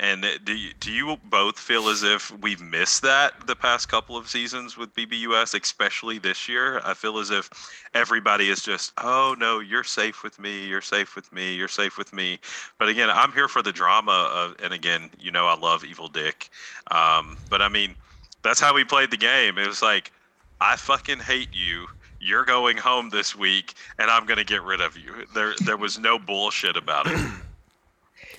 And 0.00 0.24
do 0.44 0.54
you, 0.54 0.72
do 0.78 0.92
you 0.92 1.16
both 1.24 1.58
feel 1.58 1.88
as 1.88 2.04
if 2.04 2.30
we've 2.38 2.60
missed 2.60 3.02
that 3.02 3.48
the 3.48 3.56
past 3.56 3.88
couple 3.88 4.16
of 4.16 4.28
seasons 4.28 4.76
with 4.76 4.94
BBUS, 4.94 5.60
especially 5.60 6.18
this 6.18 6.48
year? 6.48 6.80
I 6.84 6.94
feel 6.94 7.18
as 7.18 7.30
if 7.30 7.50
everybody 7.94 8.48
is 8.48 8.62
just, 8.62 8.92
oh 8.98 9.34
no, 9.36 9.58
you're 9.58 9.82
safe 9.82 10.22
with 10.22 10.38
me, 10.38 10.66
you're 10.66 10.80
safe 10.80 11.16
with 11.16 11.32
me, 11.32 11.52
you're 11.52 11.66
safe 11.66 11.98
with 11.98 12.12
me. 12.12 12.38
But 12.78 12.88
again, 12.88 13.10
I'm 13.10 13.32
here 13.32 13.48
for 13.48 13.60
the 13.60 13.72
drama. 13.72 14.30
Of, 14.32 14.56
and 14.62 14.72
again, 14.72 15.10
you 15.18 15.32
know, 15.32 15.46
I 15.46 15.56
love 15.56 15.84
Evil 15.84 16.06
Dick. 16.06 16.48
Um, 16.92 17.36
but 17.50 17.60
I 17.60 17.68
mean, 17.68 17.96
that's 18.42 18.60
how 18.60 18.72
we 18.72 18.84
played 18.84 19.10
the 19.10 19.16
game. 19.16 19.58
It 19.58 19.66
was 19.66 19.82
like, 19.82 20.12
I 20.60 20.76
fucking 20.76 21.18
hate 21.18 21.50
you 21.52 21.88
you're 22.20 22.44
going 22.44 22.76
home 22.76 23.10
this 23.10 23.36
week 23.36 23.74
and 23.96 24.10
I'm 24.10 24.26
going 24.26 24.38
to 24.38 24.44
get 24.44 24.64
rid 24.64 24.80
of 24.80 24.96
you. 24.96 25.24
There 25.34 25.54
there 25.64 25.76
was 25.76 26.00
no 26.00 26.18
bullshit 26.18 26.76
about 26.76 27.06
it. 27.06 27.16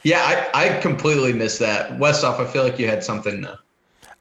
yeah, 0.03 0.49
I, 0.53 0.65
I 0.67 0.79
completely 0.79 1.33
missed 1.33 1.59
that. 1.59 1.91
Westhoff, 1.99 2.39
I 2.39 2.45
feel 2.45 2.63
like 2.63 2.79
you 2.79 2.87
had 2.87 3.03
something. 3.03 3.45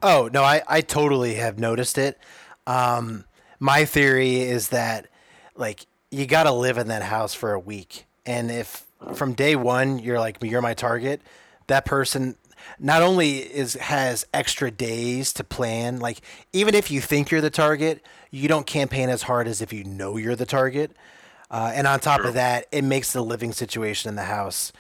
Oh, 0.03 0.29
no, 0.33 0.43
I, 0.43 0.63
I 0.69 0.81
totally 0.81 1.35
have 1.35 1.59
noticed 1.59 1.99
it. 1.99 2.19
Um, 2.67 3.25
my 3.59 3.85
theory 3.85 4.41
is 4.41 4.69
that, 4.69 5.09
like, 5.57 5.87
you 6.11 6.27
got 6.27 6.45
to 6.45 6.53
live 6.53 6.79
in 6.79 6.89
that 6.89 7.03
house 7.03 7.35
for 7.35 7.53
a 7.53 7.61
week. 7.61 8.07
And 8.25 8.51
if 8.51 8.87
from 9.15 9.33
day 9.33 9.57
one 9.57 9.99
you're 9.99 10.21
like, 10.21 10.39
you're 10.43 10.63
my 10.63 10.75
target, 10.75 11.21
that 11.67 11.85
person 11.85 12.37
not 12.79 13.03
only 13.03 13.39
is 13.39 13.75
has 13.75 14.27
extra 14.35 14.71
days 14.71 15.33
to 15.33 15.45
plan 15.45 16.01
like 16.01 16.21
even 16.53 16.75
if 16.75 16.91
you 16.91 17.01
think 17.01 17.31
you're 17.31 17.41
the 17.41 17.51
target 17.51 18.05
you 18.31 18.49
don't 18.49 18.67
campaign 18.67 19.09
as 19.09 19.23
hard 19.23 19.49
as 19.49 19.63
if 19.63 19.73
you 19.73 19.85
know 19.85 20.17
you're 20.17 20.37
the 20.37 20.47
target. 20.47 20.93
Uh, 21.51 21.73
and 21.75 21.87
on 21.87 21.99
top 21.99 22.21
of 22.21 22.35
that, 22.35 22.67
it 22.71 22.85
makes 22.85 23.13
the 23.13 23.23
living 23.23 23.53
situation 23.53 24.09
in 24.09 24.17
the 24.17 24.25
house 24.25 24.71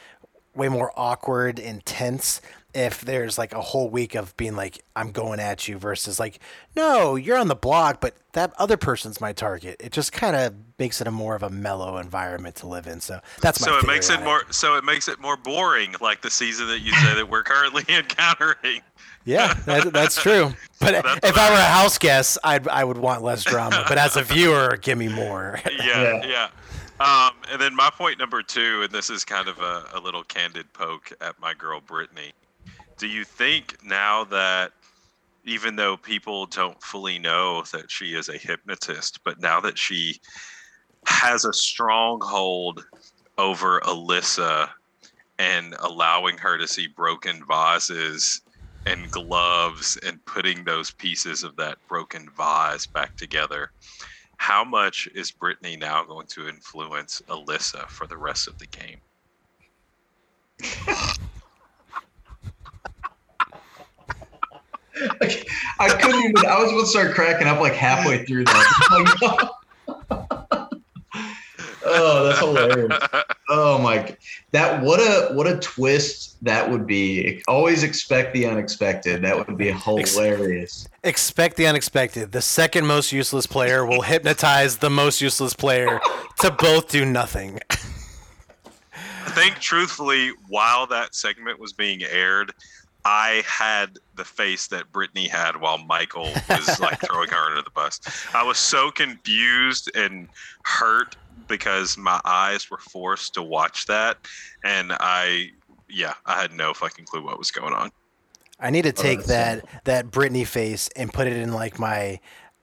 way 0.58 0.68
more 0.68 0.92
awkward 0.96 1.58
and 1.58 1.84
tense 1.86 2.40
if 2.74 3.00
there's 3.00 3.38
like 3.38 3.54
a 3.54 3.60
whole 3.60 3.88
week 3.88 4.14
of 4.14 4.36
being 4.36 4.54
like 4.54 4.84
I'm 4.94 5.10
going 5.10 5.40
at 5.40 5.66
you 5.66 5.78
versus 5.78 6.20
like 6.20 6.38
no 6.76 7.16
you're 7.16 7.38
on 7.38 7.48
the 7.48 7.54
block 7.54 8.00
but 8.00 8.14
that 8.32 8.52
other 8.58 8.76
person's 8.76 9.20
my 9.20 9.32
target 9.32 9.76
it 9.80 9.92
just 9.92 10.12
kind 10.12 10.36
of 10.36 10.54
makes 10.78 11.00
it 11.00 11.06
a 11.06 11.10
more 11.10 11.34
of 11.34 11.42
a 11.42 11.48
mellow 11.48 11.96
environment 11.96 12.56
to 12.56 12.66
live 12.66 12.86
in 12.86 13.00
so 13.00 13.20
that's 13.40 13.60
my 13.60 13.68
so 13.68 13.78
it 13.78 13.86
makes 13.86 14.10
it 14.10 14.22
more 14.22 14.42
so 14.50 14.76
it 14.76 14.84
makes 14.84 15.08
it 15.08 15.18
more 15.18 15.36
boring 15.36 15.94
like 16.00 16.20
the 16.20 16.30
season 16.30 16.66
that 16.68 16.80
you 16.80 16.92
say 16.92 17.14
that 17.14 17.28
we're 17.28 17.42
currently 17.42 17.84
encountering 17.88 18.82
yeah, 19.24 19.52
that, 19.66 19.92
that's 19.92 20.20
true. 20.20 20.54
But 20.80 21.02
that's 21.04 21.28
if 21.28 21.36
I 21.36 21.50
were 21.50 21.56
a 21.56 21.60
house 21.60 21.98
guest, 21.98 22.38
I'd 22.42 22.66
I 22.66 22.82
would 22.82 22.96
want 22.96 23.22
less 23.22 23.44
drama. 23.44 23.84
But 23.86 23.98
as 23.98 24.16
a 24.16 24.22
viewer, 24.22 24.78
give 24.80 24.96
me 24.96 25.08
more. 25.08 25.60
yeah, 25.66 26.22
yeah. 26.22 26.26
yeah. 26.26 26.48
Um, 27.00 27.30
and 27.50 27.60
then 27.60 27.76
my 27.76 27.90
point 27.90 28.18
number 28.18 28.42
two, 28.42 28.82
and 28.82 28.90
this 28.92 29.08
is 29.08 29.24
kind 29.24 29.48
of 29.48 29.58
a, 29.60 29.84
a 29.94 30.00
little 30.00 30.24
candid 30.24 30.66
poke 30.72 31.12
at 31.20 31.38
my 31.40 31.54
girl 31.54 31.80
Brittany. 31.80 32.32
Do 32.98 33.06
you 33.06 33.24
think 33.24 33.76
now 33.84 34.24
that 34.24 34.72
even 35.44 35.76
though 35.76 35.96
people 35.96 36.46
don't 36.46 36.82
fully 36.82 37.18
know 37.18 37.62
that 37.72 37.90
she 37.90 38.14
is 38.14 38.28
a 38.28 38.36
hypnotist, 38.36 39.20
but 39.24 39.40
now 39.40 39.60
that 39.60 39.78
she 39.78 40.18
has 41.06 41.44
a 41.44 41.52
stronghold 41.52 42.84
over 43.38 43.80
Alyssa 43.80 44.68
and 45.38 45.76
allowing 45.78 46.36
her 46.38 46.58
to 46.58 46.66
see 46.66 46.88
broken 46.88 47.42
vases 47.48 48.42
and 48.86 49.10
gloves 49.10 49.98
and 50.04 50.24
putting 50.24 50.64
those 50.64 50.90
pieces 50.90 51.44
of 51.44 51.56
that 51.56 51.78
broken 51.88 52.28
vase 52.36 52.86
back 52.86 53.16
together. 53.16 53.70
How 54.38 54.64
much 54.64 55.08
is 55.14 55.30
Brittany 55.30 55.76
now 55.76 56.02
going 56.04 56.26
to 56.28 56.48
influence 56.48 57.20
Alyssa 57.28 57.86
for 57.88 58.06
the 58.06 58.16
rest 58.16 58.48
of 58.48 58.58
the 58.58 58.66
game? 58.66 58.98
I 65.80 65.88
couldn't 65.88 66.24
even. 66.24 66.46
I 66.46 66.58
was 66.60 66.72
about 66.72 66.80
to 66.80 66.86
start 66.86 67.14
cracking 67.14 67.46
up 67.46 67.60
like 67.60 67.74
halfway 67.74 68.24
through 68.24 68.44
that. 68.44 69.50
oh, 71.98 72.24
that's 72.24 72.38
hilarious. 72.38 72.98
Oh 73.50 73.78
my, 73.78 74.14
that 74.50 74.82
what 74.82 75.00
a 75.00 75.32
what 75.32 75.46
a 75.46 75.58
twist 75.58 76.36
that 76.44 76.70
would 76.70 76.86
be. 76.86 77.42
Always 77.48 77.82
expect 77.82 78.34
the 78.34 78.44
unexpected. 78.44 79.22
That 79.22 79.38
would 79.38 79.56
be 79.56 79.72
hilarious. 79.72 80.86
Expect 81.02 81.56
the 81.56 81.66
unexpected. 81.66 82.32
The 82.32 82.42
second 82.42 82.86
most 82.86 83.10
useless 83.10 83.46
player 83.46 83.86
will 83.86 84.02
hypnotize 84.02 84.76
the 84.76 84.90
most 84.90 85.22
useless 85.22 85.54
player 85.54 85.98
to 86.40 86.50
both 86.50 86.90
do 86.90 87.06
nothing. 87.06 87.58
I 87.70 89.30
think 89.30 89.60
truthfully, 89.60 90.32
while 90.48 90.86
that 90.88 91.14
segment 91.14 91.58
was 91.58 91.72
being 91.72 92.02
aired, 92.02 92.52
I 93.04 93.42
had 93.46 93.98
the 94.16 94.24
face 94.24 94.66
that 94.66 94.92
Brittany 94.92 95.28
had 95.28 95.58
while 95.58 95.78
Michael 95.78 96.30
was 96.50 96.80
like 96.80 97.00
throwing 97.06 97.30
her 97.30 97.48
under 97.50 97.62
the 97.62 97.70
bus. 97.70 98.00
I 98.34 98.42
was 98.42 98.58
so 98.58 98.90
confused 98.90 99.90
and 99.94 100.28
hurt 100.64 101.16
because 101.46 101.96
my 101.96 102.20
eyes 102.24 102.70
were 102.70 102.78
forced 102.78 103.34
to 103.34 103.42
watch 103.42 103.86
that, 103.86 104.18
and 104.64 104.92
I, 104.98 105.50
yeah, 105.88 106.14
I 106.26 106.40
had 106.40 106.52
no 106.52 106.74
fucking 106.74 107.04
clue 107.04 107.22
what 107.22 107.38
was 107.38 107.50
going 107.50 107.74
on. 107.74 107.90
I 108.60 108.70
need 108.70 108.82
to 108.82 108.88
oh, 108.88 108.92
take 108.92 109.20
oh, 109.20 109.22
that 109.22 109.84
that 109.84 110.10
Brittany 110.10 110.44
face 110.44 110.88
and 110.96 111.12
put 111.12 111.26
it 111.26 111.36
in 111.36 111.52
like 111.52 111.78
my 111.78 112.20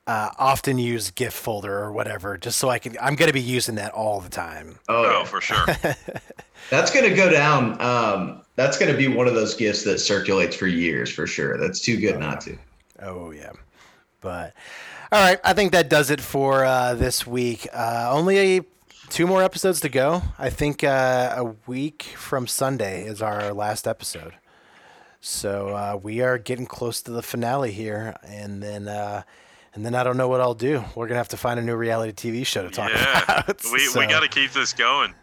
uh, 0.08 0.30
often 0.38 0.78
used 0.78 1.16
GIF 1.16 1.34
folder 1.34 1.74
or 1.74 1.92
whatever, 1.92 2.38
just 2.38 2.58
so 2.58 2.70
I 2.70 2.80
can. 2.80 2.98
I'm 3.02 3.16
going 3.16 3.28
to 3.28 3.34
be 3.34 3.42
using 3.42 3.76
that 3.76 3.92
all 3.94 4.22
the 4.22 4.30
time. 4.30 4.78
Oh, 4.88 5.22
oh 5.22 5.26
for 5.26 5.42
sure. 5.42 5.66
that's 6.70 6.92
going 6.92 7.10
to 7.10 7.16
go 7.16 7.30
down. 7.30 7.82
Um, 7.82 8.42
that's 8.56 8.78
going 8.78 8.92
to 8.92 8.98
be 8.98 9.08
one 9.08 9.28
of 9.28 9.34
those 9.34 9.56
gifts 9.56 9.84
that 9.86 10.00
circulates 10.00 10.56
for 10.56 10.68
years, 10.68 11.12
for 11.12 11.26
sure. 11.26 11.58
That's 11.58 11.80
too 11.80 11.98
good 11.98 12.16
oh, 12.16 12.20
not 12.20 12.42
to. 12.42 12.58
Oh 13.02 13.32
yeah, 13.32 13.52
but 14.22 14.54
all 15.16 15.22
right, 15.22 15.40
I 15.46 15.54
think 15.54 15.72
that 15.72 15.88
does 15.88 16.10
it 16.10 16.20
for 16.20 16.66
uh, 16.66 16.94
this 16.94 17.26
week. 17.26 17.70
Uh, 17.74 18.10
only 18.12 18.64
two 19.08 19.26
more 19.26 19.42
episodes 19.42 19.80
to 19.80 19.90
go. 19.90 20.22
I 20.38 20.50
think 20.50 20.84
uh, 20.84 21.36
a 21.38 21.56
week 21.68 22.04
from 22.18 22.48
Sunday 22.48 23.06
is 23.06 23.22
our 23.22 23.54
last 23.54 23.88
episode. 23.88 24.34
So 25.22 25.70
uh, 25.70 25.98
we 26.04 26.20
are 26.20 26.38
getting 26.38 26.66
close 26.66 27.02
to 27.04 27.12
the 27.12 27.24
finale 27.24 27.72
here, 27.72 28.18
and 28.28 28.62
then 28.62 28.90
uh, 28.90 29.24
and 29.74 29.86
then 29.86 29.96
I 29.96 30.04
don't 30.04 30.18
know 30.18 30.28
what 30.28 30.42
I'll 30.42 30.54
do. 30.54 30.84
We're 30.96 31.08
gonna 31.08 31.20
have 31.20 31.30
to 31.30 31.38
find 31.38 31.62
a 31.62 31.64
new 31.64 31.78
reality 31.78 32.12
TV 32.12 32.46
show 32.46 32.64
to 32.64 32.70
talk 32.70 32.90
yeah, 32.90 33.36
about. 33.40 33.64
we 33.72 33.80
so, 33.80 34.02
we 34.02 34.08
got 34.08 34.20
to 34.20 34.28
keep 34.28 34.52
this 34.52 34.74
going. 34.74 35.14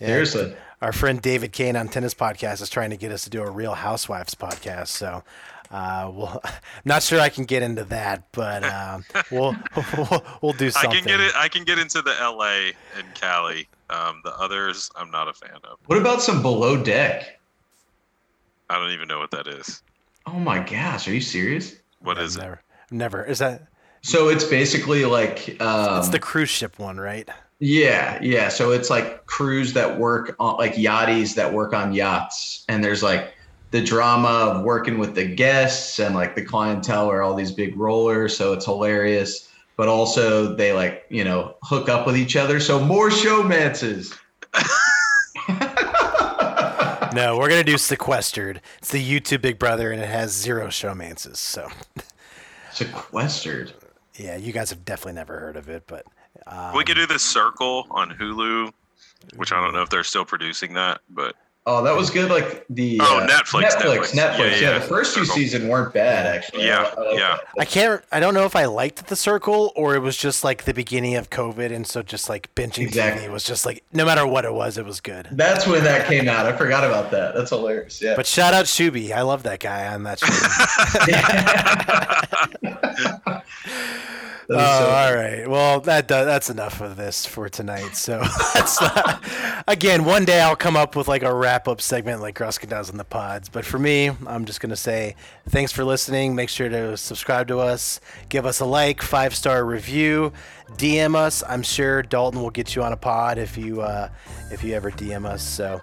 Yeah, 0.00 0.06
Seriously, 0.06 0.56
our 0.80 0.92
friend 0.92 1.20
David 1.20 1.52
Kane 1.52 1.76
on 1.76 1.88
Tennis 1.88 2.14
Podcast 2.14 2.62
is 2.62 2.70
trying 2.70 2.88
to 2.88 2.96
get 2.96 3.12
us 3.12 3.24
to 3.24 3.30
do 3.30 3.42
a 3.42 3.50
Real 3.50 3.74
Housewives 3.74 4.34
podcast. 4.34 4.88
So 4.88 5.22
Uh, 5.72 6.10
well, 6.14 6.40
I'm 6.44 6.52
not 6.84 7.02
sure 7.02 7.18
I 7.18 7.30
can 7.30 7.44
get 7.44 7.62
into 7.62 7.84
that, 7.84 8.30
but 8.32 8.62
um, 8.62 9.04
we'll, 9.30 9.56
we'll 9.96 10.24
we'll 10.42 10.52
do 10.52 10.70
something. 10.70 10.90
I 10.90 10.94
can 10.94 11.04
get 11.04 11.20
it. 11.20 11.32
I 11.34 11.48
can 11.48 11.64
get 11.64 11.78
into 11.78 12.02
the 12.02 12.14
L.A. 12.20 12.74
and 12.96 13.14
Cali. 13.14 13.66
Um, 13.88 14.20
the 14.22 14.34
others, 14.38 14.90
I'm 14.96 15.10
not 15.10 15.28
a 15.28 15.32
fan 15.32 15.56
of. 15.64 15.78
What 15.86 15.98
about 15.98 16.20
some 16.20 16.42
below 16.42 16.82
deck? 16.82 17.40
I 18.68 18.78
don't 18.78 18.90
even 18.90 19.08
know 19.08 19.18
what 19.18 19.30
that 19.30 19.48
is. 19.48 19.82
Oh 20.26 20.38
my 20.38 20.58
gosh, 20.58 21.08
are 21.08 21.14
you 21.14 21.20
serious? 21.20 21.76
What 22.00 22.18
is 22.18 22.36
never, 22.36 22.54
it? 22.54 22.94
Never. 22.94 23.24
Is 23.24 23.38
that? 23.38 23.66
So 24.02 24.28
it's 24.28 24.44
basically 24.44 25.04
like 25.06 25.60
um, 25.60 25.98
it's 25.98 26.08
the 26.08 26.18
cruise 26.18 26.50
ship 26.50 26.78
one, 26.78 26.98
right? 26.98 27.28
Yeah, 27.60 28.18
yeah. 28.22 28.48
So 28.48 28.72
it's 28.72 28.90
like 28.90 29.24
crews 29.26 29.72
that 29.72 29.98
work 29.98 30.36
on 30.38 30.56
like 30.56 30.74
yachties 30.74 31.34
that 31.36 31.52
work 31.52 31.72
on 31.72 31.94
yachts, 31.94 32.64
and 32.68 32.84
there's 32.84 33.02
like 33.02 33.32
the 33.72 33.82
drama 33.82 34.28
of 34.28 34.64
working 34.64 34.98
with 34.98 35.14
the 35.14 35.24
guests 35.24 35.98
and 35.98 36.14
like 36.14 36.36
the 36.36 36.44
clientele 36.44 37.10
are 37.10 37.22
all 37.22 37.34
these 37.34 37.50
big 37.50 37.76
rollers, 37.76 38.36
so 38.36 38.52
it's 38.52 38.66
hilarious. 38.66 39.48
But 39.76 39.88
also 39.88 40.54
they 40.54 40.72
like 40.72 41.04
you 41.08 41.24
know 41.24 41.56
hook 41.62 41.88
up 41.88 42.06
with 42.06 42.16
each 42.16 42.36
other, 42.36 42.60
so 42.60 42.78
more 42.78 43.08
showmances. 43.08 44.16
no, 47.14 47.38
we're 47.38 47.48
gonna 47.48 47.64
do 47.64 47.78
sequestered. 47.78 48.60
It's 48.78 48.90
the 48.90 49.02
YouTube 49.02 49.40
Big 49.40 49.58
Brother, 49.58 49.90
and 49.90 50.00
it 50.00 50.08
has 50.08 50.32
zero 50.32 50.68
showmances. 50.68 51.36
So 51.36 51.68
sequestered. 52.72 53.72
Yeah, 54.16 54.36
you 54.36 54.52
guys 54.52 54.68
have 54.68 54.84
definitely 54.84 55.14
never 55.14 55.40
heard 55.40 55.56
of 55.56 55.70
it, 55.70 55.84
but 55.86 56.04
um, 56.46 56.76
we 56.76 56.84
could 56.84 56.96
do 56.96 57.06
the 57.06 57.18
Circle 57.18 57.86
on 57.90 58.10
Hulu, 58.10 58.70
which 59.36 59.50
I 59.50 59.62
don't 59.62 59.72
know 59.72 59.80
if 59.80 59.88
they're 59.88 60.04
still 60.04 60.26
producing 60.26 60.74
that, 60.74 61.00
but 61.08 61.34
Oh, 61.64 61.84
that 61.84 61.94
was 61.94 62.10
good. 62.10 62.28
Like 62.28 62.64
the 62.70 62.98
oh 63.00 63.20
uh, 63.20 63.26
Netflix, 63.28 63.62
Netflix, 63.70 64.12
Netflix. 64.12 64.12
Netflix. 64.14 64.36
Yeah, 64.36 64.46
yeah, 64.46 64.60
yeah, 64.60 64.78
The 64.80 64.84
first 64.84 65.14
two 65.14 65.24
seasons 65.24 65.64
weren't 65.64 65.94
bad, 65.94 66.26
actually. 66.26 66.66
Yeah, 66.66 66.92
I, 66.98 67.00
I 67.00 67.12
yeah. 67.12 67.38
I 67.56 67.64
can't. 67.64 68.02
I 68.10 68.18
don't 68.18 68.34
know 68.34 68.44
if 68.46 68.56
I 68.56 68.64
liked 68.64 69.06
the 69.06 69.14
Circle 69.14 69.72
or 69.76 69.94
it 69.94 70.00
was 70.00 70.16
just 70.16 70.42
like 70.42 70.64
the 70.64 70.74
beginning 70.74 71.14
of 71.14 71.30
COVID, 71.30 71.72
and 71.72 71.86
so 71.86 72.02
just 72.02 72.28
like 72.28 72.52
binging 72.56 72.86
exactly. 72.88 73.28
TV 73.28 73.32
was 73.32 73.44
just 73.44 73.64
like 73.64 73.84
no 73.92 74.04
matter 74.04 74.26
what 74.26 74.44
it 74.44 74.52
was, 74.52 74.76
it 74.76 74.84
was 74.84 75.00
good. 75.00 75.28
That's 75.30 75.64
when 75.64 75.84
that 75.84 76.08
came 76.08 76.28
out. 76.28 76.46
I 76.46 76.56
forgot 76.56 76.82
about 76.82 77.12
that. 77.12 77.36
That's 77.36 77.50
hilarious. 77.50 78.02
Yeah. 78.02 78.16
But 78.16 78.26
shout 78.26 78.54
out 78.54 78.64
Shuby. 78.64 79.12
I 79.12 79.22
love 79.22 79.44
that 79.44 79.60
guy 79.60 79.94
on 79.94 80.02
that 80.02 80.18
show. 80.18 80.26
Oh, 84.50 84.56
all 84.58 85.14
right. 85.14 85.48
Well, 85.48 85.80
that 85.80 86.08
that's 86.08 86.50
enough 86.50 86.80
of 86.80 86.96
this 86.96 87.24
for 87.24 87.48
tonight. 87.48 87.96
So 87.96 88.18
not, 88.80 89.24
again, 89.68 90.04
one 90.04 90.24
day 90.24 90.40
I'll 90.40 90.56
come 90.56 90.76
up 90.76 90.96
with 90.96 91.08
like 91.08 91.22
a 91.22 91.32
wrap 91.32 91.68
up 91.68 91.80
segment 91.80 92.20
like 92.20 92.36
Gruska 92.36 92.68
does 92.68 92.90
in 92.90 92.96
the 92.96 93.04
pods. 93.04 93.48
But 93.48 93.64
for 93.64 93.78
me, 93.78 94.10
I'm 94.26 94.44
just 94.44 94.60
gonna 94.60 94.76
say 94.76 95.16
thanks 95.48 95.72
for 95.72 95.84
listening. 95.84 96.34
Make 96.34 96.48
sure 96.48 96.68
to 96.68 96.96
subscribe 96.96 97.48
to 97.48 97.60
us, 97.60 98.00
give 98.28 98.44
us 98.44 98.60
a 98.60 98.64
like, 98.66 99.00
five 99.00 99.34
star 99.34 99.64
review, 99.64 100.32
DM 100.72 101.14
us. 101.14 101.42
I'm 101.48 101.62
sure 101.62 102.02
Dalton 102.02 102.42
will 102.42 102.50
get 102.50 102.74
you 102.74 102.82
on 102.82 102.92
a 102.92 102.96
pod 102.96 103.38
if 103.38 103.56
you 103.56 103.80
uh, 103.80 104.08
if 104.50 104.64
you 104.64 104.74
ever 104.74 104.90
DM 104.90 105.24
us. 105.24 105.42
So. 105.42 105.80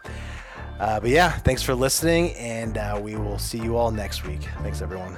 Uh, 0.80 0.98
but 0.98 1.10
yeah, 1.10 1.30
thanks 1.30 1.62
for 1.62 1.76
listening, 1.76 2.34
and 2.36 2.78
uh, 2.78 2.98
we 3.04 3.18
will 3.18 3.38
see 3.38 3.58
you 3.58 3.76
all 3.76 3.92
next 3.92 4.26
week. 4.26 4.40
Thanks, 4.64 4.82
everyone. 4.82 5.18